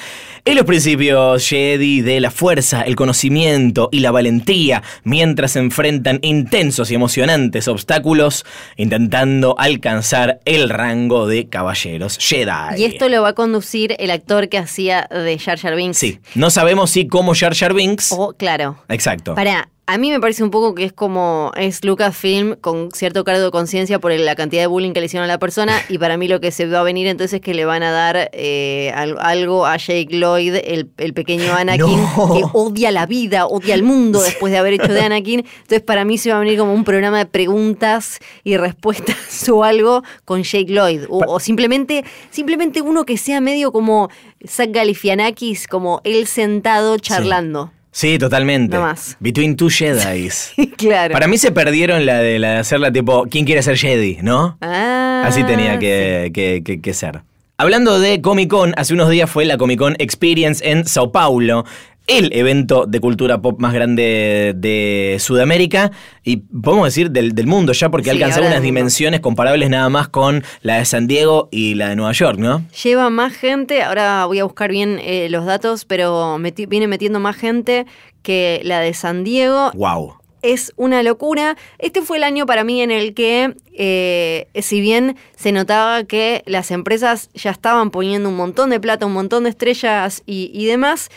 en 0.45 0.55
los 0.55 0.65
principios 0.65 1.47
Jedi 1.47 2.01
de 2.01 2.19
la 2.19 2.31
fuerza, 2.31 2.81
el 2.81 2.95
conocimiento 2.95 3.89
y 3.91 3.99
la 3.99 4.11
valentía, 4.11 4.81
mientras 5.03 5.55
enfrentan 5.55 6.19
intensos 6.21 6.91
y 6.91 6.95
emocionantes 6.95 7.67
obstáculos 7.67 8.45
intentando 8.75 9.55
alcanzar 9.57 10.39
el 10.45 10.69
rango 10.69 11.27
de 11.27 11.47
caballeros 11.47 12.17
Jedi. 12.19 12.79
Y 12.79 12.85
esto 12.85 13.09
lo 13.09 13.21
va 13.21 13.29
a 13.29 13.33
conducir 13.33 13.95
el 13.99 14.11
actor 14.11 14.49
que 14.49 14.57
hacía 14.57 15.07
de 15.09 15.37
Jar 15.39 15.59
Jar 15.59 15.75
Binks. 15.75 15.97
Sí, 15.97 16.19
no 16.35 16.49
sabemos 16.49 16.91
si 16.91 17.07
como 17.07 17.33
Jar 17.35 17.55
Jar 17.55 17.73
Binks... 17.73 18.11
O, 18.11 18.33
claro. 18.33 18.77
Exacto. 18.89 19.35
Pará, 19.35 19.69
a 19.91 19.97
mí 19.97 20.11
me 20.11 20.19
parece 20.19 20.43
un 20.43 20.51
poco 20.51 20.75
que 20.75 20.83
es 20.85 20.93
como 20.93 21.51
es 21.57 21.83
Lucasfilm 21.83 22.55
con 22.61 22.91
cierto 22.91 23.23
cargo 23.23 23.41
de 23.45 23.49
conciencia 23.51 23.97
por 23.99 24.11
la 24.11 24.35
cantidad 24.35 24.61
de 24.61 24.67
bullying 24.67 24.91
que 24.93 24.99
le 24.99 25.07
hicieron 25.07 25.25
a 25.25 25.27
la 25.27 25.39
persona 25.39 25.73
y 25.89 25.97
para 25.97 26.15
mí 26.15 26.27
lo 26.27 26.39
que 26.39 26.51
se 26.51 26.67
va 26.67 26.81
a 26.81 26.83
venir 26.83 27.07
entonces 27.07 27.33
es 27.33 27.41
que 27.41 27.55
le 27.55 27.65
van 27.65 27.81
a 27.81 27.91
dar 27.91 28.29
eh, 28.33 28.91
al- 28.95 29.17
algo 29.19 29.65
a 29.65 29.77
Jake 29.77 30.09
Lloyd, 30.11 30.55
el, 30.63 30.89
el 30.97 31.13
pequeño 31.13 31.53
Anakin, 31.53 31.99
No. 32.17 32.33
que 32.35 32.43
odia 32.53 32.91
la 32.91 33.07
vida, 33.07 33.47
odia 33.47 33.73
el 33.73 33.81
mundo 33.81 34.21
después 34.21 34.51
de 34.53 34.59
haber 34.59 34.73
hecho 34.73 34.93
de 34.93 35.01
Anakin. 35.01 35.39
Entonces 35.39 35.81
para 35.81 36.05
mí 36.05 36.17
se 36.19 36.29
va 36.31 36.37
a 36.37 36.39
venir 36.41 36.59
como 36.59 36.73
un 36.73 36.83
programa 36.83 37.17
de 37.17 37.25
preguntas 37.25 38.19
y 38.43 38.57
respuestas 38.57 39.49
o 39.49 39.63
algo 39.63 40.03
con 40.23 40.43
Jake 40.43 40.71
Lloyd. 40.71 41.05
O, 41.09 41.23
o 41.27 41.39
simplemente, 41.39 42.05
simplemente 42.29 42.81
uno 42.81 43.05
que 43.05 43.17
sea 43.17 43.41
medio 43.41 43.71
como 43.71 44.09
Zach 44.47 44.69
Galifianakis, 44.71 45.67
como 45.67 45.99
él 46.03 46.27
sentado 46.27 46.97
charlando. 46.99 47.71
Sí, 47.73 47.78
totalmente. 48.19 48.75
No 48.75 48.83
más. 48.83 49.17
Between 49.19 49.55
two 49.55 49.69
Jedis. 49.69 50.51
claro. 50.77 51.13
Para 51.13 51.27
mí 51.27 51.37
se 51.37 51.51
perdieron 51.51 52.05
la 52.05 52.19
de, 52.19 52.39
la 52.39 52.51
de 52.53 52.57
hacerla 52.57 52.91
tipo, 52.91 53.25
¿quién 53.29 53.45
quiere 53.45 53.61
ser 53.63 53.77
Jedi? 53.77 54.19
¿No? 54.21 54.57
Ah, 54.61 55.23
Así 55.25 55.43
tenía 55.43 55.79
que, 55.79 56.31
que- 56.33 56.61
que- 56.63 56.81
que 56.81 56.93
ser. 56.93 57.21
Hablando 57.57 57.99
de 57.99 58.21
Comic 58.21 58.49
Con, 58.49 58.73
hace 58.77 58.93
unos 58.93 59.09
días 59.09 59.29
fue 59.29 59.43
la 59.45 59.57
Comic 59.57 59.79
Con 59.79 59.95
Experience 59.99 60.69
en 60.69 60.85
Sao 60.85 61.11
Paulo, 61.11 61.65
el 62.09 62.33
evento 62.33 62.85
de 62.87 62.99
cultura 62.99 63.41
pop 63.41 63.59
más 63.59 63.73
grande 63.73 64.53
de 64.55 65.17
Sudamérica 65.19 65.91
y 66.23 66.37
podemos 66.37 66.85
decir 66.87 67.11
del, 67.11 67.33
del 67.33 67.47
mundo 67.47 67.71
ya, 67.71 67.89
porque 67.89 68.05
Sí, 68.05 68.09
ha 68.09 68.13
alcanzado 68.13 68.43
ahora 68.43 68.55
unas 68.55 68.63
dimensiones 68.63 69.19
comparables 69.19 69.69
nada 69.69 69.87
más 69.89 70.09
con 70.09 70.43
la 70.61 70.77
de 70.79 70.85
San 70.85 71.07
Diego 71.07 71.47
y 71.51 71.75
la 71.75 71.89
de 71.89 71.95
Nueva 71.95 72.11
York, 72.13 72.37
¿no? 72.39 72.63
Lleva 72.83 73.09
más 73.09 73.33
gente, 73.33 73.83
ahora 73.83 74.25
voy 74.25 74.39
a 74.39 74.43
buscar 74.43 74.71
bien 74.71 74.99
eh, 75.01 75.27
los 75.29 75.45
datos, 75.45 75.85
pero 75.85 76.37
meti- 76.39 76.67
viene 76.67 76.87
metiendo 76.87 77.19
más 77.19 77.35
gente 77.35 77.85
que 78.23 78.59
la 78.63 78.79
de 78.79 78.93
San 78.93 79.23
Diego. 79.23 79.71
¡Wow! 79.75 80.15
es 80.41 80.71
una 80.77 81.03
locura. 81.03 81.57
Este 81.79 82.01
fue 82.01 82.15
el 82.15 82.23
año 82.23 82.45
para 82.45 82.63
mí 82.63 82.81
en 82.81 82.91
el 82.91 83.13
que, 83.13 83.55
eh, 83.73 84.47
si 84.61 84.79
bien 84.79 85.17
se 85.35 85.51
notaba 85.51 86.05
que 86.05 86.43
las 86.45 86.71
empresas 86.71 87.29
ya 87.33 87.51
estaban 87.51 87.91
poniendo 87.91 88.29
un 88.29 88.37
montón 88.37 88.69
de 88.69 88.79
plata, 88.79 89.05
un 89.05 89.11
montón 89.11 89.43
de 89.43 89.49
estrellas 89.49 90.23
y, 90.25 90.49
y 90.53 90.65
demás, 90.65 91.09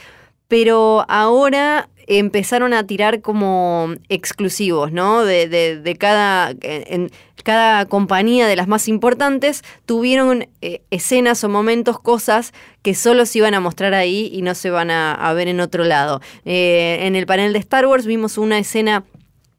pero 0.52 1.06
ahora 1.08 1.88
empezaron 2.06 2.74
a 2.74 2.86
tirar 2.86 3.22
como 3.22 3.94
exclusivos, 4.10 4.92
¿no? 4.92 5.24
De, 5.24 5.48
de- 5.48 5.80
de 5.80 5.96
cada, 5.96 6.52
en, 6.60 7.10
cada 7.42 7.86
compañía 7.86 8.46
de 8.46 8.54
las 8.54 8.68
más 8.68 8.86
importantes 8.86 9.62
tuvieron 9.86 10.48
eh, 10.60 10.82
escenas 10.90 11.42
o 11.42 11.48
momentos, 11.48 11.98
cosas 11.98 12.52
que 12.82 12.94
solo 12.94 13.24
se 13.24 13.38
iban 13.38 13.54
a 13.54 13.60
mostrar 13.60 13.94
ahí 13.94 14.28
y 14.30 14.42
no 14.42 14.54
se 14.54 14.68
van 14.68 14.90
a, 14.90 15.32
ver 15.32 15.48
en 15.48 15.58
otro 15.58 15.84
lado. 15.84 16.20
Eh, 16.44 16.98
en 17.00 17.16
el 17.16 17.24
panel 17.24 17.54
de 17.54 17.58
Star 17.58 17.86
Wars 17.86 18.04
vimos 18.04 18.36
una 18.36 18.58
escena 18.58 19.04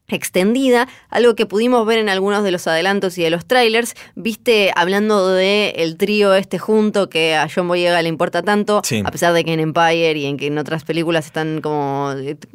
extendida, 0.08 0.86
algo 1.08 1.34
que 1.34 1.46
pudimos 1.46 1.86
ver 1.86 1.98
en 1.98 2.08
algunos 2.08 2.44
de 2.44 2.50
los 2.50 2.66
adelantos 2.66 3.16
y 3.18 3.22
de 3.22 3.30
los 3.30 3.46
trailers, 3.46 3.94
viste 4.14 4.70
hablando 4.76 5.28
de 5.28 5.70
el 5.78 5.96
trío 5.96 6.34
este 6.34 6.58
junto 6.58 7.08
que 7.08 7.34
a 7.34 7.48
John 7.52 7.68
Boyega 7.68 8.00
le 8.02 8.08
importa 8.10 8.42
tanto, 8.42 8.82
Sí. 8.84 9.02
a 9.04 9.10
pesar 9.10 9.32
de 9.32 9.44
que 9.44 9.52
en 9.52 9.60
Empire 9.60 10.12
y 10.18 10.26
en 10.26 10.36
que 10.36 10.46
en 10.48 10.58
otras 10.58 10.84
películas 10.84 11.26
están 11.26 11.60
como 11.62 12.12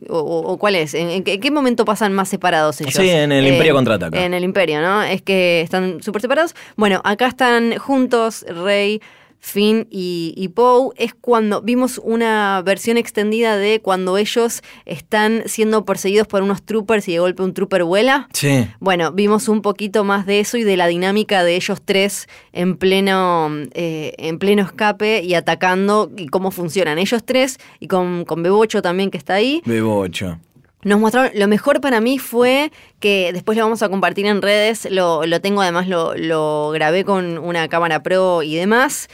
o, 0.10 0.58
cuál 0.60 0.76
es, 0.76 0.94
¿En, 0.94 1.10
en 1.10 1.24
qué, 1.24 1.34
en 1.34 1.42
qué 1.42 1.52
momento 1.52 1.86
pasan 1.86 2.14
más 2.14 2.30
separados 2.30 2.80
ellos? 2.82 2.94
Sí, 2.94 3.10
en 3.10 3.32
el 3.32 3.46
Eh, 3.46 3.50
Imperio 3.50 3.74
Contraataca. 3.74 4.24
En 4.24 4.34
el 4.34 4.44
Imperio, 4.44 4.82
¿no? 4.82 5.02
Es 5.04 5.22
que 5.22 5.62
están 5.62 6.02
súper 6.04 6.22
separados. 6.22 6.56
Bueno, 6.76 7.02
acá 7.04 7.28
están 7.28 7.78
juntos 7.78 8.46
Rey, 8.48 9.02
Finn 9.40 9.88
y, 9.90 10.34
y 10.36 10.50
Poe. 10.50 10.94
Es 10.98 11.14
cuando 11.14 11.62
vimos 11.62 12.00
una 12.04 12.62
versión 12.64 12.98
extendida 12.98 13.58
de 13.58 13.82
cuando 13.82 14.18
ellos 14.18 14.62
están 14.86 15.44
siendo 15.46 15.86
perseguidos 15.86 16.28
por 16.28 16.42
unos 16.42 16.64
troopers 16.64 17.08
y 17.08 17.14
de 17.14 17.20
golpe 17.20 17.44
un 17.44 17.54
trooper 17.54 17.84
vuela. 17.84 18.28
Sí. 18.34 18.68
Bueno, 18.80 19.12
vimos 19.12 19.48
un 19.48 19.62
poquito 19.62 20.04
más 20.04 20.26
de 20.26 20.40
eso 20.40 20.58
y 20.58 20.64
de 20.64 20.78
la 20.78 20.88
dinámica 20.88 21.44
de 21.44 21.56
ellos 21.56 21.82
tres 21.84 22.28
en 22.54 22.78
pleno, 22.78 23.50
eh, 23.74 24.14
en 24.18 24.40
pleno 24.40 24.64
escape 24.64 25.24
y 25.24 25.34
atacando 25.34 26.12
y 26.16 26.28
cómo 26.28 26.52
funcionan 26.52 27.00
ellos 27.00 27.24
tres 27.26 27.58
y 27.80 27.88
con, 27.88 28.26
con 28.26 28.44
Bebocho 28.44 28.82
también 28.82 29.12
que 29.12 29.18
está 29.18 29.36
ahí. 29.36 29.62
Bebo 29.66 30.00
8. 30.00 30.40
Nos 30.84 31.00
mostraron, 31.00 31.32
lo 31.36 31.48
mejor 31.48 31.82
para 31.82 32.00
mí 32.00 32.20
fue 32.20 32.72
que 33.00 33.32
después 33.34 33.58
lo 33.58 33.66
vamos 33.66 33.84
a 33.84 33.90
compartir 33.90 34.26
en 34.26 34.42
redes, 34.42 34.88
lo, 34.90 35.26
lo 35.26 35.42
tengo 35.42 35.62
además, 35.62 35.88
lo, 35.88 36.16
lo 36.16 36.70
grabé 36.72 37.04
con 37.04 37.38
una 37.38 37.68
cámara 37.68 38.02
pro 38.02 38.44
y 38.44 38.56
demás. 38.56 39.10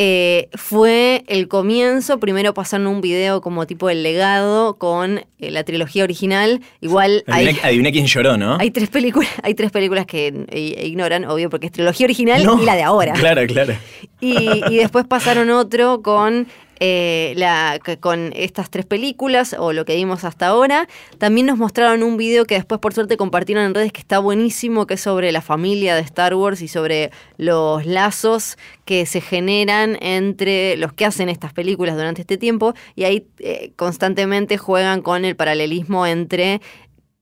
Eh, 0.00 0.48
fue 0.54 1.24
el 1.26 1.48
comienzo, 1.48 2.20
primero 2.20 2.54
pasaron 2.54 2.86
un 2.86 3.00
video 3.00 3.40
como 3.40 3.66
tipo 3.66 3.90
el 3.90 4.04
legado 4.04 4.74
con 4.78 5.18
eh, 5.40 5.50
la 5.50 5.64
trilogía 5.64 6.04
original. 6.04 6.60
Igual 6.80 7.24
hay, 7.26 7.46
Adiviné, 7.46 7.60
adiviné 7.66 7.92
quién 7.92 8.06
lloró, 8.06 8.36
¿no? 8.36 8.58
hay 8.60 8.70
tres 8.70 8.90
películas, 8.90 9.28
hay 9.42 9.54
tres 9.54 9.72
películas 9.72 10.06
que 10.06 10.44
eh, 10.50 10.86
ignoran, 10.86 11.24
obvio, 11.24 11.50
porque 11.50 11.66
es 11.66 11.72
trilogía 11.72 12.04
original 12.04 12.44
No. 12.44 12.62
y 12.62 12.64
la 12.64 12.76
de 12.76 12.82
ahora. 12.84 13.12
Claro, 13.18 13.44
claro. 13.48 13.74
Y, 14.20 14.62
y 14.70 14.76
después 14.76 15.04
pasaron 15.04 15.50
otro 15.50 16.00
con, 16.00 16.46
eh, 16.80 17.32
la, 17.36 17.80
con 18.00 18.32
estas 18.34 18.70
tres 18.70 18.86
películas, 18.86 19.54
o 19.58 19.72
lo 19.72 19.84
que 19.84 19.94
vimos 19.96 20.24
hasta 20.24 20.48
ahora. 20.48 20.88
También 21.18 21.46
nos 21.46 21.58
mostraron 21.58 22.02
un 22.02 22.16
video 22.16 22.44
que 22.44 22.54
después, 22.54 22.80
por 22.80 22.94
suerte, 22.94 23.16
compartieron 23.16 23.64
en 23.64 23.74
redes 23.74 23.92
que 23.92 24.00
está 24.00 24.18
buenísimo, 24.18 24.86
que 24.86 24.94
es 24.94 25.00
sobre 25.00 25.32
la 25.32 25.42
familia 25.42 25.94
de 25.94 26.02
Star 26.02 26.34
Wars 26.34 26.62
y 26.62 26.68
sobre 26.68 27.10
los 27.36 27.86
lazos 27.86 28.56
que 28.84 29.06
se 29.06 29.20
generan 29.20 29.98
entre 30.00 30.76
los 30.76 30.92
que 30.92 31.04
hacen 31.04 31.28
estas 31.28 31.52
películas 31.52 31.96
durante 31.96 32.22
este 32.22 32.36
tiempo. 32.38 32.74
Y 32.94 33.04
ahí 33.04 33.26
eh, 33.38 33.72
constantemente 33.76 34.58
juegan 34.58 35.02
con 35.02 35.24
el 35.24 35.36
paralelismo 35.36 36.06
entre 36.06 36.60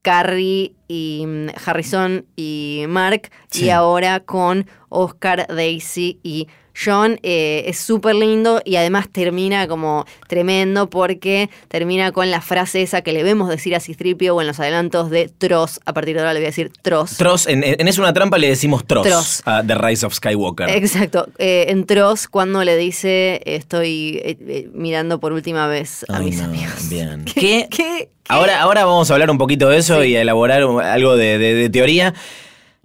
Carrie 0.03 0.73
y 0.87 1.25
mm, 1.27 1.49
Harrison 1.64 2.27
y 2.37 2.85
Mark 2.88 3.31
Sí. 3.51 3.64
y 3.64 3.71
ahora 3.71 4.21
con 4.21 4.66
Oscar, 4.88 5.47
Daisy 5.49 6.21
y 6.23 6.47
John. 6.85 7.19
Eh, 7.23 7.65
es 7.67 7.79
súper 7.79 8.15
lindo 8.15 8.61
y 8.65 8.77
además 8.77 9.09
termina 9.11 9.67
como 9.69 10.05
tremendo 10.29 10.91
porque 10.91 11.49
termina 11.69 12.12
con 12.12 12.31
la 12.31 12.41
frase 12.41 12.83
esa 12.83 13.03
que 13.03 13.12
le 13.12 13.23
vemos 13.23 13.49
decir 13.49 13.75
a 13.75 13.81
Cistripio 13.81 14.35
o 14.37 14.41
en 14.41 14.47
los 14.47 14.61
adelantos 14.61 15.11
de 15.11 15.29
Tross. 15.29 15.81
A 15.87 15.93
partir 15.95 16.15
de 16.15 16.21
ahora 16.21 16.35
le 16.35 16.41
voy 16.41 16.47
a 16.47 16.51
decir 16.51 16.71
Tross. 16.83 17.17
Tross, 17.17 17.47
en, 17.47 17.65
en 17.65 17.89
Es 17.89 17.99
una 17.99 18.12
trampa 18.12 18.39
le 18.39 18.49
decimos 18.49 18.87
Tross, 18.87 19.07
Tross. 19.07 19.43
a 19.47 19.62
The 19.62 19.75
Rise 19.75 20.07
of 20.07 20.15
Skywalker. 20.15 20.69
Exacto, 20.71 21.29
eh, 21.39 21.67
en 21.69 21.87
Tross 21.87 22.29
cuando 22.29 22.62
le 22.65 22.77
dice 22.77 23.41
estoy 23.47 24.21
eh, 24.23 24.69
mirando 24.75 25.19
por 25.21 25.33
última 25.33 25.67
vez 25.67 26.05
a 26.09 26.19
Ay, 26.19 26.27
mis 26.27 26.39
no, 26.39 26.45
amigos. 26.45 26.89
Bien. 26.89 27.25
¿Qué? 27.35 27.69
¿Qué? 27.71 28.11
Ahora, 28.29 28.61
ahora 28.61 28.85
vamos 28.85 29.09
a 29.11 29.15
hablar 29.15 29.31
un 29.31 29.39
poquito 29.39 29.69
de 29.69 29.79
eso 29.79 30.03
Sí. 30.03 30.09
y 30.09 30.17
a 30.17 30.23
elaborar 30.23 30.61
algo 30.62 31.17
de, 31.17 31.39
de- 31.39 31.55
de 31.55 31.71
teoría. 31.71 32.12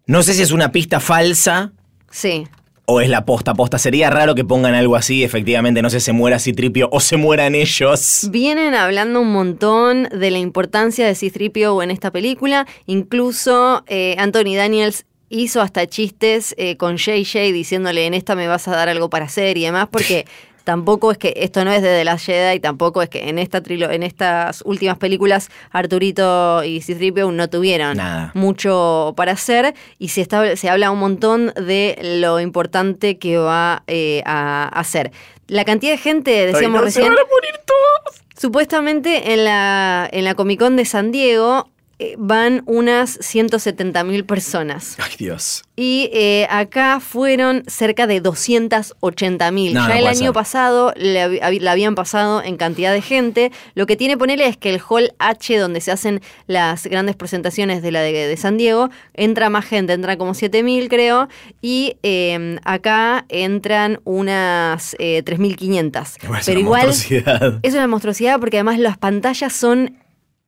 No 0.06 0.24
sé 0.24 0.34
si 0.34 0.42
es 0.44 0.52
una 0.52 0.72
pista 0.72 1.00
falsa 1.00 1.72
Sí. 2.10 2.48
O 2.92 3.02
es 3.02 3.10
la 3.10 3.26
posta. 3.26 3.54
Posta 3.54 3.78
sería 3.78 4.10
raro 4.10 4.36
que 4.36 4.44
pongan 4.44 4.76
algo 4.76 4.96
así, 4.96 5.24
efectivamente, 5.24 5.82
no 5.82 5.90
sé, 5.90 6.00
se 6.00 6.12
muera 6.12 6.40
Citripio 6.40 6.90
o 6.92 7.00
se 7.00 7.18
mueran 7.18 7.56
ellos. 7.56 8.28
Vienen 8.32 8.76
hablando 8.76 9.22
un 9.22 9.32
montón 9.32 10.10
de 10.12 10.32
la 10.32 10.40
importancia 10.40 11.06
de 11.08 11.16
C-3PO 11.16 11.84
en 11.84 11.92
esta 11.92 12.12
película. 12.12 12.68
Incluso 12.86 13.84
eh, 13.88 14.16
Anthony 14.18 14.56
Daniels 14.56 15.06
hizo 15.30 15.62
hasta 15.62 15.88
chistes 15.88 16.54
eh, 16.58 16.76
con 16.76 16.98
JJ 16.98 17.54
diciéndole 17.54 18.06
en 18.06 18.14
esta 18.14 18.36
me 18.36 18.48
vas 18.48 18.68
a 18.68 18.72
dar 18.72 18.90
algo 18.90 19.10
para 19.10 19.26
hacer 19.26 19.58
y 19.58 19.64
demás, 19.64 19.88
porque 19.90 20.26
tampoco 20.64 21.12
es 21.12 21.18
que 21.18 21.34
esto 21.38 21.66
no 21.66 21.72
es 21.72 21.82
de 21.82 21.90
The 21.90 22.06
Last 22.06 22.26
Jedi, 22.26 22.60
tampoco 22.60 23.02
es 23.02 23.10
que 23.10 23.30
en 23.30 23.40
esta 23.40 23.62
trilo 23.62 23.90
en 23.90 24.04
estas 24.04 24.62
últimas 24.66 24.98
películas 24.98 25.50
Arturito 25.72 26.64
y 26.64 26.82
C-3PO 26.82 27.34
no 27.34 27.50
tuvieron 27.50 27.98
Nada. 27.98 28.32
mucho 28.34 29.14
para 29.18 29.32
hacer 29.34 29.74
y 30.00 30.10
se, 30.10 30.22
está- 30.22 30.56
se 30.56 30.70
habla 30.70 30.92
un 30.92 31.00
montón 31.00 31.54
de 31.56 31.98
lo 32.22 32.40
importante 32.40 33.18
que 33.18 33.38
va 33.38 33.84
eh, 33.88 34.22
a 34.26 34.68
hacer. 34.74 35.12
La 35.48 35.66
cantidad 35.66 35.92
de 35.94 35.98
gente, 35.98 36.32
decíamos 36.46 36.80
Ay, 36.82 36.86
no, 36.86 36.92
se 36.92 37.00
recién, 37.02 37.08
van 37.10 37.18
a 37.26 37.30
morir 37.30 37.52
todos. 37.66 38.22
Supuestamente 38.40 39.34
en 39.34 39.44
la, 39.46 40.08
en 40.12 40.24
la 40.24 40.36
Comic 40.36 40.60
Con 40.60 40.76
de 40.76 40.86
San 40.86 41.12
Diego 41.12 41.70
van 42.18 42.64
unas 42.66 43.18
170 43.22 44.04
mil 44.04 44.26
personas. 44.26 44.98
Ay, 45.00 45.14
Dios. 45.18 45.64
Y 45.76 46.10
eh, 46.14 46.48
acá 46.50 47.00
fueron 47.00 47.64
cerca 47.68 48.06
de 48.06 48.22
280 48.22 49.52
mil. 49.52 49.74
No, 49.74 49.88
ya 49.88 49.94
no 49.96 50.00
el 50.00 50.08
año 50.08 50.18
ser. 50.18 50.34
pasado 50.34 50.94
la 50.96 51.72
habían 51.72 51.96
pasado 51.96 52.44
en 52.44 52.58
cantidad 52.58 52.94
de 52.94 53.02
gente. 53.02 53.52
Lo 53.74 53.86
que 53.88 53.96
tiene 53.96 54.18
ponerle 54.18 54.48
es 54.48 54.58
que 54.58 54.70
el 54.70 54.82
Hall 54.88 55.14
H, 55.18 55.58
donde 55.58 55.82
se 55.82 55.92
hacen 55.92 56.22
las 56.48 56.86
grandes 56.86 57.16
presentaciones 57.16 57.82
de 57.82 57.92
la 57.92 58.02
de, 58.02 58.12
de 58.12 58.38
San 58.38 58.58
Diego, 58.58 58.90
entra 59.14 59.50
más 59.50 59.66
gente, 59.66 59.94
entra 59.94 60.18
como 60.18 60.34
7 60.34 60.62
mil 60.64 60.88
creo. 60.90 61.30
Y 61.62 61.98
eh, 62.04 62.60
acá 62.64 63.26
entran 63.30 64.00
unas 64.04 64.96
eh, 65.00 65.24
3.500. 65.26 66.24
Igual 66.24 66.40
es 66.40 66.46
Pero 66.46 66.60
una 66.60 66.66
igual... 66.66 66.86
monstruosidad. 66.88 67.60
Es 67.64 67.74
una 67.74 67.88
monstruosidad 67.88 68.40
porque 68.40 68.58
además 68.58 68.80
las 68.80 68.98
pantallas 68.98 69.54
son 69.54 69.98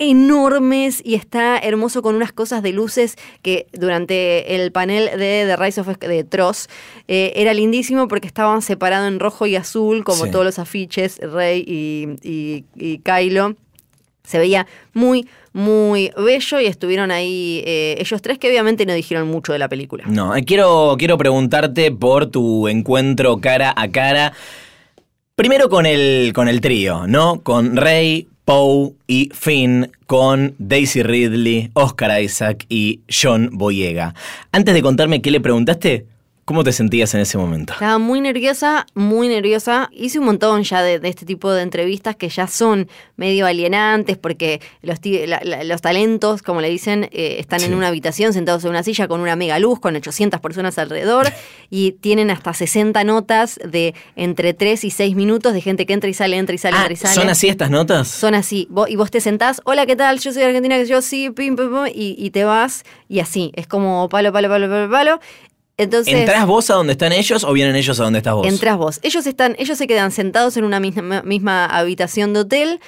enormes 0.09 1.01
y 1.03 1.15
está 1.15 1.57
hermoso 1.57 2.01
con 2.01 2.15
unas 2.15 2.31
cosas 2.31 2.61
de 2.63 2.71
luces 2.71 3.15
que 3.41 3.67
durante 3.73 4.55
el 4.55 4.71
panel 4.71 5.05
de 5.17 5.45
The 5.47 5.55
Rise 5.57 5.81
of 5.81 5.87
de 5.99 6.23
Tross 6.23 6.67
eh, 7.07 7.33
era 7.35 7.53
lindísimo 7.53 8.07
porque 8.07 8.27
estaban 8.27 8.61
separados 8.61 9.07
en 9.07 9.19
rojo 9.19 9.45
y 9.47 9.55
azul 9.55 10.03
como 10.03 10.25
Sí. 10.25 10.31
todos 10.31 10.45
los 10.45 10.59
afiches 10.59 11.19
Rey 11.19 11.63
y, 11.67 12.07
y, 12.27 12.65
y 12.75 12.99
Kylo. 12.99 13.55
Se 14.25 14.39
veía 14.39 14.65
muy, 14.93 15.27
muy 15.51 16.09
bello 16.15 16.61
y 16.61 16.65
estuvieron 16.67 17.11
ahí 17.11 17.61
eh, 17.65 17.95
ellos 17.99 18.21
tres 18.21 18.37
que 18.39 18.47
obviamente 18.47 18.85
no 18.85 18.93
dijeron 18.93 19.27
mucho 19.27 19.51
de 19.51 19.59
la 19.59 19.67
película. 19.67 20.05
No, 20.07 20.33
eh, 20.33 20.45
quiero, 20.45 20.95
quiero 20.97 21.17
preguntarte 21.17 21.91
por 21.91 22.27
tu 22.27 22.69
encuentro 22.69 23.41
cara 23.41 23.73
a 23.75 23.89
cara. 23.91 24.31
Primero 25.35 25.67
con 25.67 25.85
el, 25.85 26.31
con 26.33 26.47
el 26.47 26.61
trío, 26.61 27.05
¿no? 27.07 27.41
Con 27.41 27.75
Rey, 27.75 28.27
Poe 28.45 28.93
y 29.07 29.29
Finn, 29.33 29.91
con 30.05 30.55
Daisy 30.57 31.03
Ridley, 31.03 31.71
Oscar 31.73 32.21
Isaac 32.21 32.65
y 32.69 33.01
John 33.09 33.49
Boyega. 33.53 34.13
Antes 34.51 34.73
de 34.73 34.81
contarme 34.81 35.21
qué 35.21 35.31
le 35.31 35.39
preguntaste, 35.39 36.05
¿cómo 36.45 36.63
te 36.63 36.71
sentías 36.71 37.13
en 37.13 37.21
ese 37.21 37.37
momento? 37.37 37.73
Estaba 37.73 37.97
muy 37.97 38.19
nerviosa, 38.21 38.85
muy 38.93 39.27
nerviosa. 39.27 39.89
Hice 39.93 40.19
un 40.19 40.25
montón 40.25 40.63
ya 40.63 40.81
de, 40.81 40.99
de 40.99 41.09
este 41.09 41.25
tipo 41.25 41.51
de 41.51 41.61
entrevistas 41.61 42.15
que 42.15 42.29
ya 42.29 42.47
son 42.47 42.87
medio 43.15 43.45
alienantes 43.45 44.17
porque 44.17 44.61
los, 44.81 44.99
la- 45.03 45.39
la- 45.43 45.63
los 45.63 45.81
talentos, 45.81 46.41
como 46.41 46.61
le 46.61 46.69
dicen, 46.69 47.09
eh, 47.11 47.37
están 47.39 47.59
Sí. 47.61 47.67
en 47.67 47.73
una 47.75 47.87
habitación 47.87 48.33
sentados 48.33 48.63
en 48.65 48.71
una 48.71 48.83
silla 48.83 49.07
con 49.07 49.21
una 49.21 49.35
mega 49.35 49.57
luz, 49.59 49.79
con 49.79 49.95
800 49.95 50.39
personas 50.41 50.77
alrededor 50.77 51.27
y 51.69 51.93
tienen 51.93 52.29
hasta 52.31 52.53
60 52.53 53.03
notas 53.03 53.59
de 53.63 53.93
entre 54.15 54.53
3 54.53 54.83
y 54.83 54.91
6 54.91 55.15
minutos 55.15 55.53
de 55.53 55.61
gente 55.61 55.85
que 55.85 55.93
entra 55.93 56.09
y 56.09 56.13
sale, 56.13 56.37
entra 56.37 56.53
y 56.55 56.57
sale, 56.57 56.75
Ah, 56.77 56.81
entra 56.81 56.93
y 56.93 56.97
sale. 56.97 57.15
¿Son 57.15 57.29
así 57.29 57.47
estas 57.47 57.69
notas? 57.69 58.07
Son 58.07 58.35
así. 58.35 58.67
Vos- 58.69 58.89
y 58.89 58.95
vos 58.95 59.11
te 59.11 59.21
sentás, 59.21 59.61
hola, 59.65 59.85
¿qué 59.85 59.95
tal? 59.95 60.19
Yo 60.19 60.31
soy 60.33 60.41
de 60.41 60.47
Argentina, 60.47 60.75
que 60.77 60.85
yo 60.85 61.01
sí, 61.01 61.29
pim, 61.29 61.55
pim, 61.55 61.69
pim, 61.69 61.85
y, 61.93 62.15
y 62.17 62.29
te 62.31 62.43
vas, 62.43 62.83
y 63.07 63.19
así. 63.19 63.51
Es 63.55 63.65
como 63.67 64.09
palo, 64.09 64.31
palo, 64.33 64.49
palo, 64.49 64.67
palo, 64.69 64.89
palo. 64.89 65.19
Entonces. 65.77 66.13
¿Entrás 66.13 66.45
vos 66.45 66.69
a 66.69 66.75
donde 66.75 66.93
están 66.93 67.11
ellos 67.13 67.43
o 67.43 67.53
vienen 67.53 67.75
ellos 67.75 67.99
a 67.99 68.03
donde 68.03 68.19
estás 68.19 68.35
vos? 68.35 68.47
Entras 68.47 68.77
vos. 68.77 68.99
Ellos 69.01 69.25
están, 69.25 69.55
ellos 69.57 69.77
se 69.77 69.87
quedan 69.87 70.11
sentados 70.11 70.55
en 70.57 70.65
una 70.65 70.79
misma, 70.79 71.23
misma 71.23 71.65
habitación 71.65 72.33
de 72.33 72.41
hotel. 72.41 72.79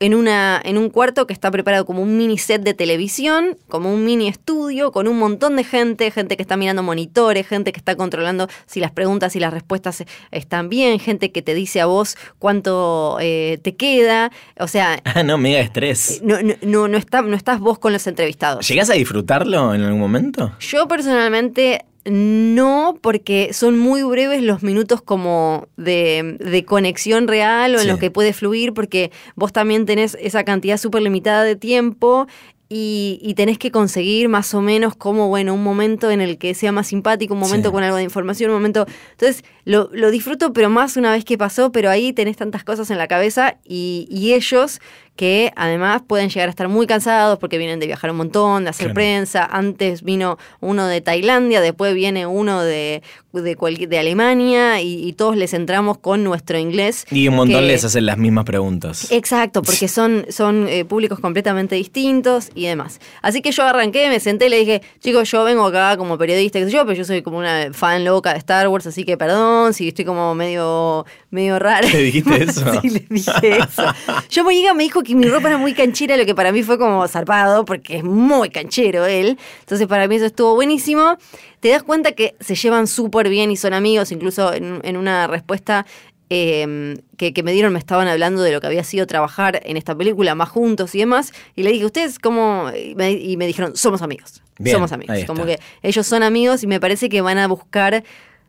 en, 0.00 0.16
una, 0.16 0.60
en 0.64 0.78
un 0.78 0.90
cuarto 0.90 1.28
que 1.28 1.32
está 1.32 1.48
preparado 1.52 1.86
como 1.86 2.02
un 2.02 2.16
mini 2.16 2.36
set 2.36 2.62
de 2.62 2.74
televisión, 2.74 3.56
como 3.68 3.94
un 3.94 4.04
mini 4.04 4.26
estudio, 4.26 4.90
con 4.90 5.06
un 5.06 5.16
montón 5.16 5.54
de 5.54 5.62
gente, 5.62 6.10
gente 6.10 6.36
que 6.36 6.42
está 6.42 6.56
mirando 6.56 6.82
monitores, 6.82 7.46
gente 7.46 7.70
que 7.72 7.78
está 7.78 7.94
controlando 7.94 8.48
si 8.66 8.80
las 8.80 8.90
preguntas 8.90 9.36
y 9.36 9.38
las 9.38 9.52
respuestas 9.52 10.02
están 10.32 10.68
bien, 10.68 10.98
gente 10.98 11.30
que 11.30 11.40
te 11.40 11.54
dice 11.54 11.80
a 11.80 11.86
vos 11.86 12.16
cuánto 12.40 13.18
eh, 13.20 13.60
te 13.62 13.76
queda. 13.76 14.32
O 14.58 14.66
sea. 14.66 15.00
Ah, 15.14 15.22
no, 15.22 15.36
mega 15.36 15.60
estrés. 15.60 16.22
No, 16.24 16.38
no, 16.62 16.88
no, 16.88 16.96
está, 16.96 17.20
no 17.20 17.36
estás 17.36 17.60
vos 17.60 17.78
con 17.78 17.92
los 17.92 18.06
entrevistados. 18.06 18.66
¿Llegás 18.66 18.88
a 18.88 18.94
disfrutarlo 18.94 19.74
en 19.74 19.82
algún 19.82 20.00
momento? 20.00 20.52
Yo 20.58 20.88
personalmente 20.88 21.84
no, 22.04 22.98
porque 23.00 23.52
son 23.52 23.78
muy 23.78 24.02
breves 24.02 24.42
los 24.42 24.62
minutos 24.62 25.02
como 25.02 25.68
de, 25.76 26.64
conexión 26.66 27.28
real 27.28 27.74
o 27.76 27.80
en 27.80 27.88
los 27.88 27.98
que 27.98 28.10
puede 28.10 28.32
fluir, 28.32 28.72
porque 28.72 29.12
vos 29.36 29.52
también 29.52 29.86
tenés 29.86 30.16
esa 30.20 30.44
cantidad 30.44 30.78
súper 30.78 31.02
limitada 31.02 31.44
de 31.44 31.54
tiempo 31.54 32.26
y, 32.68 33.34
tenés 33.36 33.58
que 33.58 33.70
conseguir 33.70 34.30
más 34.30 34.54
o 34.54 34.62
menos 34.62 34.96
como, 34.96 35.28
bueno, 35.28 35.52
un 35.52 35.62
momento 35.62 36.10
en 36.10 36.22
el 36.22 36.38
que 36.38 36.54
sea 36.54 36.72
más 36.72 36.86
simpático, 36.86 37.34
un 37.34 37.40
momento 37.40 37.70
con 37.70 37.84
algo 37.84 37.98
de 37.98 38.02
información, 38.02 38.50
un 38.50 38.56
momento... 38.56 38.86
Entonces, 39.10 39.44
lo, 39.64 39.88
disfruto, 40.10 40.54
pero 40.54 40.70
más 40.70 40.96
una 40.96 41.12
vez 41.12 41.24
que 41.24 41.36
pasó, 41.36 41.70
pero 41.70 41.90
ahí 41.90 42.14
tenés 42.14 42.38
tantas 42.38 42.64
cosas 42.64 42.90
en 42.90 42.96
la 42.96 43.08
cabeza 43.08 43.58
y, 43.62 44.08
y 44.10 44.32
ellos 44.32 44.80
que 45.16 45.52
además 45.56 46.02
pueden 46.06 46.30
llegar 46.30 46.48
a 46.48 46.50
estar 46.50 46.68
muy 46.68 46.86
cansados 46.86 47.38
porque 47.38 47.58
vienen 47.58 47.80
de 47.80 47.86
viajar 47.86 48.10
un 48.10 48.16
montón, 48.16 48.64
de 48.64 48.70
hacer 48.70 48.94
prensa. 48.94 49.44
Antes 49.44 50.02
vino 50.02 50.38
uno 50.60 50.86
de 50.86 51.00
Tailandia, 51.00 51.60
después 51.60 51.94
viene 51.94 52.26
uno 52.26 52.62
de, 52.62 53.02
de, 53.32 53.86
de 53.88 53.98
Alemania 53.98 54.80
y, 54.80 55.12
todos 55.12 55.36
les 55.36 55.52
entramos 55.52 55.98
con 55.98 56.24
nuestro 56.24 56.58
inglés. 56.58 57.06
Y 57.10 57.28
un 57.28 57.36
montón 57.36 57.66
les 57.66 57.84
hacen 57.84 58.06
las 58.06 58.16
mismas 58.16 58.44
preguntas. 58.44 59.12
Exacto, 59.12 59.62
porque 59.62 59.88
son, 59.88 60.24
son 60.30 60.66
eh, 60.68 60.84
públicos 60.86 61.20
completamente 61.20 61.74
distintos 61.74 62.48
y 62.54 62.66
demás. 62.66 62.98
Así 63.20 63.42
que 63.42 63.52
yo 63.52 63.62
arranqué, 63.64 64.08
me 64.08 64.20
senté 64.20 64.46
y 64.46 64.48
le 64.48 64.58
dije, 64.58 64.82
chicos, 65.00 65.30
yo 65.30 65.44
vengo 65.44 65.66
acá 65.66 65.96
como 65.98 66.16
periodista, 66.16 66.58
qué 66.58 66.64
sé 66.64 66.70
yo, 66.70 66.86
pero 66.86 66.94
yo 66.94 67.04
soy 67.04 67.22
como 67.22 67.38
una 67.38 67.72
fan 67.72 68.04
loca 68.04 68.32
de 68.32 68.38
Star 68.38 68.68
Wars, 68.68 68.86
así 68.86 69.04
que 69.04 69.16
perdón 69.16 69.74
si 69.74 69.88
estoy 69.88 70.04
como 70.04 70.34
medio, 70.34 71.04
medio 71.32 71.58
rara. 71.58 71.88
¿Le 71.88 71.98
dijiste 71.98 72.44
eso? 72.44 72.62
sí, 72.82 72.90
le 72.90 73.06
dije 73.08 73.58
eso. 73.58 73.82
Yo 74.30 74.44
me 74.44 74.52
me 74.74 74.84
dijo 74.84 75.02
que 75.02 75.14
mi 75.14 75.26
ropa 75.26 75.48
era 75.48 75.58
muy 75.58 75.72
canchera, 75.74 76.16
lo 76.16 76.26
que 76.26 76.34
para 76.34 76.52
mí 76.52 76.62
fue 76.62 76.78
como 76.78 77.06
zarpado, 77.08 77.64
porque 77.64 77.96
es 77.96 78.04
muy 78.04 78.50
canchero 78.50 79.06
él. 79.06 79.38
Entonces 79.60 79.86
para 79.88 80.06
mí 80.06 80.16
eso 80.16 80.26
estuvo 80.26 80.54
buenísimo. 80.54 81.16
Te 81.60 81.70
das 81.70 81.82
cuenta 81.82 82.12
que 82.12 82.34
se 82.40 82.54
llevan 82.54 82.86
súper 82.86 83.28
bien 83.28 83.50
y 83.50 83.56
son 83.56 83.72
amigos, 83.72 84.12
incluso 84.12 84.52
en, 84.52 84.96
una 84.96 85.26
respuesta 85.26 85.86
em, 86.28 86.98
que, 87.16 87.42
me 87.42 87.52
dieron, 87.52 87.72
me 87.72 87.78
estaban 87.78 88.08
hablando 88.08 88.42
de 88.42 88.52
lo 88.52 88.60
que 88.60 88.66
había 88.66 88.84
sido 88.84 89.06
trabajar 89.06 89.60
en 89.64 89.76
esta 89.78 89.96
película, 89.96 90.34
más 90.34 90.50
juntos 90.50 90.94
y 90.94 90.98
demás. 90.98 91.32
Y 91.56 91.62
le 91.62 91.72
dije, 91.72 91.86
¿ustedes 91.86 92.18
cómo? 92.18 92.70
Y 92.76 92.94
me, 93.36 93.46
dijeron, 93.46 93.74
somos 93.74 94.02
amigos. 94.02 94.42
somos 94.70 94.92
amigos. 94.92 95.24
Como 95.26 95.46
que 95.46 95.58
ellos 95.82 96.06
son 96.06 96.22
amigos 96.22 96.62
y 96.62 96.66
me 96.66 96.78
parece 96.78 97.08
que 97.08 97.22
van 97.22 97.38
a 97.38 97.48
buscar 97.48 98.04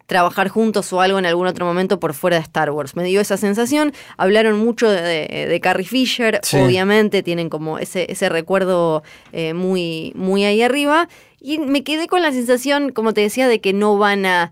trabajar 0.06 0.49
juntos 0.49 0.91
o 0.93 1.01
algo 1.01 1.20
en 1.20 1.26
algún 1.26 1.47
otro 1.47 1.66
momento 1.66 1.99
por 1.99 2.14
fuera 2.14 2.38
de 2.38 2.43
Star 2.43 2.72
Wars. 2.72 2.95
Me 2.95 3.04
dio 3.04 3.22
esa 3.22 3.38
sensación. 3.38 3.93
Hablaron 4.18 4.58
mucho 4.58 4.89
de, 4.89 5.60
Carrie 5.62 5.86
Fisher, 5.86 6.41
obviamente, 6.54 7.24
tienen 7.24 7.49
como 7.49 7.80
ese, 7.80 8.12
ese 8.12 8.30
recuerdo 8.30 9.04
eh, 9.32 9.54
muy, 9.54 10.12
muy 10.16 10.43
ahí 10.43 10.62
arriba. 10.62 11.08
Y 11.39 11.58
me 11.60 11.84
quedé 11.84 12.08
con 12.08 12.22
la 12.22 12.32
sensación, 12.32 12.91
como 12.91 13.14
te 13.14 13.22
decía, 13.22 13.47
de 13.47 13.60
que 13.60 13.74
no 13.74 13.97
van 13.97 14.26
a 14.26 14.51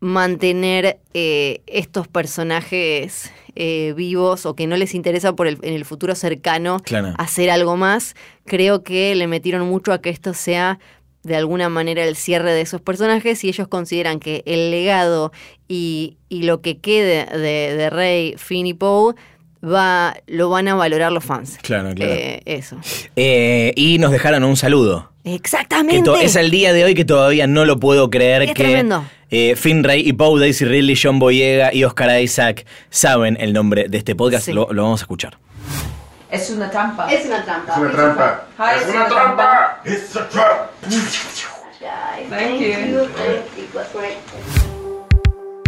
mantener 0.00 0.98
eh, 1.14 1.62
estos 1.66 2.06
personajes 2.08 3.32
eh, 3.54 3.94
vivos 3.96 4.44
o 4.44 4.54
que 4.54 4.66
no 4.66 4.76
les 4.76 4.94
interesa 4.94 5.34
por 5.34 5.46
el, 5.46 5.58
en 5.62 5.72
el 5.72 5.86
futuro 5.86 6.14
cercano 6.14 6.76
hacer 7.16 7.50
algo 7.50 7.76
más. 7.76 8.14
Creo 8.44 8.82
que 8.82 9.14
le 9.14 9.26
metieron 9.26 9.66
mucho 9.66 9.92
a 9.92 10.02
que 10.02 10.10
esto 10.10 10.34
sea 10.34 10.78
de 11.26 11.36
alguna 11.36 11.68
manera 11.68 12.04
el 12.04 12.16
cierre 12.16 12.52
de 12.52 12.60
esos 12.60 12.80
personajes 12.80 13.42
y 13.42 13.48
ellos 13.48 13.66
consideran 13.66 14.20
que 14.20 14.42
el 14.46 14.70
legado 14.70 15.32
y, 15.68 16.16
lo 16.30 16.60
que 16.60 16.78
quede 16.78 17.26
de, 17.26 17.90
Rey, 17.90 18.34
Finn 18.38 18.66
y 18.66 18.74
Poe 18.74 19.14
va, 19.64 20.14
lo 20.26 20.50
van 20.50 20.68
a 20.68 20.74
valorar 20.74 21.10
los 21.10 21.24
fans. 21.24 21.58
Claro, 21.62 21.92
claro. 21.94 22.12
Eh, 22.12 22.42
eso. 22.44 22.76
Eh, 23.16 23.72
y 23.74 23.98
nos 23.98 24.12
dejaron 24.12 24.44
un 24.44 24.56
saludo. 24.56 25.10
Exactamente. 25.24 26.08
es 26.22 26.36
el 26.36 26.52
día 26.52 26.72
de 26.72 26.84
hoy 26.84 26.94
que 26.94 27.04
todavía 27.04 27.48
no 27.48 27.64
lo 27.64 27.80
puedo 27.80 28.08
creer 28.08 28.54
que 28.54 28.86
eh, 29.30 29.56
Finn 29.56 29.82
Rey 29.82 30.08
y 30.08 30.12
Poe, 30.12 30.38
Daisy 30.38 30.64
Ridley, 30.64 30.96
John 31.00 31.18
Boyega 31.18 31.74
y 31.74 31.82
Oscar 31.82 32.22
Isaac 32.22 32.64
saben 32.90 33.36
el 33.40 33.52
nombre 33.52 33.88
de 33.88 33.98
este 33.98 34.14
podcast. 34.14 34.46
Lo, 34.48 34.72
lo 34.72 34.84
vamos 34.84 35.00
a 35.00 35.04
escuchar. 35.04 35.38
Es 36.36 36.50
una 36.50 36.70
trampa. 36.70 37.10
Es 37.10 37.24
una 37.24 37.42
trampa. 37.42 37.72
Es 37.72 37.78
una 37.78 37.90
trampa. 37.92 38.44
Hi, 38.58 38.82
es 38.82 38.94
una 38.94 39.08
trampa. 39.08 39.80
It's 39.86 40.16
a 40.16 40.28
trap. 40.28 40.70
Thank 42.28 42.60
you. 42.60 43.08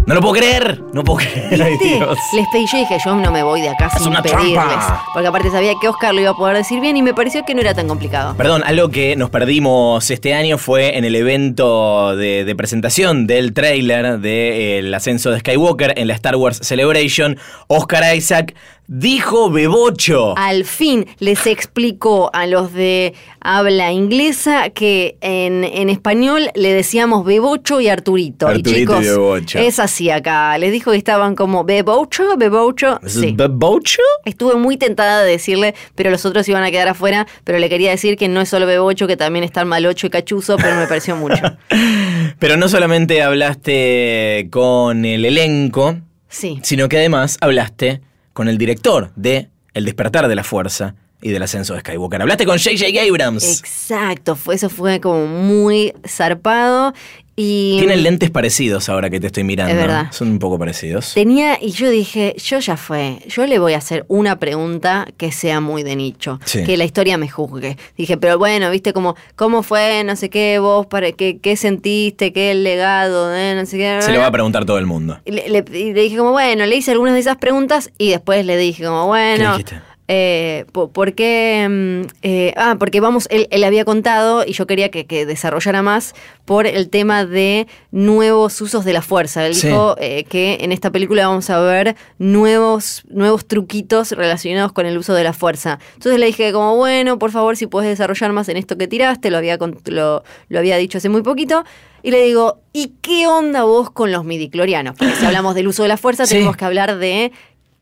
No 0.07 0.14
lo 0.14 0.21
puedo 0.23 0.35
creer, 0.35 0.81
no 0.95 1.05
puedo 1.05 1.19
creer. 1.19 1.62
Ay, 1.62 1.77
Dios. 1.77 2.19
Les 2.35 2.47
pedí, 2.49 2.64
yo 2.73 2.79
dije, 2.79 2.97
yo 3.05 3.14
no 3.14 3.31
me 3.31 3.43
voy 3.43 3.61
de 3.61 3.69
acá 3.69 3.91
Es 3.95 4.03
sin 4.03 4.09
una 4.09 4.23
pedirles. 4.23 4.55
trampa. 4.55 5.05
Porque 5.12 5.29
aparte 5.29 5.51
sabía 5.51 5.73
que 5.81 5.87
Oscar 5.89 6.14
lo 6.14 6.21
iba 6.23 6.31
a 6.31 6.35
poder 6.35 6.57
decir 6.57 6.81
bien 6.81 6.97
y 6.97 7.03
me 7.03 7.12
pareció 7.12 7.45
que 7.45 7.55
no 7.55 7.61
era 7.61 7.75
tan 7.75 7.89
complicado. 7.89 8.35
Perdón, 8.35 8.62
algo 8.64 8.89
que 8.89 9.16
nos 9.16 9.29
perdimos 9.29 10.11
este 10.11 10.33
año 10.33 10.57
fue 10.57 10.97
en 10.97 11.05
el 11.05 11.14
evento 11.14 12.16
de, 12.16 12.45
de 12.47 12.57
presentación 12.57 13.27
del 13.27 13.53
tráiler 13.53 14.19
del 14.19 14.93
ascenso 14.95 15.31
de 15.31 15.41
Skywalker 15.41 15.93
en 15.99 16.09
la 16.09 16.14
Star 16.14 16.37
Wars 16.37 16.59
Celebration. 16.62 17.39
Oscar 17.66 18.16
Isaac 18.16 18.55
dijo 18.89 19.51
Bebocho. 19.51 20.36
Al 20.36 20.64
fin 20.64 21.07
les 21.18 21.47
explicó 21.47 22.30
a 22.32 22.47
los 22.47 22.72
de 22.72 23.14
habla 23.41 23.93
inglesa 23.93 24.70
que 24.70 25.16
en, 25.20 25.62
en 25.62 25.91
español 25.91 26.51
le 26.55 26.72
decíamos 26.72 27.24
Bebocho 27.24 27.80
y 27.80 27.89
Arturito. 27.89 28.49
Arturito 28.49 28.70
y 28.70 28.74
chicos, 28.80 29.05
y 29.05 29.09
Bebocho. 29.09 29.59
es 29.59 29.78
así 29.78 30.11
acá. 30.11 30.57
Les 30.59 30.72
dijo 30.72 30.91
que 30.91 30.97
estaban 30.97 31.36
como 31.36 31.64
Bebocho, 31.64 32.36
Bebocho. 32.36 32.99
Sí. 33.07 33.34
¿Bebocho? 33.36 34.03
Estuve 34.24 34.57
muy 34.57 34.78
tentada 34.78 35.22
de 35.22 35.32
decirle, 35.32 35.74
pero 35.95 36.11
los 36.11 36.24
otros 36.24 36.49
iban 36.49 36.64
a 36.64 36.70
quedar 36.70 36.89
afuera. 36.89 37.26
Pero 37.45 37.59
le 37.59 37.68
quería 37.68 37.91
decir 37.91 38.16
que 38.16 38.28
no 38.28 38.41
es 38.41 38.49
solo 38.49 38.66
Bebocho, 38.66 39.07
que 39.07 39.18
también 39.18 39.45
está 39.45 39.66
Malocho 39.66 40.07
y 40.07 40.11
Cachuzo, 40.11 40.57
pero 40.57 40.76
me 40.76 40.86
pareció 40.86 41.14
mucho. 41.14 41.43
pero 42.39 42.57
no 42.57 42.68
solamente 42.68 43.22
hablaste 43.22 44.49
con 44.51 45.05
el 45.05 45.26
elenco, 45.26 45.99
sí. 46.28 46.59
sino 46.62 46.89
que 46.89 46.97
además 46.97 47.36
hablaste 47.43 48.01
con 48.39 48.47
el 48.47 48.57
director 48.57 49.11
de 49.16 49.49
El 49.74 49.84
despertar 49.84 50.28
de 50.28 50.36
la 50.36 50.45
fuerza 50.45 50.95
y 51.20 51.30
del 51.30 51.43
ascenso 51.43 51.74
de 51.74 51.80
Skywalker. 51.80 52.22
Hablaste 52.22 52.47
con 52.47 52.57
J.J. 52.57 53.03
Abrams. 53.03 53.59
Exacto, 53.59 54.36
fue, 54.36 54.55
eso 54.55 54.70
fue 54.70 55.01
como 55.01 55.26
muy 55.26 55.93
zarpado 56.07 56.95
y, 57.41 57.76
Tienen 57.78 58.03
lentes 58.03 58.30
parecidos 58.30 58.89
ahora 58.89 59.11
que 59.11 59.20
te 59.20 59.28
estoy 59.28 59.45
mirando. 59.45 59.72
Es 59.72 59.78
verdad. 59.78 60.09
Son 60.11 60.28
un 60.28 60.41
poco 60.41 60.59
parecidos. 60.59 61.14
Tenía, 61.14 61.57
y 61.62 61.70
yo 61.70 61.89
dije, 61.89 62.34
yo 62.36 62.59
ya 62.59 62.76
fue, 62.76 63.20
yo 63.28 63.47
le 63.47 63.61
voy 63.61 63.74
a 63.74 63.78
hacer 63.78 64.05
una 64.09 64.41
pregunta 64.41 65.07
que 65.16 65.30
sea 65.30 65.61
muy 65.61 65.84
de 65.84 65.95
nicho, 65.95 66.41
que 66.51 66.76
la 66.76 66.84
historia 66.84 67.16
me 67.16 67.28
juzgue. 67.28 67.76
Dije, 67.97 68.16
pero 68.16 68.39
bueno, 68.39 68.72
viste 68.72 68.93
como, 68.93 69.14
¿cómo 69.36 69.62
fue? 69.62 70.03
No 70.03 70.16
sé 70.16 70.30
qué, 70.30 70.59
vos, 70.59 70.86
para, 70.86 71.12
qué, 71.12 71.39
qué 71.39 71.55
sentiste, 71.55 72.32
qué 72.32 72.51
el 72.51 72.64
legado, 72.64 73.32
eh, 73.32 73.55
no 73.55 73.64
sé 73.66 73.78
qué. 73.78 74.03
Se 74.03 74.11
le 74.11 74.18
va 74.18 74.26
a 74.26 74.32
preguntar 74.32 74.64
todo 74.64 74.78
el 74.78 74.86
mundo. 74.86 75.20
Y 75.24 75.30
le, 75.30 75.62
dije 75.62 76.16
como, 76.16 76.32
bueno, 76.32 76.66
le 76.66 76.74
hice 76.74 76.91
algunas 76.91 77.14
de 77.14 77.20
esas 77.20 77.36
preguntas 77.36 77.93
y 77.99 78.11
después 78.11 78.45
le 78.45 78.57
dije 78.57 78.84
como, 78.84 79.07
bueno. 79.07 79.53
¿Qué 79.53 79.59
dijiste? 79.59 79.88
Eh, 80.11 80.65
¿Por 80.73 81.15
qué? 81.15 81.67
Mm, 81.69 82.09
eh, 82.23 82.55
ah, 82.57 82.77
porque 82.79 83.01
vamos, 83.01 83.29
él, 83.31 83.47
él, 83.51 83.63
había 83.63 83.85
contado 83.85 84.43
y 84.47 84.53
yo 84.55 84.67
quería 84.67 84.91
que, 84.91 85.05
desarrollara 85.27 85.83
más 85.83 86.15
por 86.47 86.67
el 86.67 86.89
tema 86.89 87.27
de 87.27 87.67
nuevos 87.91 88.59
usos 88.63 88.87
de 88.87 88.95
la 88.95 89.03
fuerza. 89.03 89.47
Él 89.47 89.53
dijo 89.53 89.97
eh, 89.99 90.25
que 90.25 90.59
en 90.63 90.73
esta 90.73 90.91
película 90.91 91.29
vamos 91.29 91.51
a 91.51 91.61
ver 91.61 91.95
nuevos, 92.19 93.03
nuevos 93.11 93.47
truquitos 93.47 94.13
relacionados 94.13 94.73
con 94.73 94.87
el 94.87 94.97
uso 94.97 95.13
de 95.13 95.25
la 95.25 95.35
fuerza. 95.35 95.79
Entonces 95.95 96.19
le 96.19 96.25
dije 96.25 96.55
como, 96.55 96.77
bueno, 96.77 97.19
por 97.19 97.31
favor, 97.31 97.59
si 97.59 97.67
puedes 97.67 97.91
desarrollar 97.91 98.33
más 98.33 98.49
en 98.49 98.57
esto 98.57 98.79
que 98.79 98.89
tiraste, 98.89 99.31
lo 99.31 99.37
había, 99.37 99.59
lo, 99.59 100.25
lo 100.49 100.59
había 100.59 100.79
dicho 100.79 100.97
hace 100.97 101.11
muy 101.11 101.21
poquito. 101.21 101.65
Y 102.03 102.11
le 102.11 102.23
digo, 102.23 102.61
¿y 102.73 102.93
qué 103.03 103.27
onda 103.27 103.65
vos 103.65 103.91
con 103.91 104.13
los 104.13 104.25
midiclorianos? 104.25 104.95
Porque 104.97 105.15
si 105.17 105.27
hablamos 105.27 105.55
del 105.55 105.67
uso 105.67 105.83
de 105.83 105.89
la 105.89 105.97
fuerza, 105.97 106.27
tenemos 106.27 106.57
que 106.57 106.65
hablar 106.65 106.97
de 106.97 107.33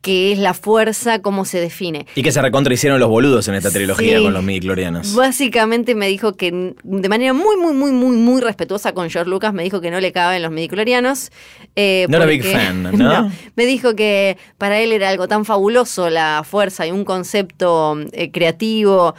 qué 0.06 0.30
es 0.30 0.38
la 0.38 0.54
fuerza, 0.54 1.20
cómo 1.20 1.44
se 1.44 1.58
define. 1.58 2.06
Y 2.14 2.22
que 2.22 2.30
se 2.30 2.40
recontra 2.40 2.72
hicieron 2.72 3.00
los 3.00 3.08
boludos 3.08 3.48
en 3.48 3.56
esta 3.56 3.72
trilogía 3.72 4.20
con 4.20 4.32
los 4.32 4.44
midichlorianos. 4.44 5.16
Básicamente 5.16 5.96
me 5.96 6.06
dijo 6.06 6.36
que 6.36 6.74
de 6.84 7.08
manera 7.08 7.32
muy, 7.32 7.56
muy, 7.56 7.74
muy, 7.74 7.90
muy, 7.90 8.16
muy 8.16 8.40
respetuosa 8.40 8.92
con 8.92 9.10
George 9.10 9.28
Lucas, 9.28 9.52
me 9.52 9.64
dijo 9.64 9.80
que 9.80 9.90
no 9.90 9.98
le 9.98 10.12
caben 10.12 10.42
los 10.42 10.52
midichlorianos. 10.52 11.32
Eh, 11.74 12.06
no 12.08 12.18
era 12.18 12.26
big 12.26 12.44
fan, 12.44 12.84
¿no? 12.96 13.32
Me 13.56 13.66
dijo 13.66 13.96
que 13.96 14.38
para 14.58 14.78
él 14.78 14.92
era 14.92 15.08
algo 15.08 15.26
tan 15.26 15.44
fabuloso 15.44 16.08
la 16.08 16.44
fuerza 16.48 16.86
y 16.86 16.92
un 16.92 17.04
concepto 17.04 17.98
eh, 18.12 18.30
creativo 18.30 19.16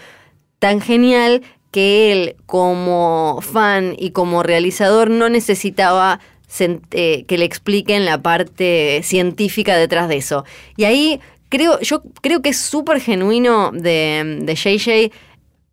tan 0.60 0.80
genial 0.80 1.42
que 1.72 2.14
él 2.14 2.36
como 2.46 3.40
fan 3.42 3.94
y 4.00 4.12
como 4.12 4.42
realizador 4.42 5.10
no 5.10 5.28
necesitaba 5.28 6.22
que 6.48 7.26
le 7.38 7.46
expliquen 7.46 8.06
la 8.06 8.22
parte 8.22 9.02
científica 9.04 9.76
detrás 9.78 10.10
de 10.10 10.18
eso. 10.18 10.46
Y 10.76 10.86
ahí 10.86 11.20
creo, 11.50 11.80
yo 11.82 12.04
creo 12.22 12.42
que 12.42 12.50
es 12.50 12.58
súper 12.58 13.00
genuino 13.00 13.72
de, 13.72 14.40
de 14.42 14.56
JJ. 14.56 15.12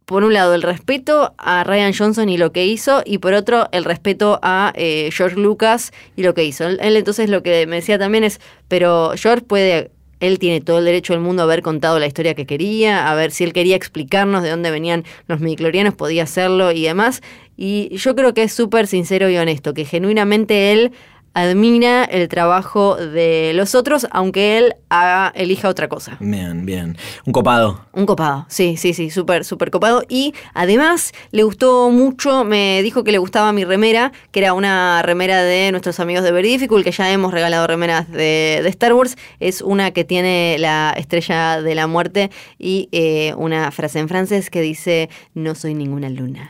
Por 0.04 0.22
un 0.22 0.34
lado, 0.34 0.54
el 0.54 0.60
respeto 0.60 1.34
a 1.38 1.64
Ryan 1.64 1.94
Johnson 1.96 2.28
y 2.28 2.36
lo 2.36 2.52
que 2.52 2.66
hizo, 2.66 3.02
y 3.06 3.18
por 3.18 3.32
otro, 3.32 3.68
el 3.72 3.84
respeto 3.84 4.38
a 4.42 4.70
eh, 4.76 5.08
George 5.10 5.36
Lucas 5.36 5.92
y 6.14 6.22
lo 6.22 6.34
que 6.34 6.44
hizo. 6.44 6.66
Él 6.66 6.96
entonces 6.96 7.30
lo 7.30 7.42
que 7.42 7.66
me 7.66 7.76
decía 7.76 7.98
también 7.98 8.22
es, 8.22 8.38
pero 8.68 9.12
George 9.16 9.46
puede 9.46 9.90
él 10.26 10.38
tiene 10.38 10.60
todo 10.60 10.78
el 10.78 10.84
derecho 10.84 11.12
del 11.12 11.22
mundo 11.22 11.42
a 11.42 11.44
haber 11.44 11.62
contado 11.62 11.98
la 11.98 12.06
historia 12.06 12.34
que 12.34 12.46
quería, 12.46 13.10
a 13.10 13.14
ver 13.14 13.30
si 13.30 13.44
él 13.44 13.52
quería 13.52 13.76
explicarnos 13.76 14.42
de 14.42 14.50
dónde 14.50 14.70
venían 14.70 15.04
los 15.26 15.40
midichlorianos, 15.40 15.94
podía 15.94 16.24
hacerlo 16.24 16.72
y 16.72 16.82
demás. 16.82 17.22
Y 17.56 17.96
yo 17.96 18.14
creo 18.16 18.34
que 18.34 18.42
es 18.42 18.52
súper 18.52 18.86
sincero 18.86 19.28
y 19.30 19.36
honesto, 19.36 19.74
que 19.74 19.84
genuinamente 19.84 20.72
él 20.72 20.92
admira 21.34 22.04
el 22.04 22.28
trabajo 22.28 22.96
de 22.96 23.52
los 23.54 23.74
otros, 23.74 24.06
aunque 24.10 24.58
él 24.58 24.74
haga, 24.88 25.32
elija 25.34 25.68
otra 25.68 25.88
cosa. 25.88 26.16
Bien, 26.20 26.64
bien. 26.64 26.96
Un 27.26 27.32
copado. 27.32 27.84
Un 27.92 28.06
copado, 28.06 28.46
sí, 28.48 28.76
sí, 28.76 28.94
sí, 28.94 29.10
súper, 29.10 29.44
súper 29.44 29.70
copado. 29.70 30.02
Y 30.08 30.34
además 30.54 31.12
le 31.32 31.42
gustó 31.42 31.90
mucho, 31.90 32.44
me 32.44 32.82
dijo 32.82 33.04
que 33.04 33.12
le 33.12 33.18
gustaba 33.18 33.52
mi 33.52 33.64
remera, 33.64 34.12
que 34.30 34.40
era 34.40 34.52
una 34.52 35.02
remera 35.02 35.42
de 35.42 35.70
nuestros 35.72 36.00
amigos 36.00 36.24
de 36.24 36.32
Very 36.32 36.48
Difficult, 36.48 36.84
que 36.84 36.92
ya 36.92 37.10
hemos 37.10 37.32
regalado 37.32 37.66
remeras 37.66 38.10
de, 38.10 38.60
de 38.62 38.68
Star 38.68 38.94
Wars. 38.94 39.16
Es 39.40 39.60
una 39.60 39.90
que 39.90 40.04
tiene 40.04 40.56
la 40.58 40.94
estrella 40.96 41.60
de 41.60 41.74
la 41.74 41.86
muerte 41.86 42.30
y 42.58 42.88
eh, 42.92 43.34
una 43.36 43.70
frase 43.72 43.98
en 43.98 44.08
francés 44.08 44.50
que 44.50 44.60
dice, 44.60 45.10
no 45.34 45.54
soy 45.54 45.74
ninguna 45.74 46.08
luna. 46.08 46.48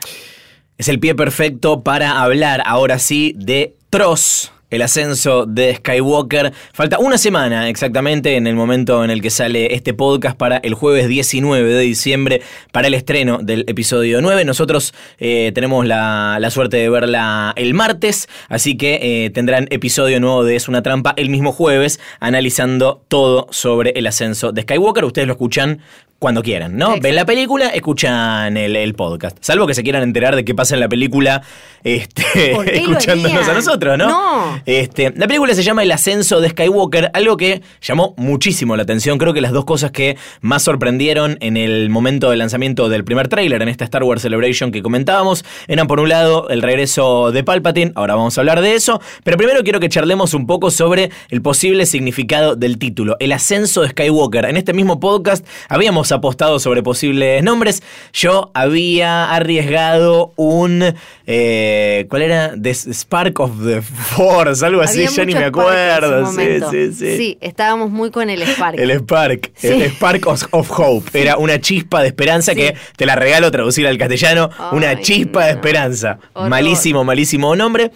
Es 0.77 0.89
el 0.89 0.99
pie 0.99 1.15
perfecto 1.15 1.83
para 1.83 2.21
hablar 2.21 2.61
ahora 2.65 2.99
sí 2.99 3.33
de 3.37 3.75
Tross. 3.89 4.51
El 4.69 4.81
ascenso 4.81 5.45
de 5.45 5.75
Skywalker. 5.75 6.51
Falta 6.73 6.97
una 6.97 7.17
semana 7.17 7.69
exactamente 7.69 8.35
en 8.35 8.47
el 8.47 8.55
momento 8.55 9.03
en 9.03 9.11
el 9.11 9.21
que 9.21 9.29
sale 9.29 9.75
este 9.75 9.93
podcast 9.93 10.35
para 10.35 10.57
el 10.57 10.73
jueves 10.73 11.07
19 11.07 11.73
de 11.73 11.81
diciembre 11.81 12.41
para 12.71 12.87
el 12.87 12.95
estreno 12.95 13.37
del 13.41 13.65
episodio 13.67 14.21
9. 14.21 14.43
Nosotros 14.43 14.93
eh, 15.19 15.51
tenemos 15.53 15.85
la, 15.85 16.39
suerte 16.49 16.77
de 16.77 16.89
verla 16.89 17.53
el 17.55 17.73
martes, 17.73 18.27
así 18.49 18.75
que 18.75 19.25
eh, 19.25 19.29
tendrán 19.29 19.67
episodio 19.69 20.19
nuevo 20.19 20.43
de 20.43 20.55
Es 20.55 20.67
una 20.67 20.81
trampa 20.81 21.13
el 21.17 21.29
mismo 21.29 21.51
jueves 21.51 21.99
analizando 22.19 23.03
todo 23.07 23.47
sobre 23.51 23.91
el 23.91 24.07
ascenso 24.07 24.51
de 24.51 24.63
Skywalker. 24.63 25.05
Ustedes 25.05 25.27
lo 25.27 25.33
escuchan 25.33 25.81
cuando 26.25 26.41
quieran, 26.41 26.75
¿no? 26.75 26.85
Exacto. 26.85 27.03
Ven 27.03 27.15
la 27.15 27.25
película, 27.27 27.67
escuchan 27.67 28.57
el, 28.57 28.75
el, 28.75 28.95
podcast. 28.95 29.37
Salvo 29.41 29.67
que 29.67 29.75
se 29.75 29.83
quieran 29.83 30.01
enterar 30.01 30.35
de 30.35 30.43
qué 30.43 30.55
pasa 30.55 30.73
en 30.73 30.79
la 30.79 30.89
película 30.89 31.43
este, 31.85 32.55
¿Por 32.55 32.65
qué 32.65 32.81
lo 32.81 32.93
escuchándonos 32.93 33.47
a 33.47 33.53
nosotros, 33.53 33.95
¿no? 33.95 34.07
No. 34.07 34.61
Este, 34.65 35.13
la 35.15 35.27
película 35.27 35.53
se 35.53 35.61
llama 35.61 35.83
El 35.83 35.91
ascenso 35.91 36.41
de 36.41 36.49
Skywalker, 36.49 37.11
algo 37.13 37.37
que 37.37 37.61
llamó 37.79 38.15
muchísimo 38.17 38.75
la 38.75 38.81
atención. 38.81 39.19
Creo 39.19 39.35
que 39.35 39.41
las 39.41 39.51
dos 39.51 39.65
cosas 39.65 39.91
que 39.91 40.17
más 40.41 40.63
sorprendieron 40.63 41.37
en 41.41 41.57
el 41.57 41.91
momento 41.91 42.31
del 42.31 42.39
lanzamiento 42.39 42.89
del 42.89 43.03
primer 43.03 43.27
tráiler 43.27 43.61
en 43.61 43.69
esta 43.69 43.83
Star 43.83 44.01
Wars 44.01 44.23
Celebration 44.23 44.71
que 44.71 44.81
comentábamos 44.81 45.45
eran 45.67 45.85
por 45.85 45.99
un 45.99 46.09
lado 46.09 46.49
el 46.49 46.63
regreso 46.63 47.31
de 47.31 47.43
Palpatine, 47.43 47.91
ahora 47.93 48.15
vamos 48.15 48.35
a 48.35 48.41
hablar 48.41 48.61
de 48.61 48.73
eso, 48.73 48.99
pero 49.23 49.37
primero 49.37 49.63
quiero 49.63 49.79
que 49.79 49.87
charlemos 49.87 50.33
un 50.33 50.47
poco 50.47 50.71
sobre 50.71 51.11
el 51.29 51.43
posible 51.43 51.85
significado 51.85 52.55
del 52.55 52.79
título, 52.79 53.15
El 53.19 53.31
ascenso 53.31 53.83
de 53.83 53.89
Skywalker. 53.89 54.45
En 54.45 54.57
este 54.57 54.73
mismo 54.73 54.99
podcast 54.99 55.45
habíamos 55.69 56.11
apostado 56.15 56.59
sobre 56.59 56.83
posibles 56.83 57.43
nombres. 57.43 57.83
Yo 58.13 58.51
había 58.53 59.31
arriesgado 59.33 60.33
un 60.35 60.83
eh, 61.27 62.05
¿cuál 62.09 62.21
era? 62.21 62.53
The 62.61 62.73
Spark 62.73 63.39
of 63.39 63.51
the 63.65 63.81
Force, 63.81 64.65
algo 64.65 64.81
así, 64.81 65.05
ya 65.07 65.25
ni 65.25 65.33
me 65.33 65.45
acuerdo. 65.45 66.31
Sí, 66.31 66.59
sí, 66.71 66.93
sí. 66.93 67.17
Sí, 67.17 67.37
estábamos 67.41 67.89
muy 67.89 68.11
con 68.11 68.29
el 68.29 68.41
Spark. 68.43 68.79
El 68.79 68.91
Spark, 68.91 69.51
Sí. 69.55 69.67
el 69.67 69.83
Spark 69.91 70.27
of, 70.27 70.43
of 70.51 70.79
Hope. 70.79 71.21
Era 71.21 71.37
una 71.37 71.59
chispa 71.59 72.01
de 72.01 72.07
esperanza 72.07 72.53
que 72.55 72.75
te 72.95 73.05
la 73.05 73.15
regalo 73.15 73.49
traducir 73.51 73.87
al 73.87 73.97
castellano. 73.97 74.49
una 74.71 74.99
chispa 74.99 75.45
de 75.45 75.51
esperanza. 75.51 76.19
Malísimo, 76.35 77.03
malísimo 77.03 77.55
nombre. 77.55 77.91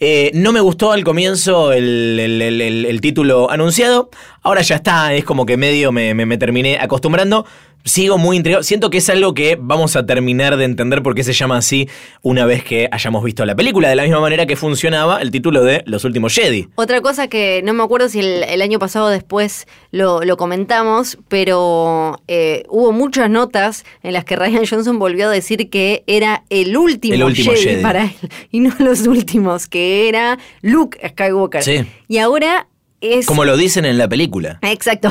Eh, 0.00 0.30
no 0.34 0.52
me 0.52 0.60
gustó 0.60 0.92
al 0.92 1.04
comienzo 1.04 1.72
el, 1.72 2.98
título 3.00 3.50
anunciado. 3.50 4.10
Ahora 4.42 4.62
ya 4.62 4.76
está, 4.76 5.14
es 5.14 5.24
como 5.24 5.46
que 5.46 5.56
medio 5.56 5.92
me, 5.92 6.14
me- 6.14 6.26
me 6.26 6.36
terminé 6.36 6.78
acostumbrando. 6.78 7.46
Sigo 7.86 8.16
muy 8.16 8.38
intrigado. 8.38 8.62
Siento 8.62 8.88
que 8.88 8.96
es 8.98 9.10
algo 9.10 9.34
que 9.34 9.58
vamos 9.60 9.94
a 9.94 10.06
terminar 10.06 10.56
de 10.56 10.64
entender 10.64 11.02
por 11.02 11.14
qué 11.14 11.22
se 11.22 11.34
llama 11.34 11.58
así 11.58 11.86
una 12.22 12.46
vez 12.46 12.64
que 12.64 12.88
hayamos 12.90 13.22
visto 13.22 13.44
la 13.44 13.54
película. 13.54 13.90
De 13.90 13.94
la 13.96 14.04
misma 14.04 14.20
manera 14.20 14.46
que 14.46 14.56
funcionaba 14.56 15.20
el 15.20 15.30
título 15.30 15.62
de 15.62 15.82
Los 15.84 16.04
últimos 16.04 16.34
Jedi. 16.34 16.68
Otra 16.76 17.02
cosa 17.02 17.28
que 17.28 17.60
no 17.62 17.74
me 17.74 17.82
acuerdo 17.82 18.08
si 18.08 18.20
el, 18.20 18.42
el 18.44 18.62
año 18.62 18.78
pasado 18.78 19.08
después 19.10 19.66
lo, 19.90 20.22
lo 20.24 20.38
comentamos, 20.38 21.18
pero 21.28 22.20
eh, 22.26 22.62
hubo 22.70 22.90
muchas 22.92 23.28
notas 23.28 23.84
en 24.02 24.14
las 24.14 24.24
que 24.24 24.36
Ryan 24.36 24.64
Johnson 24.64 24.98
volvió 24.98 25.28
a 25.28 25.30
decir 25.30 25.68
que 25.68 26.04
era 26.06 26.44
el 26.48 26.76
último, 26.78 27.14
El 27.14 27.24
último 27.24 27.52
Jedi, 27.52 27.64
Jedi. 27.64 27.82
para 27.82 28.04
él 28.04 28.12
y 28.50 28.60
no 28.60 28.74
los 28.78 29.06
últimos, 29.06 29.66
que 29.68 30.08
era 30.08 30.38
Luke 30.62 30.98
Skywalker. 31.06 31.62
Sí. 31.62 31.84
Y 32.08 32.16
ahora 32.16 32.66
es... 33.12 33.26
Como 33.26 33.44
lo 33.44 33.56
dicen 33.56 33.84
en 33.84 33.98
la 33.98 34.08
película. 34.08 34.58
Exacto. 34.62 35.08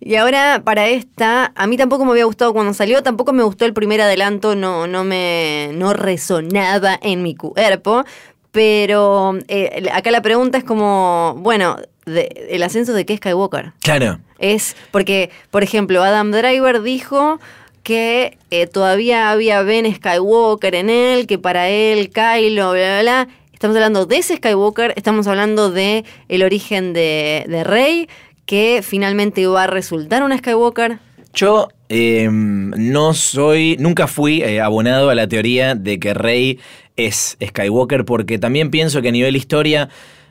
Y 0.00 0.16
ahora 0.16 0.62
para 0.64 0.88
esta, 0.88 1.52
a 1.54 1.66
mí 1.66 1.76
tampoco 1.76 2.04
me 2.04 2.12
había 2.12 2.24
gustado 2.24 2.52
cuando 2.52 2.72
salió, 2.74 3.02
tampoco 3.02 3.32
me 3.32 3.42
gustó 3.42 3.64
el 3.66 3.72
primer 3.74 4.00
adelanto, 4.00 4.54
no, 4.54 4.86
no 4.86 5.04
me 5.04 5.70
no 5.74 5.92
resonaba 5.92 6.98
en 7.02 7.22
mi 7.22 7.34
cuerpo. 7.34 8.04
Pero 8.52 9.36
eh, 9.48 9.88
acá 9.92 10.10
la 10.12 10.22
pregunta 10.22 10.58
es 10.58 10.64
como, 10.64 11.34
bueno, 11.38 11.76
de- 12.06 12.46
¿el 12.50 12.62
ascenso 12.62 12.92
de 12.92 13.04
qué 13.04 13.16
Skywalker? 13.16 13.72
Claro. 13.80 14.20
Es 14.38 14.76
porque, 14.92 15.30
por 15.50 15.64
ejemplo, 15.64 16.02
Adam 16.04 16.30
Driver 16.30 16.80
dijo 16.82 17.40
que 17.82 18.38
eh, 18.50 18.66
todavía 18.68 19.30
había 19.32 19.60
Ben 19.62 19.92
Skywalker 19.92 20.74
en 20.76 20.88
él, 20.88 21.26
que 21.26 21.38
para 21.38 21.68
él 21.68 22.10
Kylo, 22.10 22.70
bla, 22.72 23.00
bla, 23.00 23.02
bla. 23.02 23.28
Estamos 23.54 23.76
hablando 23.76 24.04
de 24.04 24.18
ese 24.18 24.36
Skywalker, 24.36 24.92
estamos 24.96 25.26
hablando 25.28 25.70
de 25.70 26.04
el 26.28 26.42
origen 26.42 26.92
de, 26.92 27.46
de 27.48 27.64
Rey, 27.64 28.08
que 28.44 28.80
finalmente 28.82 29.46
va 29.46 29.62
a 29.62 29.66
resultar 29.68 30.22
una 30.22 30.36
Skywalker. 30.36 30.98
Yo 31.32 31.68
eh, 31.88 32.28
no 32.30 33.14
soy, 33.14 33.76
nunca 33.78 34.06
fui 34.06 34.42
eh, 34.42 34.60
abonado 34.60 35.08
a 35.08 35.14
la 35.14 35.28
teoría 35.28 35.74
de 35.76 35.98
que 35.98 36.14
Rey 36.14 36.58
es 36.96 37.38
Skywalker 37.42 38.04
porque 38.04 38.38
también 38.38 38.70
pienso 38.70 39.00
que 39.00 39.08
a 39.08 39.12
nivel 39.12 39.36
historia 39.36 39.88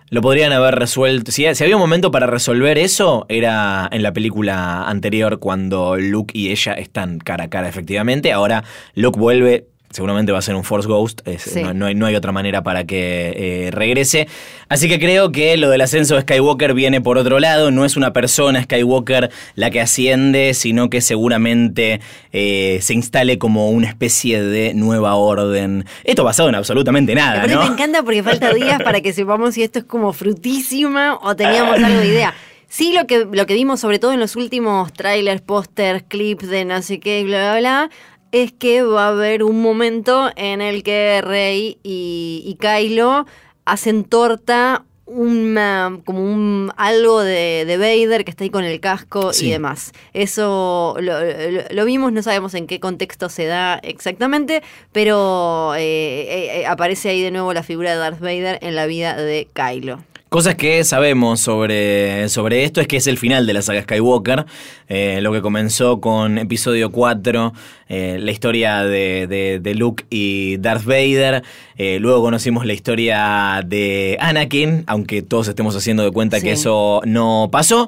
lo 0.09 0.21
podrían 0.21 0.51
haber 0.51 0.75
resuelto. 0.75 1.31
Si 1.31 1.45
había 1.45 1.75
un 1.75 1.81
momento 1.81 2.11
para 2.11 2.27
resolver 2.27 2.77
eso, 2.77 3.25
era 3.29 3.89
en 3.91 4.03
la 4.03 4.13
película 4.13 4.87
anterior 4.87 5.39
cuando 5.39 5.95
Luke 5.97 6.37
y 6.37 6.51
ella 6.51 6.73
están 6.73 7.19
cara 7.19 7.45
a 7.45 7.49
cara 7.49 7.67
efectivamente. 7.67 8.31
Ahora 8.31 8.63
Luke 8.95 9.19
vuelve. 9.19 9.67
Seguramente 9.93 10.31
va 10.31 10.39
a 10.39 10.41
ser 10.41 10.55
un 10.55 10.63
Force 10.63 10.87
Ghost, 10.87 11.21
es- 11.25 11.43
Sí. 11.43 11.61
no, 11.61 11.73
no 11.73 11.85
hay, 11.85 11.95
no 11.95 12.05
hay 12.05 12.15
otra 12.15 12.31
manera 12.31 12.63
para 12.63 12.83
que 12.83 13.67
eh, 13.67 13.71
regrese. 13.71 14.27
Así 14.67 14.89
que 14.89 14.99
creo 14.99 15.31
que 15.31 15.55
lo 15.55 15.69
del 15.69 15.81
ascenso 15.81 16.15
de 16.15 16.21
Skywalker 16.21 16.73
viene 16.73 16.99
por 16.99 17.17
otro 17.17 17.39
lado, 17.39 17.71
no 17.71 17.85
es 17.85 17.95
una 17.95 18.11
persona 18.11 18.61
Skywalker 18.63 19.29
la 19.55 19.69
que 19.69 19.79
asciende, 19.79 20.53
sino 20.55 20.89
que 20.89 20.99
seguramente 21.01 22.01
eh, 22.31 22.79
se 22.81 22.93
instale 22.93 23.37
como 23.37 23.69
una 23.69 23.87
especie 23.87 24.41
de 24.41 24.73
nueva 24.73 25.15
orden. 25.15 25.85
Esto 26.03 26.23
basado 26.23 26.49
en 26.49 26.55
absolutamente 26.55 27.13
nada, 27.15 27.35
Aparte 27.37 27.53
¿no? 27.55 27.61
me 27.61 27.67
encanta 27.67 28.03
porque 28.03 28.23
falta 28.23 28.53
días 28.53 28.81
para 28.83 29.01
que 29.01 29.13
sepamos 29.13 29.53
si 29.53 29.63
esto 29.63 29.79
es 29.79 29.85
como 29.85 30.11
frutísima 30.13 31.17
o 31.21 31.35
teníamos 31.35 31.77
algo 31.81 31.99
de 31.99 32.07
idea. 32.07 32.33
Sí, 32.67 32.91
lo 32.91 33.05
que, 33.05 33.27
lo 33.31 33.45
que 33.45 33.53
vimos 33.53 33.79
sobre 33.79 33.99
todo 33.99 34.13
en 34.13 34.19
los 34.19 34.35
últimos 34.35 34.91
trailers, 34.93 35.41
pósters, 35.41 36.03
clips 36.07 36.47
de 36.49 36.65
no 36.65 36.81
sé 36.81 36.99
qué, 36.99 37.23
bla, 37.23 37.51
bla, 37.51 37.59
bla, 37.59 37.89
es 38.33 38.51
que 38.51 38.81
va 38.83 39.05
a 39.05 39.09
haber 39.09 39.43
un 39.43 39.61
momento 39.61 40.29
en 40.35 40.59
el 40.61 40.83
que 40.83 41.21
Rey 41.23 41.77
y, 41.83 42.43
y 42.45 42.55
Kylo 42.55 43.25
hacen 43.63 44.03
torta 44.03 44.83
una, 45.05 45.99
como 46.05 46.23
un 46.23 46.71
algo 46.77 47.21
de, 47.21 47.65
de 47.65 47.77
Vader 47.77 48.23
que 48.25 48.31
está 48.31 48.43
ahí 48.45 48.49
con 48.49 48.63
el 48.63 48.79
casco 48.79 49.31
Sí. 49.33 49.47
y 49.47 49.51
demás. 49.51 49.91
Eso 50.13 50.95
lo, 50.99 51.19
lo- 51.23 51.63
lo 51.69 51.85
vimos, 51.85 52.11
no 52.13 52.23
sabemos 52.23 52.53
en 52.55 52.67
qué 52.67 52.79
contexto 52.79 53.29
se 53.29 53.45
da 53.45 53.75
exactamente, 53.83 54.63
pero 54.91 55.75
eh, 55.75 55.81
eh, 55.81 56.61
eh, 56.61 56.65
aparece 56.65 57.09
ahí 57.09 57.21
de 57.21 57.31
nuevo 57.31 57.53
la 57.53 57.63
figura 57.63 57.91
de 57.91 57.97
Darth 57.97 58.19
Vader 58.19 58.57
en 58.61 58.75
la 58.75 58.85
vida 58.87 59.15
de 59.15 59.47
Kylo. 59.53 59.99
Cosas 60.33 60.55
que 60.55 60.83
sabemos 60.83 61.41
sobre, 61.41 62.27
sobre 62.27 62.63
esto 62.63 62.81
es 62.81 62.87
que 62.87 62.97
es 62.97 63.05
el 63.05 63.19
final 63.19 63.45
de 63.45 63.53
la 63.53 63.61
saga 63.61 63.83
Skywalker, 63.83 64.45
eh, 64.89 65.19
lo 65.21 65.31
que 65.31 65.41
comenzó 65.43 66.01
con 66.01 66.39
episodio 66.39 66.91
4, 66.91 67.53
eh, 67.87 68.17
la 68.19 68.31
historia 68.31 68.83
de, 68.83 69.27
de- 69.27 69.59
de 69.61 69.75
Luke 69.75 70.05
y 70.09 70.57
Darth 70.57 70.85
Vader, 70.85 71.43
eh, 71.77 71.99
luego 72.01 72.23
conocimos 72.23 72.65
la 72.65 72.73
historia 72.73 73.61
de 73.63 74.17
Anakin, 74.19 74.85
aunque 74.87 75.21
todos 75.21 75.47
estemos 75.49 75.75
haciendo 75.75 76.03
de 76.03 76.09
cuenta 76.09 76.37
Sí. 76.39 76.45
que 76.47 76.53
eso 76.53 77.01
no 77.05 77.49
pasó. 77.51 77.87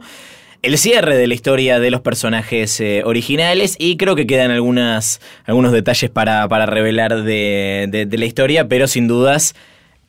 El 0.62 0.78
cierre 0.78 1.18
de 1.18 1.26
la 1.26 1.34
historia 1.34 1.80
de 1.80 1.90
los 1.90 2.02
personajes 2.02 2.80
eh, 2.80 3.02
originales 3.06 3.76
y 3.80 3.98
creo 3.98 4.16
que 4.16 4.28
quedan 4.28 4.52
algunas, 4.52 5.20
algunos 5.46 5.72
detalles 5.72 6.12
para, 6.12 6.48
para 6.48 6.68
revelar 6.68 7.24
de, 7.24 7.88
de- 7.90 8.06
de 8.06 8.18
la 8.20 8.26
historia, 8.26 8.68
pero 8.68 8.86
sin 8.86 9.08
dudas 9.08 9.56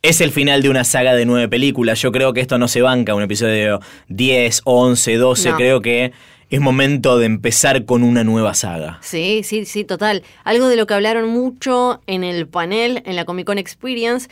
es 0.03 0.21
el 0.21 0.31
final 0.31 0.63
de 0.63 0.69
una 0.71 0.85
saga 0.85 1.15
de 1.15 1.25
nueve 1.27 1.49
películas. 1.49 2.01
Yo 2.01 2.13
creo 2.13 2.33
que 2.33 2.41
esto 2.41 2.59
no 2.59 2.69
se 2.69 2.83
banca, 2.83 3.15
un 3.15 3.23
episodio 3.23 3.81
10, 4.09 4.63
11, 4.65 5.17
12. 5.17 5.51
No. 5.51 5.57
Creo 5.57 5.83
que 5.83 6.13
es 6.49 6.61
momento 6.61 7.19
de 7.19 7.27
empezar 7.27 7.85
con 7.85 8.03
una 8.05 8.23
nueva 8.23 8.55
saga. 8.55 8.99
Sí, 9.03 9.41
sí, 9.43 9.65
sí, 9.65 9.85
total. 9.85 10.23
Algo 10.45 10.69
de 10.69 10.77
lo 10.77 10.87
que 10.87 10.95
hablaron 10.95 11.29
mucho 11.29 12.01
en 12.07 12.23
el 12.23 12.47
panel, 12.47 13.03
en 13.05 13.17
la 13.17 13.25
Comic 13.25 13.47
Con 13.47 13.59
Experience, 13.59 14.29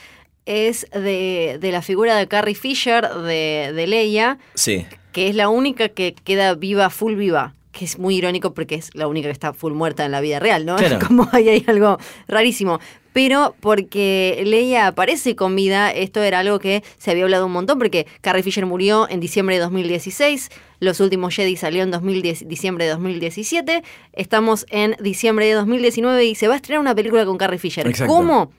es 0.46 0.86
de, 0.92 1.58
de 1.60 1.72
la 1.72 1.82
figura 1.82 2.16
de 2.16 2.28
Carrie 2.28 2.54
Fisher, 2.54 3.08
de, 3.08 3.72
de 3.74 3.86
Leia, 3.86 4.38
Sí. 4.54 4.86
que 5.12 5.28
es 5.28 5.34
la 5.34 5.48
única 5.48 5.88
que 5.88 6.14
queda 6.22 6.54
viva, 6.54 6.90
full 6.90 7.14
viva. 7.14 7.54
Que 7.72 7.84
es 7.86 7.98
muy 7.98 8.14
irónico 8.16 8.54
porque 8.54 8.76
es 8.76 8.90
la 8.94 9.08
única 9.08 9.26
que 9.26 9.32
está 9.32 9.52
full 9.52 9.72
muerta 9.72 10.04
en 10.04 10.12
la 10.12 10.20
vida 10.20 10.38
real, 10.38 10.64
¿no? 10.64 10.76
Claro. 10.76 10.98
Como 11.04 11.28
ahí 11.32 11.48
hay 11.48 11.64
algo 11.66 11.98
rarísimo. 12.28 12.78
Pero 13.14 13.54
porque 13.60 14.42
Leia 14.44 14.88
aparece 14.88 15.36
con 15.36 15.54
vida, 15.54 15.92
esto 15.92 16.20
era 16.20 16.40
algo 16.40 16.58
que 16.58 16.82
se 16.98 17.12
había 17.12 17.22
hablado 17.22 17.46
un 17.46 17.52
montón, 17.52 17.78
porque 17.78 18.08
Carrie 18.20 18.42
Fisher 18.42 18.66
murió 18.66 19.08
en 19.08 19.20
diciembre 19.20 19.54
de 19.54 19.60
2016, 19.62 20.50
Los 20.80 20.98
últimos 20.98 21.32
Jedi 21.32 21.56
salió 21.56 21.84
en 21.84 21.92
2010 21.92 22.48
diciembre 22.48 22.86
de 22.86 22.90
2017, 22.90 23.84
estamos 24.14 24.66
en 24.68 24.96
diciembre 25.00 25.46
de 25.46 25.52
2019 25.52 26.24
y 26.24 26.34
se 26.34 26.48
va 26.48 26.54
a 26.54 26.56
estrenar 26.56 26.80
una 26.80 26.94
película 26.96 27.24
con 27.24 27.38
Carrie 27.38 27.60
Fisher. 27.60 27.86
Exacto. 27.86 28.12
¿Cómo? 28.12 28.50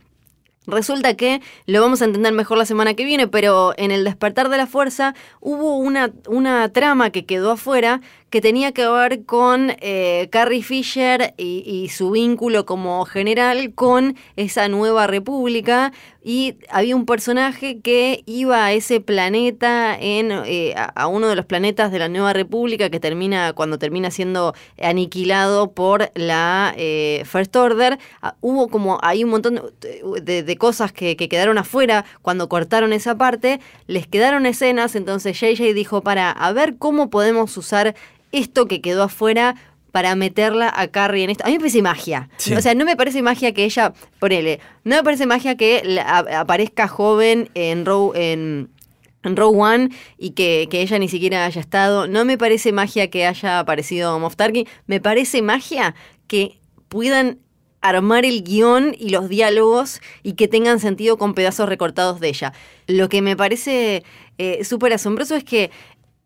Resulta 0.68 1.16
que 1.16 1.41
lo 1.66 1.82
vamos 1.82 2.01
a 2.01 2.06
entender 2.06 2.32
mejor 2.32 2.58
la 2.58 2.66
semana 2.66 2.93
que 2.93 3.06
viene, 3.06 3.28
pero 3.28 3.74
en 3.78 3.91
el 3.91 4.03
despertar 4.03 4.49
de 4.49 4.58
la 4.58 4.68
fuerza 4.68 5.14
hubo 5.39 5.78
una, 5.78 6.12
una 6.28 6.70
trama 6.70 7.12
que 7.12 7.26
quedó 7.26 7.51
afuera 7.51 8.01
que 8.36 8.41
tenía 8.41 8.73
que 8.73 8.86
ver 8.86 9.23
con 9.23 9.71
eh, 9.79 10.27
Carrie 10.29 10.61
Fisher 10.61 11.33
y, 11.38 11.88
su 11.88 12.11
vínculo 12.11 12.65
como 12.65 13.05
general 13.05 13.73
con 13.73 14.17
esa 14.36 14.67
nueva 14.67 15.07
república. 15.07 15.93
Y 16.21 16.55
había 16.69 16.97
un 16.97 17.05
personaje 17.05 17.79
que 17.79 18.23
iba 18.25 18.65
a 18.65 18.73
ese 18.73 18.99
planeta, 18.99 19.95
en, 19.97 20.31
eh, 20.33 20.73
a, 20.75 21.07
uno 21.07 21.29
de 21.29 21.38
los 21.38 21.45
planetas 21.45 21.93
de 21.93 21.99
la 21.99 22.09
nueva 22.09 22.33
república, 22.33 22.89
que 22.89 22.99
termina, 22.99 23.53
cuando 23.53 23.79
termina 23.79 24.11
siendo 24.11 24.53
aniquilado 24.81 25.71
por 25.71 26.11
la 26.13 26.73
eh, 26.75 27.23
First 27.25 27.55
Order. 27.55 27.99
Ah, 28.21 28.36
hubo 28.41 28.67
como 28.67 28.99
hay 29.01 29.23
un 29.23 29.29
montón 29.29 29.61
de 30.21 30.57
cosas 30.57 30.91
que, 30.91 31.15
que 31.15 31.29
quedaron 31.29 31.57
afuera 31.57 32.03
cuando 32.21 32.49
cortaron 32.49 32.91
esa 32.91 33.15
parte. 33.15 33.61
Les 33.88 34.07
quedaron 34.07 34.45
escenas, 34.45 34.95
entonces 34.97 35.39
JJ 35.39 35.73
dijo, 35.73 36.01
para 36.01 36.31
a 36.31 36.51
ver 36.51 36.75
cómo 36.77 37.09
podemos 37.09 37.55
usar 37.55 37.95
esto 38.38 38.67
que 38.67 38.81
quedó 38.81 39.03
afuera 39.03 39.55
para 39.91 40.15
meterla 40.15 40.71
a 40.75 40.88
Carrie 40.89 41.23
en 41.23 41.29
esto. 41.29 41.45
A 41.45 41.47
mí 41.47 41.53
me 41.53 41.59
parece 41.59 41.81
magia. 41.81 42.29
Sí. 42.38 42.53
O 42.53 42.61
sea, 42.61 42.75
no 42.75 42.83
me 42.83 42.97
parece 42.97 43.21
magia 43.21 43.53
que 43.53 43.63
ella, 43.63 43.93
ponele, 44.19 44.59
no 44.83 44.97
me 44.97 45.03
parece 45.03 45.25
magia 45.25 45.55
que 45.55 45.81
la- 45.86 46.19
aparezca 46.41 46.88
joven 46.89 47.49
en 47.53 47.86
Row, 47.86 48.11
en, 48.13 48.69
en 49.23 49.36
Row 49.38 49.57
One 49.57 49.89
y 50.17 50.31
que, 50.31 50.67
que 50.69 50.81
ella 50.81 50.99
ni 50.99 51.07
siquiera 51.07 51.45
haya 51.45 51.61
estado. 51.61 52.07
No 52.07 52.25
me 52.25 52.38
parece 52.38 52.73
magia 52.73 53.09
que 53.09 53.25
haya 53.25 53.59
aparecido 53.59 54.19
Moff 54.19 54.36
Tarkin. 54.36 54.67
Me 54.86 54.99
parece 54.99 55.41
magia 55.41 55.95
que 56.27 56.59
puedan 56.89 57.39
armar 57.81 58.25
el 58.25 58.43
guion 58.43 58.95
y 58.99 59.09
los 59.11 59.29
diálogos 59.29 60.01
y 60.23 60.33
que 60.33 60.47
tengan 60.47 60.79
sentido 60.79 61.17
con 61.17 61.36
pedazos 61.36 61.69
recortados 61.69 62.19
de 62.19 62.29
ella. 62.29 62.51
Lo 62.88 63.09
que 63.09 63.21
me 63.21 63.38
parece 63.38 64.03
eh, 64.39 64.63
súper 64.65 64.91
asombroso 64.91 65.36
es 65.36 65.43
que 65.43 65.69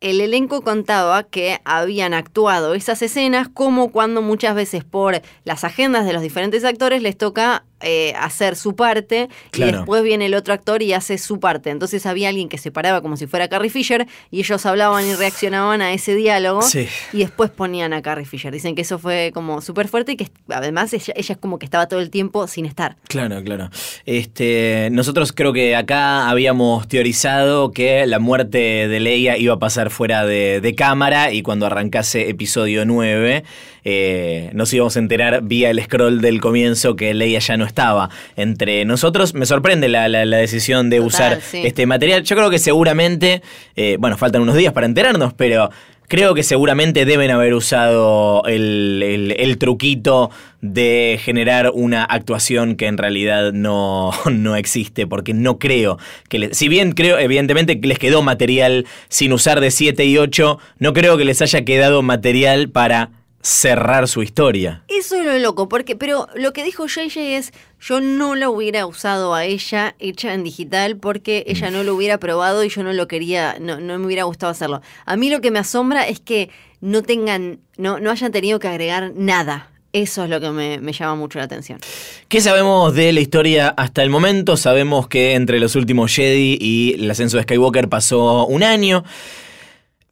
el 0.00 0.20
elenco 0.20 0.62
contaba 0.62 1.22
que 1.24 1.58
habían 1.64 2.14
actuado 2.14 2.74
esas 2.74 3.02
escenas 3.02 3.48
como 3.48 3.90
cuando 3.92 4.22
muchas 4.22 4.54
veces 4.54 4.82
por 4.84 5.20
las 5.44 5.64
agendas 5.64 6.06
de 6.06 6.12
los 6.14 6.22
diferentes 6.22 6.64
actores 6.64 7.02
les 7.02 7.18
toca 7.18 7.64
eh, 7.82 8.12
hacer 8.18 8.56
su 8.56 8.76
parte 8.76 9.30
y 9.54 9.62
después 9.62 10.02
viene 10.02 10.26
el 10.26 10.34
otro 10.34 10.52
actor 10.52 10.82
y 10.82 10.92
hace 10.92 11.16
su 11.16 11.40
parte. 11.40 11.70
Entonces 11.70 12.04
había 12.04 12.28
alguien 12.28 12.50
que 12.50 12.58
se 12.58 12.70
paraba 12.70 13.00
como 13.00 13.16
si 13.16 13.26
fuera 13.26 13.48
Carrie 13.48 13.70
Fisher 13.70 14.06
y 14.30 14.40
ellos 14.40 14.66
hablaban 14.66 15.06
y 15.06 15.14
reaccionaban 15.14 15.80
a 15.80 15.92
ese 15.94 16.14
diálogo 16.14 16.60
Sí. 16.62 16.86
y 17.14 17.18
después 17.18 17.50
ponían 17.50 17.94
a 17.94 18.02
Carrie 18.02 18.26
Fisher. 18.26 18.52
Dicen 18.52 18.74
que 18.74 18.82
eso 18.82 18.98
fue 18.98 19.30
como 19.32 19.62
súper 19.62 19.88
fuerte 19.88 20.12
y 20.12 20.16
que 20.16 20.28
además 20.50 20.92
ella, 20.92 21.14
ella 21.16 21.32
es 21.34 21.38
como 21.38 21.58
que 21.58 21.64
estaba 21.64 21.86
todo 21.88 22.00
el 22.00 22.10
tiempo 22.10 22.46
sin 22.48 22.66
estar. 22.66 22.96
Claro, 23.08 23.42
claro. 23.42 23.70
Este, 24.04 24.88
nosotros 24.92 25.32
creo 25.32 25.52
que 25.54 25.74
acá 25.76 26.28
habíamos 26.28 26.86
teorizado 26.88 27.70
que 27.72 28.06
la 28.06 28.18
muerte 28.18 28.88
de 28.88 29.00
Leia 29.00 29.38
iba 29.38 29.54
a 29.54 29.58
pasar 29.58 29.89
fuera 29.90 30.24
de, 30.24 30.60
de 30.60 30.74
cámara 30.74 31.32
y 31.32 31.42
cuando 31.42 31.66
arrancase 31.66 32.28
episodio 32.30 32.84
9 32.86 33.44
eh, 33.84 34.50
nos 34.52 34.72
íbamos 34.72 34.96
a 34.96 34.98
enterar 34.98 35.42
vía 35.42 35.70
el 35.70 35.82
scroll 35.82 36.20
del 36.20 36.40
comienzo 36.40 36.96
que 36.96 37.14
Leia 37.14 37.38
ya 37.38 37.56
no 37.56 37.64
estaba 37.64 38.10
entre 38.36 38.84
nosotros. 38.84 39.34
Me 39.34 39.46
sorprende 39.46 39.88
la, 39.88 40.08
la- 40.08 40.24
la 40.24 40.36
decisión 40.36 40.90
de 40.90 40.96
Total, 40.98 41.06
usar 41.08 41.40
sí. 41.40 41.62
este 41.64 41.86
material. 41.86 42.22
Yo 42.22 42.36
creo 42.36 42.50
que 42.50 42.58
seguramente, 42.58 43.42
eh, 43.76 43.96
bueno, 43.98 44.16
faltan 44.18 44.42
unos 44.42 44.56
días 44.56 44.72
para 44.72 44.86
enterarnos, 44.86 45.32
pero 45.32 45.70
creo 46.10 46.34
que 46.34 46.42
seguramente 46.42 47.04
deben 47.04 47.30
haber 47.30 47.54
usado 47.54 48.42
el, 48.46 49.32
el- 49.38 49.58
truquito 49.58 50.30
de 50.60 51.20
generar 51.22 51.70
una 51.72 52.02
actuación 52.02 52.74
que 52.74 52.86
en 52.88 52.98
realidad 52.98 53.52
no, 53.52 54.10
no 54.30 54.56
existe, 54.56 55.06
porque 55.06 55.32
no 55.34 55.58
creo 55.60 55.98
que... 56.28 56.40
le- 56.40 56.54
si 56.54 56.68
bien 56.68 56.92
creo, 56.92 57.16
evidentemente, 57.16 57.78
les 57.80 57.98
quedó 58.00 58.22
material 58.22 58.86
sin 59.08 59.32
usar 59.32 59.60
de 59.60 59.70
7 59.70 60.04
y 60.04 60.18
8, 60.18 60.58
no 60.80 60.92
creo 60.92 61.16
que 61.16 61.24
les 61.24 61.40
haya 61.42 61.64
quedado 61.64 62.02
material 62.02 62.70
para 62.70 63.10
cerrar 63.42 64.06
su 64.08 64.22
historia. 64.22 64.82
Eso 64.88 65.16
es 65.16 65.24
lo 65.24 65.38
loco, 65.38 65.68
porque, 65.68 65.96
pero 65.96 66.28
lo 66.34 66.52
que 66.52 66.62
dijo 66.62 66.86
JJ 66.86 67.36
es, 67.36 67.52
yo 67.80 68.00
no 68.00 68.34
la 68.34 68.50
hubiera 68.50 68.86
usado 68.86 69.34
a 69.34 69.44
ella 69.44 69.94
hecha 69.98 70.34
en 70.34 70.44
digital 70.44 70.96
porque 70.98 71.44
ella 71.46 71.70
no 71.70 71.82
lo 71.82 71.94
hubiera 71.94 72.18
probado 72.18 72.64
y 72.64 72.68
yo 72.68 72.82
no 72.82 72.92
lo 72.92 73.08
quería, 73.08 73.56
no, 73.60 73.80
no 73.80 73.98
me 73.98 74.06
hubiera 74.06 74.24
gustado 74.24 74.52
hacerlo. 74.52 74.82
A 75.06 75.16
mí 75.16 75.30
lo 75.30 75.40
que 75.40 75.50
me 75.50 75.58
asombra 75.58 76.06
es 76.06 76.20
que 76.20 76.50
no 76.80 77.02
tengan, 77.02 77.60
no, 77.76 77.98
no 77.98 78.10
hayan 78.10 78.32
tenido 78.32 78.58
que 78.58 78.68
agregar 78.68 79.12
nada. 79.14 79.70
Eso 79.92 80.22
es 80.22 80.30
lo 80.30 80.40
que 80.40 80.50
me, 80.50 80.78
me 80.78 80.92
llama 80.92 81.16
mucho 81.16 81.38
la 81.38 81.46
atención. 81.46 81.80
¿Qué 82.28 82.40
sabemos 82.40 82.94
de 82.94 83.12
la 83.12 83.20
historia 83.20 83.74
hasta 83.76 84.04
el 84.04 84.10
momento? 84.10 84.56
Sabemos 84.56 85.08
que 85.08 85.34
entre 85.34 85.58
los 85.58 85.74
últimos 85.74 86.14
Jedi 86.14 86.58
y 86.60 86.94
el 86.94 87.10
ascenso 87.10 87.38
de 87.38 87.42
Skywalker 87.42 87.88
pasó 87.88 88.46
un 88.46 88.62
año. 88.62 89.02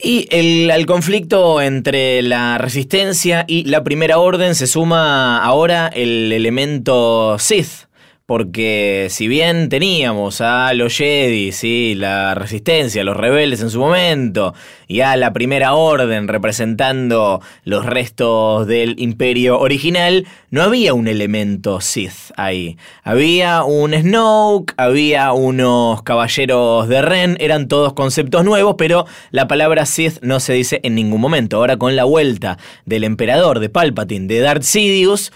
Y 0.00 0.28
el, 0.30 0.86
conflicto 0.86 1.60
entre 1.60 2.22
la 2.22 2.56
resistencia 2.56 3.44
y 3.48 3.64
la 3.64 3.82
primera 3.82 4.18
orden 4.18 4.54
se 4.54 4.68
suma 4.68 5.42
ahora 5.42 5.88
el 5.88 6.32
elemento 6.32 7.36
Sith. 7.40 7.87
Porque 8.28 9.06
si 9.08 9.26
bien 9.26 9.70
teníamos 9.70 10.42
a 10.42 10.74
los 10.74 10.94
Jedi, 10.94 11.50
¿sí? 11.50 11.94
la 11.94 12.34
resistencia, 12.34 13.02
los 13.02 13.16
rebeldes 13.16 13.62
en 13.62 13.70
su 13.70 13.80
momento, 13.80 14.52
y 14.86 15.00
a 15.00 15.16
la 15.16 15.32
primera 15.32 15.72
orden 15.72 16.28
representando 16.28 17.40
los 17.64 17.86
restos 17.86 18.66
del 18.66 19.00
imperio 19.00 19.58
original, 19.58 20.26
no 20.50 20.62
había 20.62 20.92
un 20.92 21.08
elemento 21.08 21.80
Sith 21.80 22.34
ahí. 22.36 22.76
Había 23.02 23.64
un 23.64 23.94
Snoke, 23.94 24.74
había 24.76 25.32
unos 25.32 26.02
caballeros 26.02 26.86
de 26.86 27.00
Ren, 27.00 27.38
eran 27.40 27.66
todos 27.66 27.94
conceptos 27.94 28.44
nuevos, 28.44 28.74
pero 28.76 29.06
la 29.30 29.48
palabra 29.48 29.86
Sith 29.86 30.18
no 30.20 30.38
se 30.38 30.52
dice 30.52 30.80
en 30.82 30.96
ningún 30.96 31.22
momento. 31.22 31.56
Ahora 31.56 31.78
con 31.78 31.96
la 31.96 32.04
vuelta 32.04 32.58
del 32.84 33.04
emperador, 33.04 33.58
de 33.58 33.70
Palpatine, 33.70 34.26
de 34.26 34.40
Darth 34.40 34.64
Sidious, 34.64 35.32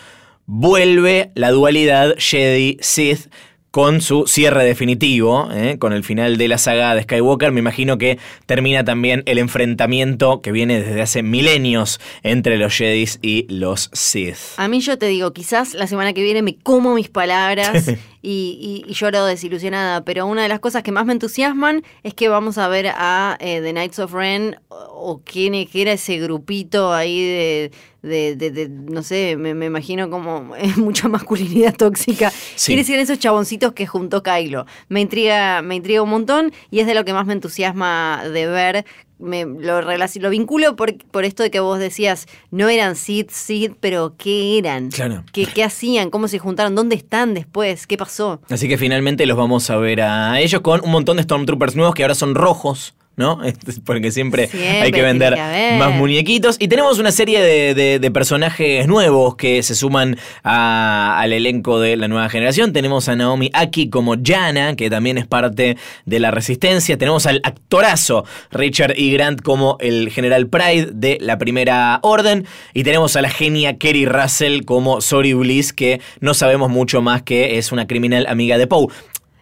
vuelve 0.55 1.31
la 1.35 1.51
dualidad 1.51 2.15
Jedi-Sith 2.19 3.31
con 3.71 4.03
su 4.03 4.27
cierre 4.27 4.65
definitivo, 4.65 5.49
¿eh? 5.51 5.79
con 5.79 5.95
el 5.95 6.05
final 6.05 6.37
de 6.37 6.47
la 6.47 6.59
saga 6.59 6.95
de 6.95 7.05
Skywalker. 7.05 7.53
Me 7.53 7.61
imagino 7.61 7.97
que 7.97 8.19
termina 8.45 8.85
también 8.85 9.23
el 9.25 9.39
enfrentamiento 9.39 10.43
que 10.43 10.53
viene 10.53 10.83
desde 10.83 11.01
hace 11.01 11.23
milenios 11.23 12.01
entre 12.23 12.59
los 12.59 12.77
Jedis 12.77 13.19
y 13.23 13.47
los 13.49 13.89
Sith. 13.95 14.37
A 14.59 14.69
mí 14.69 14.81
yo 14.81 14.99
te 14.99 15.07
digo, 15.07 15.33
quizás 15.33 15.73
la 15.73 15.87
semana 15.87 16.13
que 16.13 16.23
viene 16.23 16.43
me 16.43 16.59
como 16.59 16.95
mis 16.95 17.09
palabras 17.09 17.91
y, 18.23 18.83
y- 18.87 18.91
y 18.91 18.95
lloro 18.95 19.25
desilusionada, 19.27 20.05
pero 20.05 20.27
una 20.27 20.43
de 20.45 20.49
las 20.49 20.61
cosas 20.61 20.83
que 20.85 20.93
más 20.93 21.05
me 21.07 21.13
entusiasman 21.13 21.83
es 22.05 22.15
que 22.15 22.29
vamos 22.29 22.57
a 22.57 22.69
ver 22.69 22.87
a 22.95 23.37
eh, 23.41 23.61
The 23.61 23.73
Knights 23.73 23.99
of 23.99 24.13
Ren 24.15 24.57
o, 24.69 24.77
o 24.77 25.23
quién 25.25 25.55
e- 25.55 25.67
qué 25.67 25.83
era 25.83 25.93
ese 25.93 26.19
grupito 26.19 26.93
ahí 26.93 27.21
de, 27.21 27.71
de- 28.03 28.37
de- 28.37 28.51
de- 28.53 28.69
no 28.69 29.03
sé, 29.03 29.37
me, 29.37 29.55
me 29.55 29.67
imagino 29.67 30.09
como 30.09 30.53
mucha 30.77 31.09
masculinidad 31.09 31.75
tóxica. 31.75 32.31
Sí. 32.55 32.67
¿Quiénes 32.73 32.89
eran 32.91 33.01
esos 33.03 33.19
chaboncitos 33.19 33.73
que 33.73 33.87
juntó 33.87 34.23
Kylo? 34.23 34.67
Me 34.89 35.01
intriga, 35.01 35.61
me 35.63 35.75
intriga 35.75 36.03
un 36.03 36.11
montón 36.11 36.53
y 36.71 36.79
es 36.81 36.87
de 36.87 36.95
lo 36.95 37.05
que 37.05 37.13
más 37.13 37.27
me 37.27 37.33
entusiasma 37.33 38.23
de 38.33 38.47
ver 38.47 38.85
me 39.23 39.45
lo, 39.45 39.81
lo 39.83 40.31
vinculo 40.31 40.77
por, 40.77 40.97
por 41.09 41.25
esto 41.25 41.43
de 41.43 41.51
que 41.51 41.61
vos 41.61 41.79
decías, 41.79 42.27
no 42.51 42.69
eran 42.69 42.97
Sith, 42.97 43.31
Sith, 43.31 43.75
pero 43.81 44.15
¿qué 44.19 44.59
eran? 44.59 44.91
Claro. 44.91 45.25
¿Qué, 45.33 45.47
¿Qué 45.47 45.65
hacían? 45.65 46.11
¿Cómo 46.11 46.29
se 46.29 46.39
juntaron? 46.39 46.75
¿Dónde 46.75 46.97
están 46.97 47.35
después? 47.35 47.87
¿Qué 47.87 47.97
pasó? 47.97 48.41
Así 48.51 48.69
que 48.69 48.77
finalmente 48.77 49.25
los 49.27 49.37
vamos 49.37 49.71
a 49.71 49.77
ver 49.77 50.03
a 50.03 50.41
ellos 50.41 50.61
con 50.61 50.81
un 50.85 50.91
montón 50.91 51.17
de 51.17 51.23
Stormtroopers 51.23 51.77
nuevos 51.77 51.95
que 51.95 52.03
ahora 52.03 52.15
son 52.15 52.35
rojos. 52.35 52.95
¿No? 53.17 53.41
Porque 53.85 54.11
siempre, 54.11 54.47
Siempre 54.49 54.81
hay 54.83 54.91
que 54.93 55.03
vender 55.03 55.35
que 55.35 55.79
más 55.79 55.95
muñequitos. 55.97 56.57
Y 56.59 56.69
tenemos 56.69 56.99
una 56.99 57.13
serie 57.13 57.41
de, 57.43 57.75
de- 57.75 57.99
de 57.99 58.11
personajes 58.11 58.87
nuevos 58.87 59.37
que 59.37 59.63
se 59.63 59.75
suman 59.75 60.17
a- 60.43 61.19
al 61.21 61.33
elenco 61.33 61.81
de 61.81 61.97
la 61.97 62.09
nueva 62.09 62.29
generación. 62.29 62.73
Tenemos 62.73 63.09
a 63.09 63.17
Naomi 63.17 63.51
Aki 63.53 63.91
como 63.91 64.15
Jana, 64.23 64.77
que 64.77 64.89
también 64.91 65.19
es 65.19 65.27
parte 65.27 65.77
de 66.07 66.21
la 66.21 66.31
resistencia. 66.31 66.97
Tenemos 66.99 67.27
al 67.27 67.41
actorazo 67.45 68.25
Richard 68.51 68.95
E. 68.97 69.11
Grant 69.11 69.43
como 69.43 69.77
el 69.81 70.11
general 70.11 70.49
Pride 70.49 70.91
de 70.93 71.19
la 71.21 71.39
primera 71.39 72.01
orden. 72.03 72.47
Y 72.75 72.83
tenemos 72.85 73.17
a 73.17 73.23
la 73.23 73.29
genia 73.31 73.77
Kerry 73.79 74.07
Russell 74.07 74.63
como 74.65 75.01
Sorry 75.01 75.35
Bliss, 75.35 75.73
que 75.73 76.01
no 76.21 76.35
sabemos 76.35 76.71
mucho 76.71 77.03
más 77.03 77.23
que 77.23 77.59
es 77.59 77.73
una 77.73 77.87
criminal 77.87 78.27
amiga 78.27 78.59
de 78.59 78.67
Poe. 78.67 78.87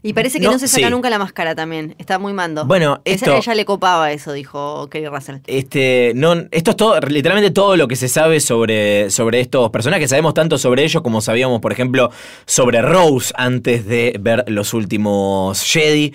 Y 0.02 0.14
parece 0.14 0.38
que 0.40 0.46
No, 0.46 0.52
no, 0.52 0.58
se 0.58 0.66
saca 0.68 0.86
sí. 0.86 0.90
nunca 0.90 1.10
la 1.10 1.18
máscara 1.18 1.54
también. 1.54 1.94
Está 1.98 2.18
muy 2.18 2.32
mando. 2.32 2.64
Bueno, 2.64 3.00
Esa- 3.04 3.26
esto- 3.26 3.36
ella 3.36 3.54
le 3.54 3.64
copaba 3.66 4.12
eso, 4.12 4.32
dijo 4.32 4.88
Kerry 4.88 5.08
Russell. 5.08 5.36
Este, 5.46 6.12
no, 6.14 6.32
esto 6.50 6.70
es 6.70 6.76
todo, 6.76 6.98
literalmente 7.00 7.50
todo 7.50 7.76
lo 7.76 7.86
que 7.86 7.96
se 7.96 8.08
sabe 8.08 8.40
sobre, 8.40 9.10
sobre 9.10 9.40
estos 9.40 9.68
personajes. 9.70 10.08
Sabemos 10.10 10.32
tanto 10.34 10.56
sobre 10.58 10.84
ellos 10.84 11.02
como 11.02 11.20
sabíamos, 11.20 11.60
por 11.60 11.72
ejemplo, 11.72 12.10
sobre 12.46 12.80
Rose 12.80 13.32
antes 13.36 13.84
de 13.86 14.16
ver 14.18 14.44
los 14.48 14.72
últimos 14.74 15.62
Jedi. 15.62 16.14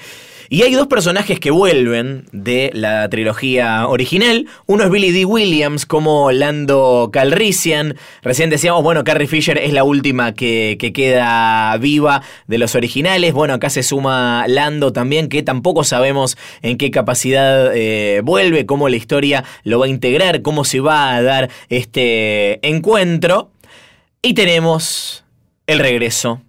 Y 0.50 0.62
hay 0.62 0.74
dos 0.74 0.88
personajes 0.88 1.40
que 1.40 1.52
vuelven 1.52 2.26
de 2.32 2.70
la 2.74 3.10
trilogía 3.10 3.88
original. 3.88 4.48
Uno 4.68 4.84
es 4.84 4.92
Billy 4.92 5.12
D. 5.12 5.26
Williams 5.26 5.86
como 5.86 6.32
Lando 6.32 7.10
Calrissian. 7.12 7.96
Recién 8.22 8.50
decíamos, 8.50 8.84
bueno, 8.84 9.04
Carrie 9.04 9.28
Fisher 9.28 9.58
es 9.58 9.74
la 9.74 9.84
última 9.84 10.34
que, 10.34 10.78
que 10.80 10.94
queda 10.94 11.76
viva 11.78 12.22
de 12.48 12.58
los 12.58 12.76
originales. 12.76 13.34
Bueno, 13.34 13.56
acá 13.56 13.70
se 13.70 13.84
suma 13.84 14.46
Lando 14.48 14.94
también, 14.94 15.30
que 15.30 15.42
tampoco 15.42 15.84
sabemos 15.84 16.38
en 16.62 16.78
qué 16.78 16.92
capacidad 16.92 17.76
eh, 17.76 18.22
vuelve, 18.24 18.66
cómo 18.66 18.90
la 18.90 18.98
historia 18.98 19.44
lo 19.64 19.80
va 19.80 19.86
a 19.86 19.90
integrar, 19.90 20.42
cómo 20.42 20.64
se 20.64 20.80
va 20.80 21.16
a 21.16 21.22
dar 21.22 21.50
este 21.70 22.66
encuentro. 22.68 23.52
Y 24.22 24.34
tenemos 24.34 25.24
el 25.68 25.80
regreso 25.80 26.42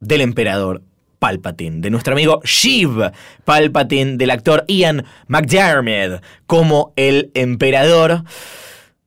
del 0.00 0.20
emperador 0.20 0.82
Palpatine, 1.18 1.80
de 1.80 1.90
nuestro 1.90 2.12
amigo 2.14 2.40
Sheev 2.44 3.12
Palpatine, 3.44 4.16
del 4.16 4.30
actor 4.30 4.64
Ian 4.68 5.04
McDiarmid, 5.26 6.20
como 6.46 6.92
el 6.96 7.30
emperador. 7.34 8.24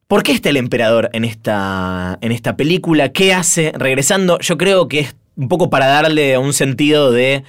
¿Por 0.08 0.24
qué 0.24 0.34
está 0.34 0.50
el 0.50 0.58
emperador 0.58 1.10
en 1.14 1.24
esta, 1.24 2.18
en 2.22 2.32
esta 2.34 2.58
película? 2.58 3.10
¿Qué 3.10 3.34
hace 3.34 3.72
regresando? 3.76 4.40
Yo 4.40 4.58
creo 4.58 4.88
que 4.90 5.00
es 5.00 5.16
un 5.38 5.48
poco 5.48 5.70
para 5.70 5.88
darle 5.88 6.38
un 6.38 6.54
sentido 6.54 7.12
de 7.12 7.44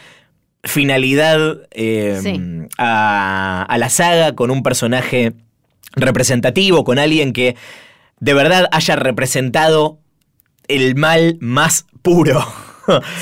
finalidad 0.62 1.58
eh, 1.72 2.18
Sí. 2.22 2.40
a, 2.78 3.66
a 3.68 3.78
la 3.78 3.88
saga 3.88 4.36
con 4.36 4.52
un 4.52 4.62
personaje 4.62 5.32
representativo, 5.96 6.84
con 6.84 6.98
alguien 7.00 7.32
que 7.32 7.56
de 8.20 8.34
verdad 8.34 8.68
haya 8.70 8.94
representado 8.94 9.98
el 10.68 10.94
mal 10.94 11.36
más 11.40 11.86
puro. 12.02 12.46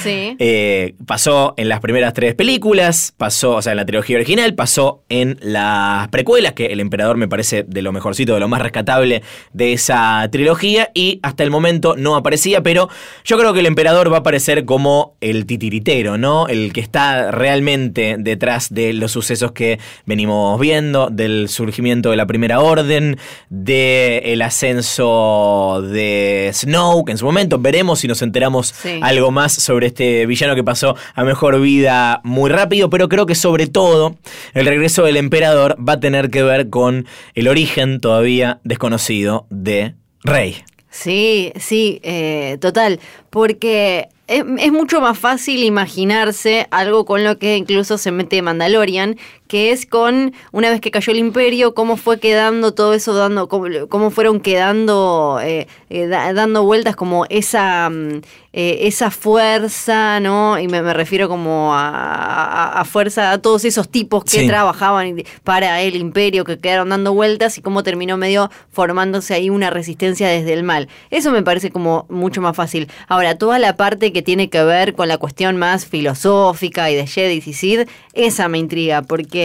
Sí. 0.03 0.37
Eh, 0.53 0.95
pasó 1.07 1.55
en 1.57 1.69
las 1.69 1.81
primeras 1.81 2.15
tres 2.15 2.35
películas, 2.35 3.13
pasó, 3.17 3.57
o 3.57 3.63
sea, 3.63 3.73
en 3.73 3.77
la 3.77 3.85
trilogía 3.85 4.17
original, 4.17 4.55
pasó 4.55 5.03
en 5.09 5.39
las 5.43 6.09
precuelas, 6.09 6.53
que 6.55 6.67
El 6.67 6.81
Emperador 6.81 7.17
me 7.17 7.29
parece 7.29 7.65
de 7.67 7.83
lo 7.83 7.93
mejorcito, 7.93 8.35
de 8.35 8.41
lo 8.41 8.49
más 8.49 8.63
rescatable 8.63 9.23
de 9.53 9.73
esa 9.75 10.27
trilogía, 10.33 10.91
y 10.95 11.21
hasta 11.23 11.43
el 11.45 11.51
momento 11.51 11.95
no 11.97 12.17
aparecía, 12.17 12.63
pero 12.63 12.89
yo 13.25 13.39
creo 13.39 13.53
que 13.53 13.61
el 13.61 13.67
Emperador 13.67 14.11
va 14.11 14.17
a 14.17 14.21
aparecer 14.21 14.65
como 14.65 15.17
el 15.21 15.47
titiritero, 15.47 16.17
¿no? 16.17 16.49
El 16.49 16.73
que 16.73 16.81
está 16.81 17.31
realmente 17.31 18.17
detrás 18.19 18.73
de 18.73 18.93
los 18.95 19.13
sucesos 19.13 19.53
que 19.53 19.79
venimos 20.07 20.59
viendo, 20.59 21.11
del 21.11 21.49
surgimiento 21.49 22.11
de 22.11 22.17
la 22.17 22.27
Primera 22.27 22.61
Orden, 22.61 23.19
del 23.51 24.41
ascenso 24.43 25.83
de 25.91 26.51
Snoke 26.55 27.11
en 27.11 27.19
su 27.19 27.25
momento. 27.25 27.59
Veremos 27.59 28.01
si 28.01 28.09
nos 28.09 28.23
enteramos 28.23 28.69
Sí. 28.69 29.01
algo 29.03 29.31
más 29.31 29.50
sobre 29.53 29.89
este 29.89 30.27
villano 30.27 30.55
que 30.55 30.65
pasó 30.65 30.97
a 31.15 31.25
mejor 31.25 31.61
vida 31.61 32.21
muy 32.25 32.51
rápido, 32.51 32.91
pero 32.91 33.09
creo 33.09 33.27
que 33.27 33.35
sobre 33.35 33.67
todo 33.67 34.17
el 34.55 34.67
regreso 34.67 35.05
del 35.05 35.17
emperador 35.17 35.77
va 35.77 35.95
a 35.95 36.01
tener 36.01 36.31
que 36.31 36.43
ver 36.43 36.71
con 36.71 37.07
el 37.35 37.49
origen 37.49 38.01
todavía 38.01 38.61
desconocido 38.65 39.47
de 39.51 39.95
Rey. 40.23 40.57
Sí, 40.91 41.53
sí, 41.57 42.01
eh, 42.03 42.59
total. 42.61 42.99
Porque 43.31 44.09
es, 44.27 44.45
es 44.59 44.73
mucho 44.73 45.01
más 45.01 45.19
fácil 45.19 45.63
imaginarse 45.63 46.67
algo 46.71 47.05
con 47.05 47.23
lo 47.25 47.39
que 47.39 47.57
incluso 47.57 47.97
se 47.97 48.11
mete 48.11 48.43
Mandalorian, 48.43 49.17
que 49.51 49.73
es 49.73 49.85
con, 49.85 50.33
una 50.53 50.71
vez 50.71 50.81
que 50.81 50.93
cayó 50.93 51.13
el 51.13 51.19
imperio, 51.19 51.75
cómo 51.75 51.97
fue 51.97 52.21
quedando 52.21 52.73
todo 52.73 52.95
eso, 52.95 53.15
dando, 53.15 53.49
cómo, 53.49 53.67
cómo 53.89 54.11
fueron 54.13 54.39
quedando, 54.39 55.41
eh, 55.43 55.67
eh, 55.91 56.07
da- 56.07 56.33
dando 56.33 56.63
vueltas 56.63 56.95
como 56.95 57.27
esa, 57.31 57.91
mm, 57.91 58.21
eh, 58.53 58.79
esa 58.83 59.11
fuerza, 59.11 60.21
¿no? 60.21 60.59
Y 60.61 60.69
me, 60.69 60.83
me 60.83 60.93
refiero 60.95 61.29
como 61.29 61.75
a, 61.75 61.89
a- 61.91 62.81
a 62.81 62.85
fuerza, 62.85 63.33
a 63.33 63.39
todos 63.39 63.65
esos 63.65 63.89
tipos 63.89 64.23
que 64.25 64.41
Sí. 64.41 64.47
trabajaban 64.47 65.23
para 65.45 65.81
el 65.83 65.97
imperio, 65.97 66.45
que 66.45 66.59
quedaron 66.59 66.89
dando 66.91 67.13
vueltas 67.13 67.59
y 67.59 67.63
cómo 67.63 67.83
terminó 67.83 68.17
medio 68.17 68.51
formándose 68.71 69.35
ahí 69.35 69.51
una 69.51 69.71
resistencia 69.71 70.29
desde 70.29 70.53
el 70.53 70.63
mal. 70.63 70.89
Eso 71.11 71.33
me 71.33 71.43
parece 71.43 71.71
como 71.71 72.07
mucho 72.09 72.41
más 72.41 72.55
fácil. 72.55 72.89
Ahora, 73.09 73.37
toda 73.37 73.59
la 73.59 73.77
parte 73.77 74.13
que 74.13 74.23
tiene 74.23 74.49
que 74.49 74.63
ver 74.63 74.95
con 74.95 75.09
la 75.09 75.19
cuestión 75.19 75.57
más 75.57 75.87
filosófica 75.87 76.89
y 76.91 76.95
de 76.95 77.07
Jedi 77.07 77.43
y 77.45 77.53
Sid, 77.53 77.81
esa 78.13 78.49
me 78.49 78.59
intriga, 78.59 79.03
porque 79.03 79.39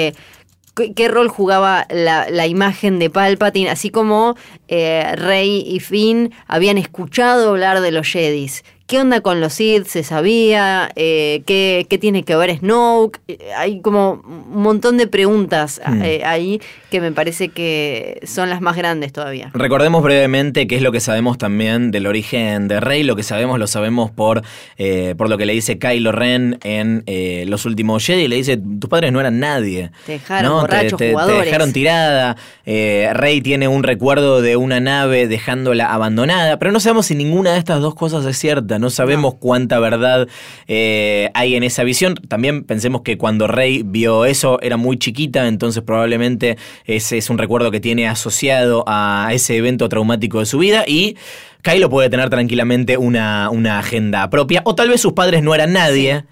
¿qué, 0.75 0.93
qué 0.93 1.07
rol 1.07 1.29
jugaba 1.29 1.85
la, 1.89 2.29
la 2.29 2.47
imagen 2.47 2.99
de 2.99 3.09
Palpatine? 3.09 3.69
Así 3.69 3.89
como 3.89 4.35
eh, 4.68 5.13
Rey 5.16 5.63
y 5.68 5.80
Finn 5.80 6.32
habían 6.47 6.78
escuchado 6.78 7.49
hablar 7.49 7.82
de 7.82 7.91
los 7.91 8.07
Jedis. 8.07 8.63
¿Qué 8.88 8.99
onda 8.99 9.22
con 9.22 9.41
los 9.41 9.53
Sith? 9.53 9.88
¿Se 9.88 10.03
sabía? 10.03 10.91
Eh, 10.95 11.41
¿qué, 11.47 11.88
qué 11.89 11.97
tiene 11.97 12.22
que 12.22 12.36
ver 12.36 12.55
Snoke? 12.59 13.20
Eh, 13.28 13.39
Hay 13.57 13.82
como 13.82 14.22
un 14.28 14.61
montón 14.61 14.97
de 14.97 15.07
preguntas 15.07 15.82
Hmm. 15.84 16.03
eh, 16.03 16.22
ahí 16.24 16.61
que 16.91 17.01
me 17.01 17.11
parece 17.11 17.49
que 17.49 18.20
son 18.28 18.51
las 18.51 18.61
más 18.61 18.76
grandes 18.78 19.11
todavía. 19.11 19.49
Recordemos 19.55 20.03
brevemente 20.03 20.68
qué 20.68 20.76
es 20.76 20.84
lo 20.84 20.91
que 20.91 20.99
sabemos 20.99 21.39
también 21.39 21.89
del 21.89 22.05
origen 22.05 22.68
de 22.68 22.80
Rey. 22.80 23.01
Lo 23.01 23.16
que 23.16 23.24
sabemos 23.24 23.57
lo 23.57 23.66
sabemos 23.66 24.11
por, 24.11 24.43
eh, 24.78 25.16
por 25.18 25.30
lo 25.32 25.39
que 25.39 25.47
le 25.47 25.53
dice 25.53 25.80
Kylo 25.80 26.11
Ren 26.11 26.59
en 26.63 27.03
Los 27.49 27.66
Últimos 27.66 28.05
Jedi. 28.05 28.28
Le 28.28 28.36
dice, 28.36 28.57
tus 28.57 28.88
padres 28.88 29.11
no 29.11 29.20
eran 29.20 29.39
nadie. 29.39 29.89
Te 30.05 30.11
dejaron 30.13 30.51
¿no? 30.51 30.61
borrachos 30.61 30.99
te, 30.99 31.07
te 31.07 31.11
jugadores. 31.11 31.45
dejaron 31.45 31.74
tirada. 31.74 32.38
Rey 32.66 33.41
tiene 33.41 33.68
un 33.68 33.82
recuerdo 33.82 34.43
de 34.43 34.55
una 34.56 34.80
nave 34.80 35.28
dejándola 35.28 35.93
abandonada. 35.93 36.60
Pero 36.60 36.72
no 36.72 36.80
sabemos 36.80 37.08
si 37.08 37.16
ninguna 37.16 37.53
de 37.53 37.60
estas 37.60 37.82
dos 37.82 37.95
cosas 37.95 38.26
es 38.26 38.38
cierta. 38.38 38.80
No 38.80 38.89
sabemos 38.89 39.36
cuánta 39.36 39.80
verdad 39.80 40.28
eh, 40.68 41.30
hay 41.34 41.56
en 41.56 41.64
esa 41.64 41.84
visión. 41.84 42.16
También 42.16 42.64
pensemos 42.64 43.01
que 43.01 43.18
cuando 43.18 43.47
Rey 43.47 43.84
vio 43.86 44.26
eso 44.26 44.60
era 44.62 44.78
muy 44.78 44.97
chiquita. 44.97 45.47
Entonces 45.47 45.84
probablemente 45.84 46.58
ese 46.86 47.18
es 47.18 47.30
un 47.30 47.38
recuerdo 47.38 47.72
que 47.72 47.80
tiene 47.80 48.08
asociado 48.08 48.84
a 48.88 49.30
ese 49.32 49.58
evento 49.58 49.89
traumático 49.89 50.39
de 50.39 50.45
su 50.45 50.58
vida. 50.58 50.84
Y 50.88 51.18
Kylo 51.62 51.89
puede 51.89 52.10
tener 52.10 52.30
tranquilamente 52.30 52.97
una, 52.97 53.49
una 53.49 53.80
agenda 53.80 54.30
propia. 54.30 54.62
O 54.66 54.76
tal 54.76 54.89
vez 54.89 55.01
sus 55.01 55.14
padres 55.14 55.43
no 55.43 55.56
eran 55.56 55.74
nadie. 55.74 56.26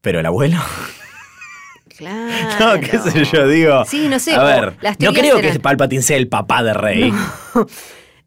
Pero 0.00 0.20
el 0.20 0.26
abuelo. 0.26 0.58
Claro. 1.96 2.48
No, 2.60 2.80
qué 2.80 2.98
sé 2.98 3.24
yo, 3.24 3.46
digo. 3.48 3.84
Sí, 3.86 4.08
no 4.08 4.18
sé. 4.18 4.34
A 4.34 4.42
ver, 4.44 4.74
las 4.80 4.98
no 5.00 5.12
creo 5.12 5.40
que 5.40 5.58
Palpatine 5.60 6.02
sea 6.02 6.16
el 6.16 6.28
papá 6.28 6.62
de 6.62 6.74
Rey. 6.74 7.12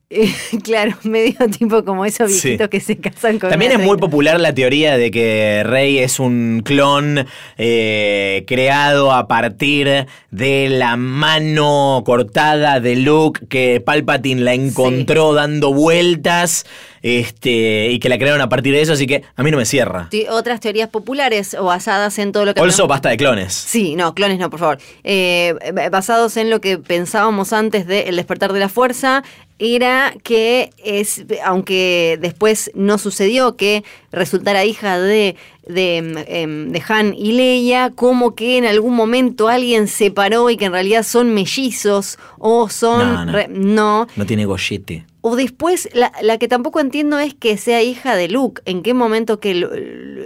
Eh, 0.09 0.31
claro, 0.63 0.95
medio 1.03 1.35
tipo 1.49 1.83
como 1.83 2.05
esos 2.05 2.31
Sí. 2.31 2.49
viejitos 2.51 2.69
que 2.69 2.79
se 2.79 2.95
casan 2.97 3.39
con 3.39 3.49
También 3.49 3.73
es 3.73 3.79
muy 3.79 3.97
popular 3.97 4.39
la 4.39 4.53
teoría 4.53 4.97
de 4.97 5.11
que 5.11 5.63
Rey 5.65 5.97
es 5.99 6.17
un 6.21 6.61
clon 6.63 7.25
eh, 7.57 8.45
creado 8.47 9.11
a 9.11 9.27
partir 9.27 10.07
de 10.31 10.69
la 10.69 10.95
mano 10.95 12.03
cortada 12.05 12.79
de 12.79 12.95
Luke 12.95 13.47
que 13.49 13.81
Palpatine 13.85 14.39
la 14.43 14.53
encontró 14.53 15.33
dando 15.33 15.73
vueltas 15.73 16.65
este, 17.01 17.89
y 17.91 17.99
que 17.99 18.09
la 18.09 18.17
crearon 18.17 18.41
a 18.41 18.49
partir 18.49 18.73
de 18.73 18.81
eso, 18.81 18.93
así 18.93 19.07
que 19.07 19.23
a 19.35 19.43
mí 19.43 19.51
no 19.51 19.57
me 19.57 19.65
cierra. 19.65 20.07
Te- 20.09 20.29
Otras 20.29 20.59
teorías 20.59 20.89
populares 20.89 21.53
o 21.53 21.65
basadas 21.65 22.17
en 22.19 22.31
todo 22.31 22.45
lo 22.45 22.53
que... 22.53 22.61
Also, 22.61 22.87
basta 22.87 23.09
de 23.09 23.17
clones. 23.17 23.53
Sí, 23.53 23.95
no, 23.95 24.13
clones 24.13 24.39
no, 24.39 24.49
por 24.49 24.59
favor. 24.59 24.77
Eh, 25.03 25.53
b- 25.73 25.89
basados 25.89 26.37
en 26.37 26.49
lo 26.49 26.61
que 26.61 26.77
pensábamos 26.77 27.53
antes 27.53 27.87
de 27.87 28.01
El 28.09 28.15
despertar 28.15 28.53
de 28.53 28.59
la 28.59 28.69
fuerza, 28.69 29.23
era 29.59 30.13
que 30.23 30.69
es, 30.83 31.23
aunque 31.43 32.19
después 32.21 32.69
no 32.75 32.97
sucedió 32.99 33.55
que 33.55 33.83
resultara 34.11 34.65
hija 34.65 34.99
de, 34.99 35.35
de, 35.67 35.97
em, 35.97 36.15
em, 36.27 36.69
de 36.71 36.83
Han 36.87 37.15
y 37.15 37.31
Leia, 37.31 37.89
como 37.95 38.35
que 38.35 38.57
en 38.59 38.65
algún 38.65 38.95
momento 38.95 39.47
alguien 39.47 39.87
se 39.87 40.11
paró 40.11 40.51
y 40.51 40.57
que 40.57 40.65
en 40.65 40.73
realidad 40.73 41.01
son 41.03 41.33
mellizos 41.33 42.19
o 42.37 42.69
son... 42.69 42.99
No, 42.99 43.25
no. 43.25 43.31
re- 43.31 43.47
no. 43.49 44.07
No 44.15 44.25
tiene 44.27 44.45
gollete. 44.45 45.05
O 45.29 45.35
después, 45.35 45.89
la, 45.93 46.11
la 46.21 46.37
que 46.37 46.47
tampoco 46.47 46.79
entiendo 46.79 47.19
es 47.19 47.33
que 47.33 47.57
sea 47.57 47.81
hija 47.83 48.15
de 48.15 48.29
Luke. 48.29 48.61
¿En 48.65 48.81
qué 48.81 48.93
momento 48.93 49.39
que 49.39 49.55
Lu- 49.55 49.69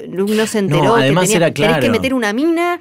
Luke 0.10 0.34
no 0.36 0.46
se 0.48 0.60
enteró 0.60 0.84
No, 0.84 0.96
que 0.96 1.02
además 1.02 1.24
tenía, 1.26 1.38
era 1.38 1.54
tenés 1.54 1.74
que 1.76 1.80
claro. 1.80 1.92
meter 1.94 2.14
una 2.14 2.34
mina 2.34 2.80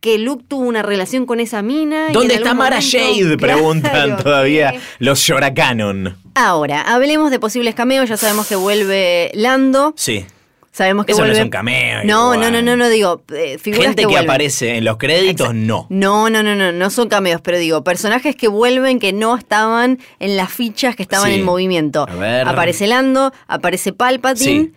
que 0.00 0.18
Luke 0.18 0.44
tuvo 0.48 0.62
una 0.64 0.82
relación 0.82 1.26
con 1.26 1.40
esa 1.40 1.60
mina. 1.62 2.08
¿Dónde 2.12 2.34
está 2.34 2.54
Mara 2.54 2.80
momento- 2.80 2.98
Jade? 2.98 3.36
Preguntan 3.38 3.92
Claro, 3.92 4.22
todavía 4.22 4.74
los 4.98 5.18
Shoracanon. 5.20 6.16
Ahora, 6.34 6.80
hablemos 6.82 7.30
de 7.30 7.38
posibles 7.38 7.74
cameos. 7.74 8.08
Ya 8.08 8.16
sabemos 8.16 8.46
que 8.46 8.56
vuelve 8.56 9.30
Lando. 9.34 9.92
Sí. 9.96 10.24
Sabemos 10.72 11.04
que 11.04 11.12
Eso 11.12 11.26
no 11.26 11.32
es 11.32 11.40
un 11.40 11.50
cameo, 11.50 12.04
No, 12.04 12.32
igual. 12.32 12.40
no, 12.40 12.50
no, 12.50 12.62
no, 12.62 12.76
no 12.76 12.88
digo. 12.88 13.22
eh, 13.34 13.58
figuras 13.58 13.86
Gente 13.88 14.06
que, 14.06 14.16
aparece 14.16 14.76
en 14.76 14.84
los 14.84 14.98
créditos, 14.98 15.52
no. 15.52 15.86
No, 15.90 16.30
no, 16.30 16.44
no, 16.44 16.54
no, 16.54 16.70
no 16.70 16.90
son 16.90 17.08
cameos, 17.08 17.40
pero 17.42 17.58
digo, 17.58 17.82
personajes 17.82 18.36
que 18.36 18.46
vuelven 18.46 19.00
que 19.00 19.12
no 19.12 19.36
estaban 19.36 19.98
en 20.20 20.36
las 20.36 20.52
fichas 20.52 20.94
que 20.94 21.02
estaban 21.02 21.30
Sí. 21.32 21.40
en 21.40 21.44
movimiento. 21.44 22.06
A 22.08 22.14
ver. 22.14 22.46
Aparece 22.48 22.86
Lando, 22.86 23.32
aparece 23.48 23.92
Palpatine. 23.92 24.60
Sí. 24.66 24.72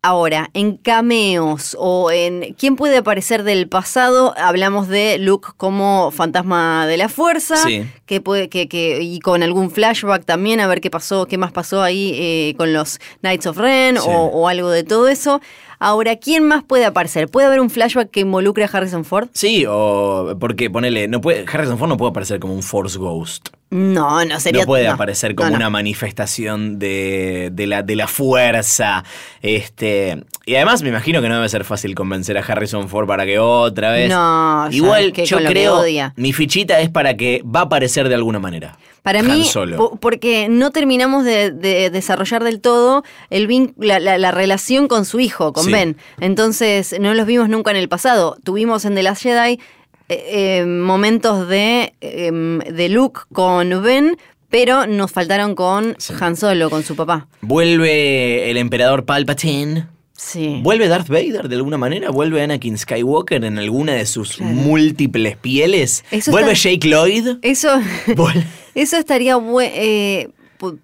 Ahora, 0.00 0.48
en 0.54 0.76
cameos 0.76 1.76
o 1.76 2.12
en 2.12 2.54
quién 2.56 2.76
puede 2.76 2.98
aparecer 2.98 3.42
del 3.42 3.68
pasado, 3.68 4.32
hablamos 4.38 4.86
de 4.86 5.18
Luke 5.18 5.48
como 5.56 6.12
fantasma 6.12 6.86
de 6.86 6.96
la 6.96 7.08
fuerza, 7.08 7.56
Sí. 7.56 7.84
que 8.06 8.20
puede, 8.20 8.48
que, 8.48 8.68
que, 8.68 9.02
y 9.02 9.18
con 9.18 9.42
algún 9.42 9.72
flashback 9.72 10.24
también, 10.24 10.60
a 10.60 10.68
ver 10.68 10.80
qué 10.80 10.88
pasó, 10.88 11.26
qué 11.26 11.36
más 11.36 11.50
pasó 11.50 11.82
ahí 11.82 12.12
eh, 12.14 12.54
con 12.56 12.72
los 12.72 13.00
Knights 13.22 13.46
of 13.48 13.56
Ren 13.58 13.96
Sí. 13.96 14.02
o, 14.06 14.12
o 14.26 14.46
algo 14.46 14.70
de 14.70 14.84
todo 14.84 15.08
eso. 15.08 15.40
Ahora, 15.80 16.14
¿quién 16.14 16.44
más 16.44 16.62
puede 16.62 16.84
aparecer? 16.84 17.28
¿Puede 17.28 17.48
haber 17.48 17.58
un 17.58 17.68
flashback 17.68 18.08
que 18.10 18.20
involucre 18.20 18.62
a 18.64 18.68
Harrison 18.72 19.04
Ford? 19.04 19.28
Sí, 19.32 19.64
o 19.68 20.36
porque 20.38 20.70
ponele, 20.70 21.08
no 21.08 21.20
puede, 21.20 21.44
Harrison 21.52 21.76
Ford 21.76 21.88
no 21.88 21.96
puede 21.96 22.10
aparecer 22.10 22.38
como 22.38 22.54
un 22.54 22.62
Force 22.62 22.96
Ghost. 22.98 23.48
No, 23.70 24.24
no 24.24 24.40
sería. 24.40 24.62
no 24.62 24.66
puede 24.66 24.86
no, 24.86 24.92
aparecer 24.94 25.34
como 25.34 25.48
no, 25.50 25.52
no. 25.52 25.56
una 25.58 25.70
manifestación 25.70 26.78
de, 26.78 27.50
de 27.52 27.66
la, 27.66 27.82
de 27.82 27.96
la 27.96 28.06
fuerza. 28.08 29.04
Este, 29.42 30.24
y 30.46 30.54
además 30.54 30.82
me 30.82 30.88
imagino 30.88 31.20
que 31.20 31.28
no 31.28 31.34
debe 31.36 31.48
ser 31.48 31.64
fácil 31.64 31.94
convencer 31.94 32.38
a 32.38 32.40
Harrison 32.40 32.88
Ford 32.88 33.06
para 33.06 33.24
que 33.26 33.38
otra 33.38 33.90
vez. 33.92 34.08
No, 34.08 34.68
Igual 34.70 35.12
que 35.12 35.26
yo 35.26 35.38
que 35.38 35.44
creo, 35.46 35.80
odia. 35.80 36.14
mi 36.16 36.32
fichita 36.32 36.80
es 36.80 36.88
para 36.90 37.16
que 37.16 37.42
va 37.44 37.60
a 37.60 37.62
aparecer 37.64 38.08
de 38.08 38.14
alguna 38.14 38.38
manera. 38.38 38.78
Para 39.02 39.20
Han 39.20 39.26
mí, 39.26 39.44
Solo. 39.44 39.76
po- 39.76 39.96
porque 40.00 40.48
no 40.50 40.70
terminamos 40.70 41.24
de, 41.24 41.50
de 41.50 41.88
desarrollar 41.90 42.44
del 42.44 42.60
todo 42.60 43.04
el 43.30 43.48
vin- 43.48 43.72
la, 43.78 44.00
la- 44.00 44.18
la 44.18 44.32
relación 44.32 44.86
con 44.88 45.04
su 45.04 45.20
hijo, 45.20 45.52
con 45.52 45.64
Sí. 45.64 45.72
Ben. 45.72 45.96
Entonces, 46.20 46.94
no 47.00 47.14
los 47.14 47.26
vimos 47.26 47.48
nunca 47.48 47.70
en 47.70 47.76
el 47.78 47.88
pasado. 47.88 48.36
Tuvimos 48.44 48.84
en 48.84 48.94
The 48.94 49.02
Last 49.02 49.22
Jedi 49.22 49.60
eh, 50.08 50.60
eh, 50.60 50.64
momentos 50.66 51.48
de, 51.48 51.94
em, 52.00 52.58
de 52.60 52.88
Luke 52.88 53.20
con 53.32 53.82
Ben, 53.82 54.16
pero 54.50 54.86
nos 54.86 55.10
faltaron 55.12 55.54
con 55.54 55.94
Sí. 55.98 56.14
Han 56.20 56.36
Solo, 56.36 56.70
con 56.70 56.82
su 56.82 56.96
papá. 56.96 57.28
Vuelve 57.42 58.50
el 58.50 58.56
emperador 58.56 59.04
Palpatine. 59.04 59.86
Sí. 60.16 60.58
¿Vuelve 60.62 60.88
Darth 60.88 61.08
Vader 61.08 61.48
de 61.48 61.56
alguna 61.56 61.78
manera? 61.78 62.10
¿Vuelve 62.10 62.42
Anakin 62.42 62.76
Skywalker 62.76 63.44
en 63.44 63.58
alguna 63.58 63.92
de 63.92 64.04
sus 64.06 64.36
Claro. 64.38 64.52
múltiples 64.52 65.36
pieles? 65.36 66.04
Eso 66.10 66.30
¿Vuelve 66.32 66.52
está- 66.52 66.70
Jake 66.70 66.88
Lloyd? 66.88 67.28
Eso, 67.42 67.68
eso 68.74 68.96
estaría 68.96 69.36
bueno. 69.36 70.32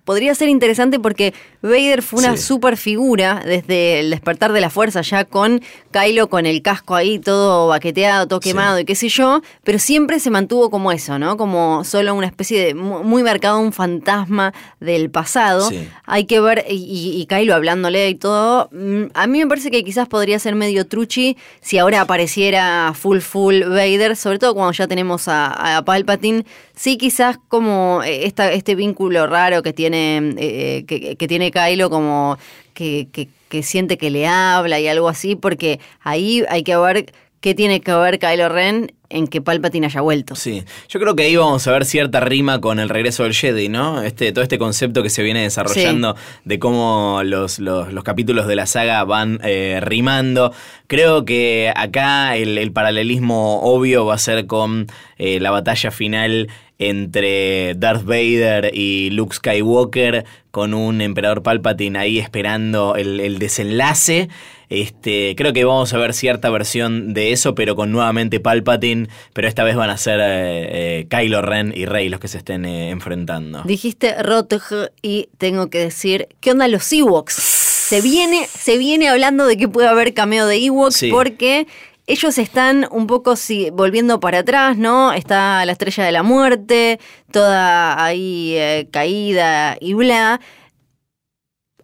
podría 0.05 0.35
ser 0.37 0.49
interesante 0.51 1.01
porque 1.01 1.35
Vader 1.65 2.03
fue 2.03 2.21
una 2.21 2.37
Sí. 2.37 2.43
super 2.45 2.77
figura 2.77 3.43
desde 3.45 4.01
el 4.01 4.11
despertar 4.11 4.53
de 4.53 4.61
la 4.61 4.71
fuerza, 4.71 5.01
ya 5.01 5.25
con 5.25 5.61
Kylo 5.91 6.29
con 6.29 6.47
el 6.47 6.63
casco 6.63 6.95
ahí 6.95 7.19
todo 7.19 7.69
baqueteado, 7.69 8.29
todo 8.29 8.41
Sí. 8.43 8.51
quemado 8.51 8.79
y 8.81 8.85
qué 8.85 8.95
sé 8.95 9.09
yo, 9.09 9.41
pero 9.65 9.79
siempre 9.79 10.21
se 10.21 10.31
mantuvo 10.31 10.71
como 10.71 10.93
eso, 10.93 11.19
¿no? 11.19 11.37
Como 11.37 11.83
solo 11.85 12.15
una 12.15 12.27
especie 12.27 12.65
de 12.65 12.75
mu- 12.75 13.03
muy 13.03 13.23
marcado 13.23 13.59
un 13.59 13.73
fantasma 13.73 14.53
del 14.81 15.11
pasado. 15.11 15.69
Sí. 15.71 15.89
Hay 16.05 16.27
que 16.27 16.41
ver, 16.41 16.65
y, 16.69 17.25
Kylo 17.29 17.55
hablándole 17.55 18.09
y 18.11 18.15
todo, 18.15 18.69
mm, 18.71 19.05
a 19.15 19.27
mí 19.27 19.39
me 19.39 19.47
parece 19.47 19.71
que 19.71 19.83
quizás 19.85 20.07
podría 20.09 20.39
ser 20.39 20.55
medio 20.55 20.87
truchi 20.87 21.37
si 21.63 21.79
ahora 21.79 22.03
apareciera 22.03 22.93
full 22.95 23.21
full 23.21 23.63
Vader, 23.65 24.17
sobre 24.17 24.39
todo 24.39 24.55
cuando 24.55 24.73
ya 24.73 24.87
tenemos 24.87 25.29
a, 25.29 25.79
a 25.79 25.83
Palpatine. 25.85 26.45
Sí, 26.77 26.97
quizás 26.99 27.39
como 27.49 28.03
eh, 28.05 28.27
esta, 28.27 28.51
este 28.53 28.75
vínculo 28.75 29.27
raro 29.29 29.63
que 29.63 29.73
tiene, 29.73 30.35
eh, 30.39 30.85
que, 30.89 31.15
que 31.17 31.29
tiene 31.29 31.53
Kylo, 31.55 31.89
como 31.89 32.37
que, 32.75 33.09
que- 33.13 33.29
que 33.49 33.63
siente 33.63 33.97
que 33.97 34.11
le 34.11 34.27
habla 34.27 34.81
y 34.81 34.89
algo 34.89 35.09
así, 35.09 35.37
porque 35.37 35.79
ahí 36.03 36.43
hay 36.49 36.65
que 36.65 36.77
ver 36.77 37.07
qué 37.41 37.55
tiene 37.55 37.81
que 37.81 37.95
ver 37.95 38.19
Kylo 38.19 38.49
Ren 38.49 38.93
en 39.11 39.29
que 39.29 39.41
Palpatine 39.41 39.87
haya 39.87 40.01
vuelto. 40.01 40.35
Sí, 40.35 40.65
yo 40.89 40.99
creo 40.99 41.15
que 41.15 41.23
ahí 41.23 41.37
vamos 41.37 41.65
a 41.69 41.73
ver 41.73 41.85
cierta 41.85 42.19
rima 42.19 42.61
con 42.61 42.81
el 42.81 42.89
regreso 42.89 43.23
del 43.23 43.33
Jedi, 43.35 43.69
¿no? 43.69 44.03
Este, 44.03 44.33
todo 44.33 44.43
este 44.43 44.59
concepto 44.59 45.05
que 45.05 45.11
se 45.11 45.23
viene 45.23 45.43
desarrollando 45.43 46.17
de 46.45 46.59
cómo 46.59 47.21
los, 47.23 47.61
los- 47.61 47.93
los 47.93 48.03
capítulos 48.03 48.49
de 48.49 48.57
la 48.57 48.67
saga 48.67 49.05
van 49.05 49.39
eh, 49.45 49.79
rimando. 49.83 50.53
Creo 50.89 51.25
que 51.25 51.73
acá 51.77 52.35
el, 52.37 52.59
el 52.59 52.73
paralelismo 52.73 53.61
obvio 53.63 54.05
va 54.07 54.15
a 54.15 54.19
ser 54.19 54.47
con 54.49 54.87
eh, 55.19 55.39
la 55.39 55.51
batalla 55.53 55.93
final 55.93 56.49
entre 56.79 57.75
Darth 57.77 58.05
Vader 58.05 58.71
y 58.75 59.11
Luke 59.11 59.35
Skywalker 59.37 60.25
con 60.51 60.75
un 60.75 61.01
emperador 61.01 61.43
Palpatine 61.43 61.99
ahí 61.99 62.19
esperando 62.19 62.97
el, 62.97 63.21
el 63.21 63.39
desenlace. 63.39 64.29
Este, 64.71 65.35
creo 65.37 65.53
que 65.53 65.65
vamos 65.65 65.93
a 65.93 65.99
ver 65.99 66.15
cierta 66.15 66.51
versión 66.51 67.13
de 67.15 67.33
eso, 67.33 67.55
pero 67.55 67.77
con 67.77 67.93
nuevamente 67.93 68.41
Palpatine, 68.41 69.09
pero 69.33 69.47
esta 69.47 69.63
vez 69.63 69.77
van 69.77 69.91
a 69.91 69.97
ser 69.97 70.19
eh, 70.21 71.01
eh, 71.01 71.07
Kylo 71.09 71.43
Ren 71.43 71.73
y 71.77 71.85
Rey 71.87 72.09
los 72.09 72.19
que 72.19 72.29
se 72.29 72.39
estén 72.39 72.65
eh, 72.65 72.91
enfrentando. 72.91 73.63
Dijiste 73.65 74.21
Rotg 74.23 74.91
y 75.03 75.29
tengo 75.39 75.69
que 75.71 75.79
decir, 75.79 76.29
¿qué 76.41 76.51
onda 76.53 76.67
los 76.69 76.93
Ewoks? 76.93 77.35
Se 77.35 78.01
viene, 78.01 78.47
se 78.47 78.79
viene 78.79 79.09
hablando 79.09 79.47
de 79.47 79.57
que 79.57 79.69
puede 79.69 79.89
haber 79.89 80.15
cameo 80.15 80.47
de 80.47 80.57
Ewoks 80.65 80.97
Sí. 80.97 81.11
porque 81.11 81.67
ellos 82.07 82.37
están 82.39 82.87
un 82.91 83.07
poco 83.07 83.37
sí, 83.37 83.71
volviendo 83.71 84.21
para 84.21 84.41
atrás, 84.41 84.77
¿no? 84.77 85.13
Está 85.13 85.65
la 85.65 85.73
estrella 85.73 86.05
de 86.05 86.13
la 86.13 86.23
muerte, 86.23 87.01
toda 87.31 88.03
ahí 88.05 88.55
eh, 88.57 88.89
caída 88.91 89.77
y 89.81 89.95
bla. 89.95 90.41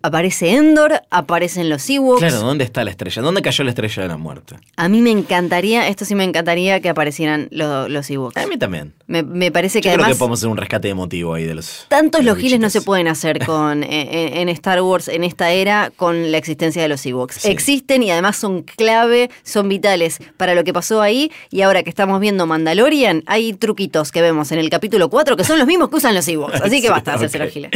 Aparece 0.03 0.53
Endor, 0.55 1.03
aparecen 1.11 1.69
los 1.69 1.89
Ewoks. 1.91 2.21
Claro, 2.21 2.39
¿dónde 2.39 2.65
está 2.65 2.83
la 2.85 2.91
estrella? 2.91 3.21
¿Dónde 3.21 3.43
cayó 3.43 3.65
la 3.65 3.71
estrella 3.71 4.03
de 4.03 4.09
la 4.09 4.17
muerte? 4.17 4.57
A 4.77 4.89
mí 4.89 5.03
me 5.03 5.11
encantaría, 5.11 5.89
esto 5.89 6.07
sí 6.07 6.15
me 6.15 6.25
encantaría 6.25 6.81
que 6.81 6.89
aparecieran 6.89 7.49
lo- 7.51 7.87
los 7.87 8.09
Ewoks. 8.09 8.39
A 8.39 8.47
mí 8.47 8.57
también. 8.57 8.95
Me, 9.07 9.23
me 9.23 9.53
parece 9.53 9.83
que 9.83 9.89
Yo 9.91 9.95
creo 9.95 10.05
además... 10.05 10.17
que 10.17 10.19
podemos 10.19 10.39
hacer 10.39 10.49
un 10.49 10.57
rescate 10.57 10.89
emotivo 10.89 11.35
ahí 11.35 11.45
de 11.45 11.55
los. 11.55 11.85
Tantos 11.89 12.21
de 12.21 12.25
los 12.25 12.39
giles 12.39 12.59
no 12.61 12.71
se 12.71 12.81
pueden 12.81 13.09
hacer 13.09 13.45
con 13.45 13.83
en, 13.83 13.91
en- 13.93 14.37
en 14.39 14.49
Star 14.49 14.81
Wars 14.81 15.09
en 15.09 15.23
esta 15.23 15.51
era 15.53 15.93
con 15.95 16.33
la 16.33 16.39
existencia 16.39 16.81
de 16.81 16.89
los 16.89 17.05
Ewoks. 17.05 17.35
Sí. 17.35 17.49
Existen 17.49 18.03
y 18.03 18.11
además 18.11 18.37
son 18.37 18.63
clave, 18.63 19.29
son 19.43 19.69
vitales 19.69 20.19
para 20.39 20.55
lo 20.55 20.65
que 20.65 20.73
pasó 20.73 21.03
ahí. 21.03 21.31
Y 21.51 21.61
ahora 21.61 21.83
que 21.83 21.91
estamos 21.91 22.21
viendo 22.21 22.47
Mandalorian, 22.47 23.23
hay 23.27 23.53
truquitos 23.53 24.13
que 24.13 24.23
vemos 24.23 24.51
en 24.51 24.61
el 24.61 24.71
capítulo 24.71 25.11
4 25.11 25.37
que 25.37 25.45
son 25.45 25.59
los 25.59 25.67
mismos 25.67 25.91
que 25.91 25.97
usan 25.97 26.15
los 26.15 26.27
Ewoks. 26.27 26.61
Así 26.63 26.81
que 26.81 26.89
basta 26.89 27.11
de 27.11 27.17
hacerse 27.19 27.39
los 27.39 27.51
giles. 27.53 27.71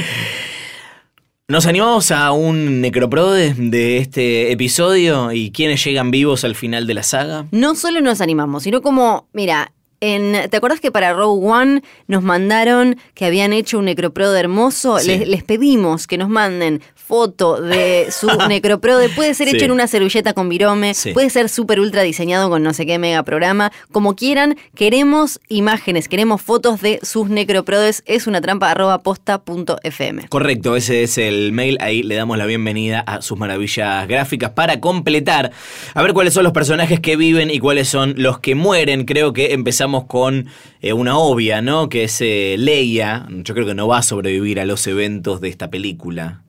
Nos 1.47 1.67
animamos 1.67 2.11
a 2.11 2.33
un 2.33 2.81
necroprode 2.81 3.53
de 3.53 3.99
este 3.99 4.51
episodio 4.51 5.31
y 5.31 5.51
quiénes 5.51 5.85
llegan 5.85 6.11
vivos 6.11 6.43
al 6.43 6.55
final 6.55 6.87
de 6.87 6.95
la 6.95 7.03
saga. 7.03 7.45
No 7.51 7.75
solo 7.75 8.01
nos 8.01 8.23
animamos, 8.23 8.63
sino 8.63 8.81
como, 8.81 9.29
mira, 9.35 9.71
en, 10.13 10.49
¿te 10.51 10.57
acuerdas 10.57 10.81
que 10.81 10.91
para 10.91 11.13
Rogue 11.13 11.47
One 11.47 11.83
nos 12.09 12.23
mandaron 12.23 12.97
que 13.15 13.25
habían 13.25 13.53
hecho 13.53 13.79
un 13.79 13.87
necroprode 13.87 14.39
hermoso? 14.39 14.99
Sí. 14.99 15.09
Les, 15.09 15.29
les 15.29 15.45
pedimos 15.45 16.07
que 16.07 16.19
nos 16.19 16.29
manden 16.29 16.83
foto 16.95 17.61
de 17.61 18.07
su 18.11 18.27
necroprode. 18.49 19.09
Puede 19.11 19.35
ser 19.35 19.49
Sí. 19.49 19.57
hecho 19.57 19.67
en 19.67 19.73
una 19.73 19.87
servilleta 19.87 20.33
con 20.33 20.49
virome, 20.49 20.95
Sí. 20.95 21.13
puede 21.13 21.29
ser 21.29 21.49
súper 21.51 21.79
ultra 21.79 22.03
diseñado 22.03 22.49
con 22.49 22.63
no 22.63 22.73
sé 22.73 22.87
qué 22.87 22.99
mega 22.99 23.23
programa. 23.23 23.71
Como 23.93 24.17
quieran, 24.17 24.57
queremos 24.75 25.39
imágenes, 25.49 26.09
queremos 26.09 26.41
fotos 26.41 26.81
de 26.81 26.99
sus 27.03 27.29
necroprodes. 27.29 28.03
Es 28.07 28.27
una 28.27 28.41
trampa 28.41 28.71
arroba 28.71 29.03
posta 29.03 29.39
punto 29.43 29.79
fm. 29.83 30.29
Correcto, 30.29 30.77
ese 30.77 31.03
es 31.03 31.19
el 31.19 31.53
mail. 31.53 31.77
Ahí 31.81 32.03
le 32.03 32.15
damos 32.15 32.39
la 32.39 32.47
bienvenida 32.47 33.01
a 33.01 33.21
sus 33.23 33.39
maravillas 33.39 34.09
gráficas 34.09 34.51
para 34.51 34.81
completar. 34.81 35.53
A 35.95 36.03
ver 36.03 36.15
cuáles 36.15 36.33
son 36.35 36.43
los 36.45 36.53
personajes 36.55 37.01
que 37.01 37.17
viven 37.17 37.51
y 37.51 37.59
cuáles 37.61 37.87
son 37.89 38.15
los 38.17 38.39
que 38.39 38.55
mueren. 38.55 39.05
Creo 39.05 39.33
que 39.35 39.53
empezamos 39.53 39.94
con 40.03 40.49
eh, 40.83 40.93
una 40.93 41.17
obvia, 41.17 41.63
¿no? 41.63 41.89
Que 41.89 42.05
es 42.05 42.21
eh, 42.21 42.57
Leia. 42.59 43.29
Yo 43.31 43.55
creo 43.55 43.65
que 43.67 43.75
no 43.77 43.87
va 43.87 43.99
a 43.99 44.03
sobrevivir 44.03 44.59
a 44.59 44.65
los 44.65 44.85
eventos 44.89 45.41
de 45.41 45.49
esta 45.51 45.71
película. 45.71 46.43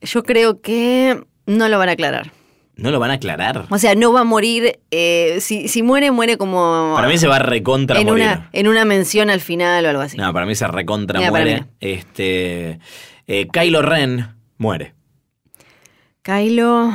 Yo 0.00 0.22
creo 0.22 0.60
que 0.60 1.20
no 1.46 1.68
lo 1.68 1.76
van 1.78 1.88
a 1.88 1.92
aclarar. 1.92 2.30
¿No 2.76 2.92
lo 2.92 3.00
van 3.00 3.10
a 3.10 3.14
aclarar? 3.14 3.66
O 3.70 3.78
sea, 3.78 3.96
no 3.96 4.12
va 4.12 4.20
a 4.20 4.24
morir. 4.24 4.78
eh, 4.92 5.38
si, 5.40 5.66
si 5.66 5.82
muere, 5.82 6.12
muere 6.12 6.36
como. 6.38 6.92
Para 6.94 7.08
mí 7.08 7.18
se 7.18 7.26
va 7.26 7.34
a 7.36 7.40
recontra 7.40 7.98
en 7.98 8.06
morir. 8.06 8.24
una, 8.24 8.48
en 8.52 8.68
una 8.68 8.84
mención 8.84 9.30
al 9.30 9.40
final 9.40 9.84
o 9.84 9.88
algo 9.88 10.02
así. 10.02 10.16
No, 10.16 10.32
para 10.32 10.46
mí 10.46 10.54
se 10.54 10.68
recontra 10.68 11.18
Mira, 11.18 11.30
muere. 11.32 11.64
Este. 11.80 12.78
eh, 13.26 13.48
Kylo 13.52 13.82
Ren 13.82 14.28
muere. 14.58 14.94
Kylo. 16.22 16.92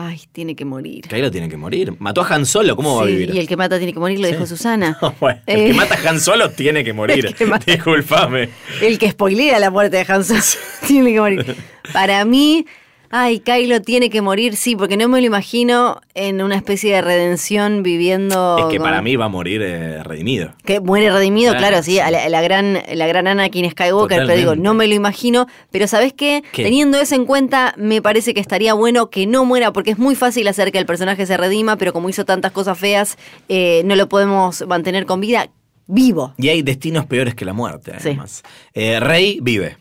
Ay, 0.00 0.20
tiene 0.30 0.54
que 0.54 0.64
morir. 0.64 1.08
Kylo 1.08 1.28
tiene 1.28 1.48
que 1.48 1.56
morir. 1.56 1.92
Mató 1.98 2.22
a 2.22 2.28
Han 2.32 2.46
Solo, 2.46 2.76
¿cómo 2.76 2.94
va 2.96 3.02
a 3.02 3.06
Sí, 3.06 3.12
vivir? 3.12 3.34
Y 3.34 3.38
el 3.40 3.48
que 3.48 3.56
mata 3.56 3.78
tiene 3.78 3.92
que 3.92 3.98
morir, 3.98 4.20
lo 4.20 4.28
dijo 4.28 4.46
Susana. 4.46 4.96
Bueno, 5.20 5.40
el 5.44 5.60
Eh, 5.60 5.66
que 5.66 5.74
mata 5.74 5.96
a 5.96 6.08
Han 6.08 6.20
Solo 6.20 6.50
tiene 6.50 6.84
que 6.84 6.92
morir. 7.00 7.26
El 7.26 7.34
que 7.34 7.46
mata- 7.46 7.64
Disculpame. 7.72 8.48
el 8.80 8.96
que 8.98 9.10
spoilea 9.10 9.58
la 9.58 9.70
muerte 9.70 9.96
de 10.04 10.12
Han 10.12 10.22
Solo 10.24 10.40
tiene 10.86 11.12
que 11.12 11.20
morir. 11.20 11.56
Para 11.92 12.24
mí, 12.24 12.64
Ay, 13.10 13.40
Kylo 13.40 13.80
tiene 13.80 14.10
que 14.10 14.20
morir, 14.20 14.54
sí, 14.56 14.76
porque 14.76 14.96
no 14.96 15.08
me 15.08 15.20
lo 15.20 15.26
imagino 15.26 16.00
en 16.14 16.42
una 16.42 16.56
especie 16.56 16.94
de 16.94 17.00
redención 17.00 17.82
viviendo. 17.82 18.58
Es 18.58 18.64
que 18.66 18.76
con- 18.76 18.84
para 18.84 19.00
mí 19.00 19.16
va 19.16 19.24
a 19.26 19.28
morir 19.28 19.62
eh, 19.62 20.02
redimido. 20.02 20.52
Que 20.64 20.80
muere 20.80 21.10
redimido, 21.10 21.52
Claro, 21.52 21.68
claro, 21.68 21.82
sí, 21.82 21.96
la, 21.96 22.28
la 22.28 22.42
gran, 22.42 22.78
la 22.92 23.06
gran 23.06 23.26
Anakin 23.26 23.70
Skywalker, 23.70 24.18
pero 24.18 24.28
digo, 24.36 24.50
Totalmente. 24.50 24.62
no 24.68 24.74
me 24.74 24.86
lo 24.88 24.94
imagino. 24.94 25.46
Pero 25.70 25.86
¿sabes 25.86 26.12
qué? 26.12 26.42
¿Qué? 26.52 26.64
Teniendo 26.64 27.00
eso 27.00 27.14
en 27.14 27.24
cuenta, 27.24 27.74
me 27.78 28.02
parece 28.02 28.34
que 28.34 28.40
estaría 28.40 28.74
bueno 28.74 29.08
que 29.10 29.26
no 29.26 29.44
muera, 29.44 29.72
porque 29.72 29.92
es 29.92 29.98
muy 29.98 30.14
fácil 30.14 30.46
hacer 30.48 30.70
que 30.70 30.78
el 30.78 30.86
personaje 30.86 31.24
se 31.24 31.36
redima, 31.36 31.76
pero 31.76 31.92
como 31.94 32.08
hizo 32.10 32.24
tantas 32.26 32.52
cosas 32.52 32.78
feas, 32.78 33.16
eh, 33.48 33.82
no 33.86 33.96
lo 33.96 34.08
podemos 34.08 34.66
mantener 34.66 35.06
con 35.06 35.20
vida 35.20 35.48
vivo. 35.86 36.34
Y 36.36 36.48
hay 36.48 36.60
destinos 36.60 37.06
peores 37.06 37.34
que 37.34 37.46
la 37.46 37.54
muerte, 37.54 37.92
Sí. 38.00 38.08
además. 38.08 38.42
Eh, 38.74 39.00
Rey 39.00 39.38
vive. 39.40 39.78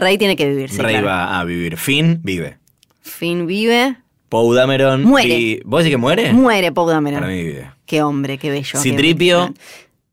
Rey 0.00 0.18
tiene 0.18 0.36
que 0.36 0.48
vivir, 0.48 0.70
sí, 0.70 0.78
Rey 0.78 0.94
claro. 0.94 1.06
va 1.08 1.40
a 1.40 1.44
vivir. 1.44 1.76
Finn 1.76 2.20
vive. 2.22 2.58
Finn 3.02 3.46
vive, 3.46 3.96
Poe 4.28 4.56
Dameron. 4.56 5.04
Muere. 5.04 5.28
y- 5.28 5.60
¿Vos 5.64 5.80
decís 5.84 5.94
que 5.94 5.98
muere? 5.98 6.32
muere 6.32 6.72
Poe 6.72 6.92
Dameron. 6.92 7.20
Para 7.20 7.32
mí 7.32 7.42
vive. 7.42 7.70
Qué 7.86 8.02
hombre, 8.02 8.38
qué 8.38 8.50
bello. 8.50 8.78
Citripio. 8.80 9.54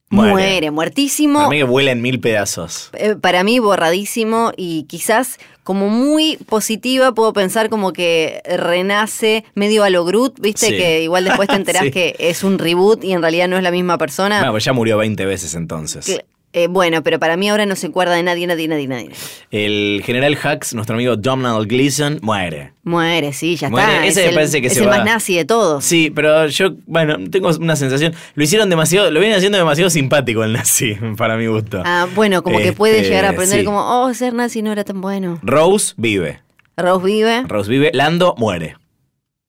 Muere, 0.10 0.70
muertísimo. 0.70 1.40
Para 1.40 1.50
mí 1.50 1.58
que 1.58 1.64
vuela 1.64 1.90
en 1.92 2.02
mil 2.04 2.20
pedazos. 2.20 2.92
Eh, 2.94 3.16
para 3.20 3.44
mí 3.44 3.58
borradísimo 3.58 4.52
y 4.56 4.84
quizás 4.84 5.40
como 5.64 5.90
muy 5.90 6.38
positiva 6.46 7.14
puedo 7.16 7.34
pensar 7.34 7.70
como 7.70 7.94
que 7.94 8.44
renace 8.46 9.44
medio 9.56 9.84
a 9.84 9.90
lo 9.90 10.06
Groot, 10.06 10.40
viste 10.40 10.68
Sí. 10.68 10.78
que 10.78 11.02
igual 11.02 11.24
después 11.24 11.50
te 11.50 11.56
enterás 11.56 11.84
Sí. 11.86 11.92
que 11.92 12.16
es 12.20 12.44
un 12.44 12.60
reboot 12.60 13.04
y 13.04 13.14
en 13.14 13.24
realidad 13.24 13.48
no 13.48 13.58
es 13.58 13.64
la 13.64 13.72
misma 13.72 13.98
persona. 13.98 14.38
Bueno, 14.38 14.52
pues 14.52 14.64
ya 14.66 14.74
murió 14.74 14.98
20 14.98 15.26
veces 15.26 15.56
entonces. 15.56 16.06
Que- 16.06 16.26
eh, 16.54 16.68
bueno, 16.68 17.04
pero 17.04 17.20
para 17.20 17.36
mí 17.36 17.50
ahora 17.50 17.66
no 17.66 17.76
se 17.76 17.88
acuerda 17.88 18.14
de 18.16 18.24
nadie, 18.24 18.48
nadie, 18.48 18.68
nadie, 18.68 18.88
nadie. 18.88 19.10
El 19.52 20.02
general 20.06 20.38
Hux, 20.38 20.74
nuestro 20.76 20.96
amigo 20.96 21.16
Donald 21.18 21.68
Gleason, 21.68 22.20
muere. 22.22 22.74
Muere, 22.84 23.34
sí, 23.34 23.56
ya 23.56 23.70
Muere. 23.70 23.92
está. 23.94 24.06
Ese 24.08 24.20
es 24.22 24.26
me 24.26 24.30
el, 24.30 24.36
parece 24.36 24.62
que 24.62 24.68
es 24.68 24.74
se 24.74 24.80
el 24.82 24.88
va. 24.88 24.98
más 24.98 25.06
nazi 25.06 25.36
de 25.36 25.46
todos. 25.46 25.84
Sí, 25.84 26.12
pero 26.14 26.48
yo, 26.48 26.74
bueno, 26.86 27.18
tengo 27.32 27.50
una 27.60 27.76
sensación. 27.76 28.14
Lo 28.36 28.44
hicieron 28.44 28.70
demasiado, 28.70 29.10
lo 29.12 29.20
vienen 29.20 29.38
haciendo 29.38 29.58
demasiado 29.58 29.90
simpático 29.90 30.44
el 30.44 30.54
nazi, 30.54 30.96
para 31.18 31.36
mi 31.38 31.48
gusto. 31.48 31.82
Ah, 31.86 32.08
bueno, 32.16 32.44
como 32.44 32.60
que 32.60 32.72
puede 32.74 32.98
Este, 32.98 33.10
llegar 33.10 33.26
a 33.26 33.30
aprender 33.30 33.60
sí. 33.60 33.66
como, 33.66 33.80
oh, 34.04 34.14
ser 34.14 34.34
nazi 34.34 34.62
no 34.62 34.72
era 34.72 34.84
tan 34.84 35.02
bueno. 35.02 35.40
Rose 35.44 35.94
vive. 35.98 36.42
Rose 36.78 37.06
vive, 37.06 37.44
Rose 37.48 37.70
vive. 37.70 37.92
Lando 37.94 38.36
muere. 38.38 38.78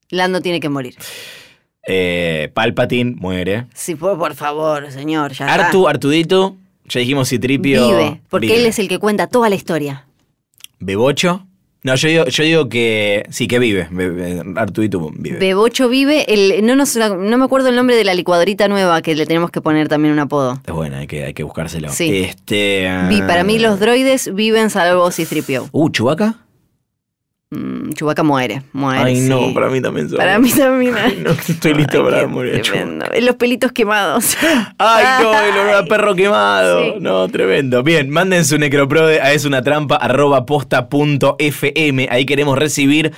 Lando 0.09 0.41
tiene 0.41 0.59
que 0.59 0.69
morir. 0.69 0.95
Eh, 1.87 2.49
Palpatine 2.53 3.15
muere. 3.15 3.65
Sí, 3.73 3.95
por, 3.95 4.17
por 4.17 4.33
favor, 4.33 4.91
señor, 4.91 5.33
ya 5.33 5.45
está. 5.45 5.65
Artu, 5.67 5.87
Artudito. 5.87 6.55
Ya 6.87 6.99
dijimos 6.99 7.29
Citripio. 7.29 7.87
Vive, 7.87 8.21
porque 8.29 8.47
vive. 8.47 8.59
él 8.59 8.65
es 8.67 8.79
el 8.79 8.87
que 8.87 8.99
cuenta 8.99 9.27
toda 9.27 9.49
la 9.49 9.55
historia. 9.55 10.05
Bebocho. 10.79 11.47
No, 11.83 11.93
yo 11.95 12.07
digo, 12.09 12.25
yo 12.25 12.43
digo 12.43 12.67
que 12.69 13.25
sí, 13.29 13.47
que 13.47 13.59
vive. 13.59 13.87
Artudito 14.55 15.11
vive. 15.15 15.37
Bebocho 15.37 15.87
vive, 15.87 16.25
el, 16.33 16.65
no, 16.65 16.75
nos, 16.75 16.95
no 16.95 17.37
me 17.37 17.45
acuerdo 17.45 17.69
el 17.69 17.75
nombre 17.75 17.95
de 17.95 18.03
la 18.03 18.15
licuadorita 18.15 18.67
nueva 18.67 19.03
que 19.03 19.13
le 19.13 19.27
tenemos 19.27 19.51
que 19.51 19.61
poner 19.61 19.87
también 19.87 20.11
un 20.13 20.19
apodo. 20.19 20.59
es 20.65 20.73
bueno, 20.73 20.97
hay 20.97 21.05
que, 21.05 21.25
hay 21.25 21.33
que 21.35 21.43
buscárselo. 21.43 21.89
Sí. 21.91 22.23
Este, 22.23 22.89
Vi- 23.09 23.21
para 23.21 23.43
mí 23.43 23.59
los 23.59 23.73
ah, 23.73 23.77
droides 23.77 24.33
viven 24.33 24.71
salvo 24.71 25.11
Citripio. 25.11 25.69
Uh, 25.71 25.89
Chubaca. 25.91 26.39
Mm, 27.51 27.91
Chewbacca 27.93 28.23
muere, 28.23 28.63
muere. 28.73 29.01
Ay, 29.03 29.19
no, 29.21 29.53
para 29.53 29.69
mí 29.69 29.79
también. 29.79 30.09
son- 30.09 30.17
Para 30.17 30.39
mí 30.39 30.51
también. 30.51 30.95
Ay, 30.97 31.21
no, 31.23 31.29
estoy 31.31 31.75
listo 31.75 31.99
Ay, 31.99 32.11
para 32.11 32.27
morir. 32.27 32.61
tremendo. 32.63 33.05
Los 33.21 33.35
pelitos 33.35 33.71
quemados. 33.71 34.35
Ay, 34.79 35.23
no, 35.23 35.39
el 35.41 35.51
olor 35.59 35.75
a 35.75 35.85
perro 35.85 36.15
quemado. 36.15 36.83
Sí. 36.83 36.93
No, 36.99 37.27
tremendo. 37.29 37.83
Bien, 37.83 38.09
manden 38.09 38.45
su 38.45 38.57
necroprode 38.57 39.21
a 39.21 39.31
es 39.31 39.45
una 39.45 39.61
trampa 39.61 39.95
arroba 39.95 40.45
posta 40.47 40.89
punto 40.89 41.35
fm. 41.37 42.07
Ahí 42.09 42.25
queremos 42.25 42.57
recibir 42.57 43.13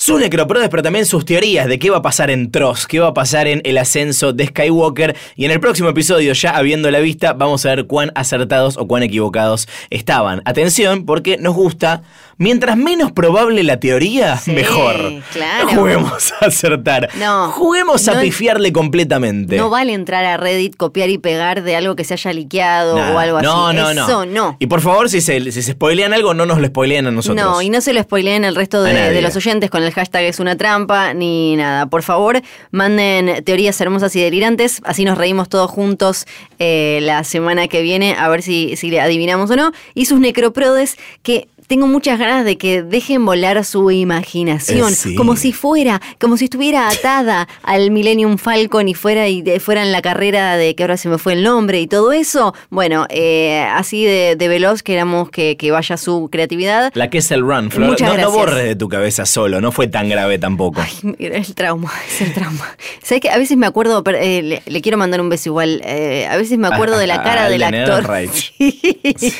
sus 0.00 0.20
necroprodes, 0.20 0.68
pero 0.68 0.82
también 0.82 1.04
sus 1.06 1.24
teorías 1.24 1.66
de 1.66 1.78
qué 1.80 1.90
va 1.90 1.96
a 1.98 2.02
pasar 2.02 2.30
en 2.30 2.52
Tross, 2.52 2.86
qué 2.86 3.00
va 3.00 3.08
a 3.08 3.14
pasar 3.14 3.48
en 3.48 3.60
el 3.64 3.76
ascenso 3.78 4.32
de 4.32 4.46
Skywalker. 4.46 5.14
Y 5.36 5.44
en 5.44 5.50
el 5.50 5.58
próximo 5.60 5.88
episodio, 5.88 6.32
ya 6.34 6.56
habiendo 6.56 6.88
la 6.90 7.00
vista, 7.00 7.32
vamos 7.32 7.66
a 7.66 7.70
ver 7.74 7.86
cuán 7.86 8.12
acertados 8.14 8.76
o 8.78 8.86
cuán 8.86 9.02
equivocados 9.02 9.68
estaban. 9.90 10.40
Atención, 10.46 11.04
porque 11.04 11.36
nos 11.36 11.54
gusta. 11.54 12.02
Mientras 12.40 12.76
menos 12.76 13.10
probable 13.10 13.64
la 13.64 13.80
teoría, 13.80 14.36
Sí, 14.38 14.52
mejor. 14.52 14.96
claro. 15.32 15.66
No 15.72 15.76
juguemos 15.76 16.32
a 16.40 16.46
acertar. 16.46 17.08
No, 17.16 17.50
Juguemos 17.50 18.06
a 18.06 18.14
no- 18.14 18.20
pifiarle 18.20 18.72
completamente. 18.72 19.56
No 19.56 19.70
vale 19.70 19.92
entrar 19.92 20.24
a 20.24 20.36
Reddit, 20.36 20.76
copiar 20.76 21.10
y 21.10 21.18
pegar 21.18 21.64
de 21.64 21.74
algo 21.74 21.96
que 21.96 22.04
se 22.04 22.14
haya 22.14 22.32
liqueado 22.32 22.94
o 22.94 23.18
algo 23.18 23.42
no, 23.42 23.66
así. 23.68 23.76
No, 23.76 23.90
Eso 23.90 24.24
no, 24.24 24.26
no. 24.26 24.56
Y 24.60 24.68
por 24.68 24.80
favor, 24.82 25.10
si 25.10 25.20
se, 25.20 25.50
si 25.50 25.62
se 25.62 25.72
spoilean 25.72 26.12
algo, 26.12 26.32
no 26.32 26.46
nos 26.46 26.58
lo 26.60 26.66
spoileen 26.68 27.08
a 27.08 27.10
nosotros. 27.10 27.44
No, 27.44 27.60
y 27.60 27.70
no 27.70 27.80
se 27.80 27.92
lo 27.92 28.00
spoileen 28.02 28.44
el 28.44 28.54
resto 28.54 28.84
de, 28.84 29.20
los 29.20 29.34
oyentes 29.34 29.68
con 29.68 29.82
el 29.82 29.92
hashtag 29.92 30.22
es 30.24 30.38
una 30.38 30.56
trampa 30.56 31.14
ni 31.14 31.56
nada. 31.56 31.86
Por 31.86 32.04
favor, 32.04 32.40
manden 32.70 33.42
teorías 33.44 33.80
hermosas 33.80 34.14
y 34.14 34.20
delirantes, 34.22 34.80
así 34.84 35.04
nos 35.04 35.18
reímos 35.18 35.48
todos 35.48 35.70
juntos 35.70 36.24
eh, 36.60 37.00
la 37.02 37.24
semana 37.24 37.66
que 37.66 37.82
viene, 37.82 38.14
a 38.16 38.28
ver 38.28 38.42
si, 38.42 38.76
si 38.76 38.90
le 38.90 39.00
adivinamos 39.00 39.50
o 39.50 39.56
no. 39.56 39.72
Y 39.94 40.06
sus 40.06 40.20
necroprodes 40.20 40.96
que... 41.24 41.48
Tengo 41.68 41.86
muchas 41.86 42.18
ganas 42.18 42.44
de 42.44 42.58
que 42.58 42.82
dejen 42.82 43.24
volar 43.24 43.64
su 43.64 43.90
imaginación, 43.90 44.92
Eh, 44.92 44.96
sí. 44.96 45.14
como 45.14 45.36
si 45.36 45.52
fuera, 45.52 46.00
como 46.18 46.36
si 46.36 46.44
estuviera 46.46 46.88
atada 46.88 47.46
al 47.62 47.90
Millennium 47.90 48.38
Falcon 48.38 48.88
y 48.88 48.94
fuera 48.94 49.28
y 49.28 49.42
de- 49.42 49.60
fuera 49.60 49.82
en 49.82 49.92
la 49.92 50.02
carrera 50.02 50.56
de 50.56 50.74
que 50.74 50.82
ahora 50.82 50.96
se 50.96 51.08
me 51.08 51.18
fue 51.18 51.34
el 51.34 51.42
nombre 51.42 51.80
y 51.80 51.86
todo 51.86 52.12
eso. 52.12 52.54
Bueno, 52.70 53.06
eh, 53.10 53.60
así 53.74 54.04
de, 54.04 54.34
de 54.36 54.48
veloz 54.48 54.82
queramos 54.82 55.30
que, 55.30 55.56
que 55.58 55.70
vaya 55.70 55.96
su 55.98 56.28
creatividad. 56.32 56.90
La 56.94 57.10
que 57.10 57.18
es 57.18 57.30
el 57.30 57.42
run, 57.42 57.70
Flor. 57.70 57.90
Muchas 57.90 58.08
no, 58.08 58.14
no 58.14 58.20
gracias. 58.22 58.34
borres 58.34 58.64
de 58.64 58.74
tu 58.74 58.88
cabeza 58.88 59.26
solo, 59.26 59.60
no 59.60 59.70
fue 59.70 59.86
tan 59.88 60.08
grave 60.08 60.38
tampoco. 60.38 60.80
Ay, 60.80 61.14
mira, 61.18 61.36
el 61.36 61.54
trauma, 61.54 61.92
es 62.08 62.22
el 62.22 62.32
trauma. 62.32 62.76
¿Sabes 63.02 63.20
que 63.20 63.30
A 63.30 63.36
veces 63.36 63.56
me 63.58 63.66
acuerdo, 63.66 64.02
pero, 64.02 64.16
eh, 64.18 64.42
le, 64.42 64.62
le 64.64 64.80
quiero 64.80 64.96
mandar 64.96 65.20
un 65.20 65.28
beso 65.28 65.50
igual, 65.50 65.82
eh, 65.84 66.26
a 66.30 66.36
veces 66.38 66.56
me 66.58 66.68
acuerdo 66.68 66.96
de 66.96 67.06
la 67.06 67.22
cara 67.22 67.48
del 67.50 67.60
de 67.60 67.66
actor. 67.66 68.08
Sí. 68.32 69.34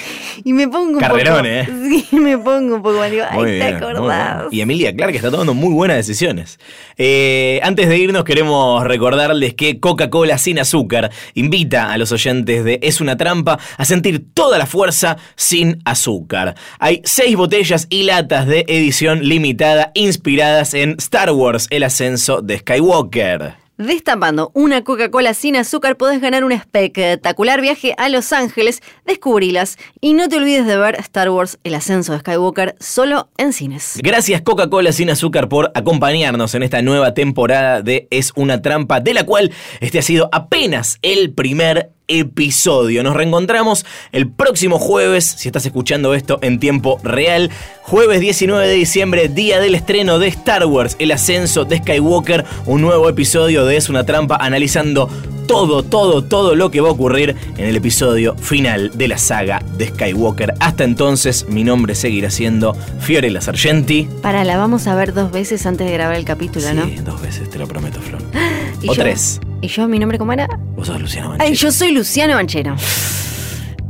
Y 0.45 0.53
me 0.53 0.69
pongo 0.69 0.91
un 0.93 0.99
Carrerón, 0.99 1.37
poco... 1.39 1.47
¿eh? 1.49 1.69
Sí, 2.11 2.17
me 2.23 2.39
pongo 2.39 2.77
un 2.77 2.83
poco, 2.83 3.03
digo, 3.05 3.25
ay, 3.29 3.45
¿te 3.45 3.51
bien, 3.53 3.75
acordás? 3.77 4.51
bien. 4.51 4.53
Y 4.53 4.61
Emilia 4.61 4.95
Clark 4.95 5.15
está 5.15 5.31
tomando 5.31 5.55
muy 5.55 5.73
buenas 5.73 5.97
decisiones. 5.97 6.59
Eh, 6.97 7.61
antes 7.63 7.89
de 7.89 7.99
irnos, 7.99 8.25
queremos 8.25 8.85
recordarles 8.85 9.55
que 9.55 9.81
Coca-Cola 9.81 10.39
sin 10.39 10.59
azúcar 10.59 11.11
invita 11.35 11.93
a 11.93 11.99
los 11.99 12.13
oyentes 12.13 12.65
de 12.65 12.79
Es 12.83 13.01
una 13.01 13.17
trampa 13.17 13.59
a 13.77 13.85
sentir 13.85 14.25
toda 14.35 14.59
la 14.59 14.67
fuerza 14.67 15.17
sin 15.37 15.81
azúcar. 15.85 16.55
Hay 16.79 17.03
seis 17.05 17.37
botellas 17.37 17.87
y 17.91 18.03
latas 18.05 18.47
de 18.47 18.65
edición 18.69 19.29
limitada 19.29 19.93
inspiradas 19.95 20.75
en 20.75 20.97
Star 20.99 21.31
Wars, 21.31 21.67
el 21.71 21.83
ascenso 21.83 22.43
de 22.43 22.59
Skywalker. 22.59 23.68
Destapando 23.79 24.51
una 24.55 24.83
Coca-Cola 24.83 25.35
sin 25.35 25.55
azúcar 25.55 25.97
podés 25.97 26.21
ganar 26.21 26.43
un 26.43 26.51
espectacular 26.51 27.61
viaje 27.61 27.95
a 27.97 28.09
Los 28.09 28.33
Ángeles, 28.33 28.83
descubrilas 29.07 29.79
y 30.01 30.15
no 30.15 30.29
te 30.29 30.35
olvides 30.35 30.67
de 30.67 30.77
ver 30.77 30.97
Star 30.97 31.31
Wars 31.31 31.61
El 31.63 31.77
Ascenso 31.77 32.13
de 32.13 32.19
Skywalker 32.19 32.75
solo 32.81 33.29
en 33.39 33.53
cines. 33.53 34.01
Gracias 34.03 34.43
Coca-Cola 34.43 34.91
sin 34.91 35.11
azúcar 35.11 35.49
por 35.49 35.71
acompañarnos 35.77 36.57
en 36.57 36.65
esta 36.65 36.83
nueva 36.83 37.15
temporada 37.15 37.81
de 37.81 38.09
Es 38.11 38.33
una 38.35 38.61
trampa, 38.63 38.99
de 38.99 39.15
la 39.15 39.25
cual 39.25 39.53
este 39.79 40.01
ha 40.01 40.03
sido 40.03 40.29
apenas 40.33 40.99
el 41.03 41.33
primer 41.33 41.93
episodio. 42.09 43.03
Nos 43.03 43.15
reencontramos 43.15 43.87
el 44.13 44.29
próximo 44.29 44.79
jueves, 44.79 45.25
si 45.25 45.49
estás 45.49 45.65
escuchando 45.67 46.15
esto 46.15 46.39
en 46.43 46.59
tiempo 46.59 46.99
real, 47.03 47.51
jueves 47.83 48.21
19 48.21 48.67
de 48.67 48.75
diciembre, 48.75 49.29
día 49.29 49.61
del 49.61 49.75
estreno 49.75 50.19
de 50.19 50.29
Star 50.29 50.67
Wars, 50.67 50.97
el 50.99 51.13
ascenso 51.13 51.65
de 51.65 51.79
Skywalker, 51.79 52.45
un 52.67 52.81
nuevo 52.81 53.09
episodio 53.09 53.65
de 53.65 53.77
Es 53.77 53.89
una 53.89 54.05
trampa 54.05 54.37
analizando 54.37 55.09
todo, 55.47 55.83
todo, 55.83 56.23
todo 56.23 56.55
lo 56.55 56.71
que 56.71 56.81
va 56.81 56.89
a 56.89 56.93
ocurrir 56.93 57.35
en 57.57 57.65
el 57.65 57.77
episodio 57.77 58.37
final 58.37 58.91
de 58.95 59.09
la 59.09 59.19
saga 59.19 59.63
de 59.77 59.89
Skywalker. 59.89 60.55
Hasta 60.61 60.85
entonces, 60.85 61.47
mi 61.49 61.65
nombre 61.65 61.95
seguirá 61.95 62.31
siendo 62.31 62.77
Fiorella 63.01 63.41
Sargenti. 63.41 64.09
Para, 64.23 64.45
la 64.45 64.59
vamos 64.59 64.87
a 64.87 64.95
ver 64.95 65.15
dos 65.15 65.33
veces 65.33 65.65
antes 65.67 65.87
de 65.87 65.93
grabar 65.95 66.17
el 66.17 66.25
capítulo, 66.25 66.73
¿no? 66.75 66.85
Sí, 66.85 66.97
dos 66.97 67.21
veces, 67.23 67.49
te 67.49 67.59
lo 67.59 67.67
prometo, 67.67 68.01
Flor. 68.01 68.23
¿Y 68.83 68.89
o 68.91 68.95
yo? 68.95 69.03
tres. 69.03 69.41
¿Y 69.61 69.69
yo, 69.69 69.89
mi 69.89 69.99
nombre 69.99 70.19
cómo 70.19 70.33
era? 70.33 70.47
Vos 70.77 70.87
sos 70.87 71.01
Luciano 71.01 71.33
Ay, 71.33 71.39
Banchero. 71.39 71.55
yo 71.57 71.73
soy 71.73 71.93
Luciano 71.93 72.35
Banchero. 72.35 72.77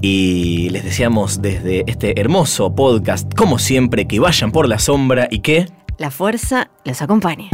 Y 0.01 0.71
les 0.71 0.85
deseamos 0.85 1.43
desde 1.43 1.85
este 1.91 2.21
hermoso 2.21 2.75
podcast, 2.75 3.33
como 3.35 3.59
siempre, 3.59 4.07
que 4.07 4.21
vayan 4.21 4.53
por 4.53 4.69
la 4.69 4.79
sombra 4.79 5.27
y 5.31 5.41
que... 5.41 5.67
La 5.99 6.11
fuerza 6.13 6.71
los 6.85 7.03
acompañe. 7.03 7.51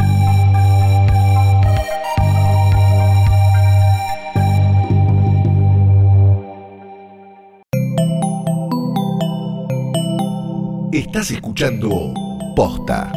Estás 10.91 11.31
escuchando 11.31 12.13
Posta. 12.55 13.11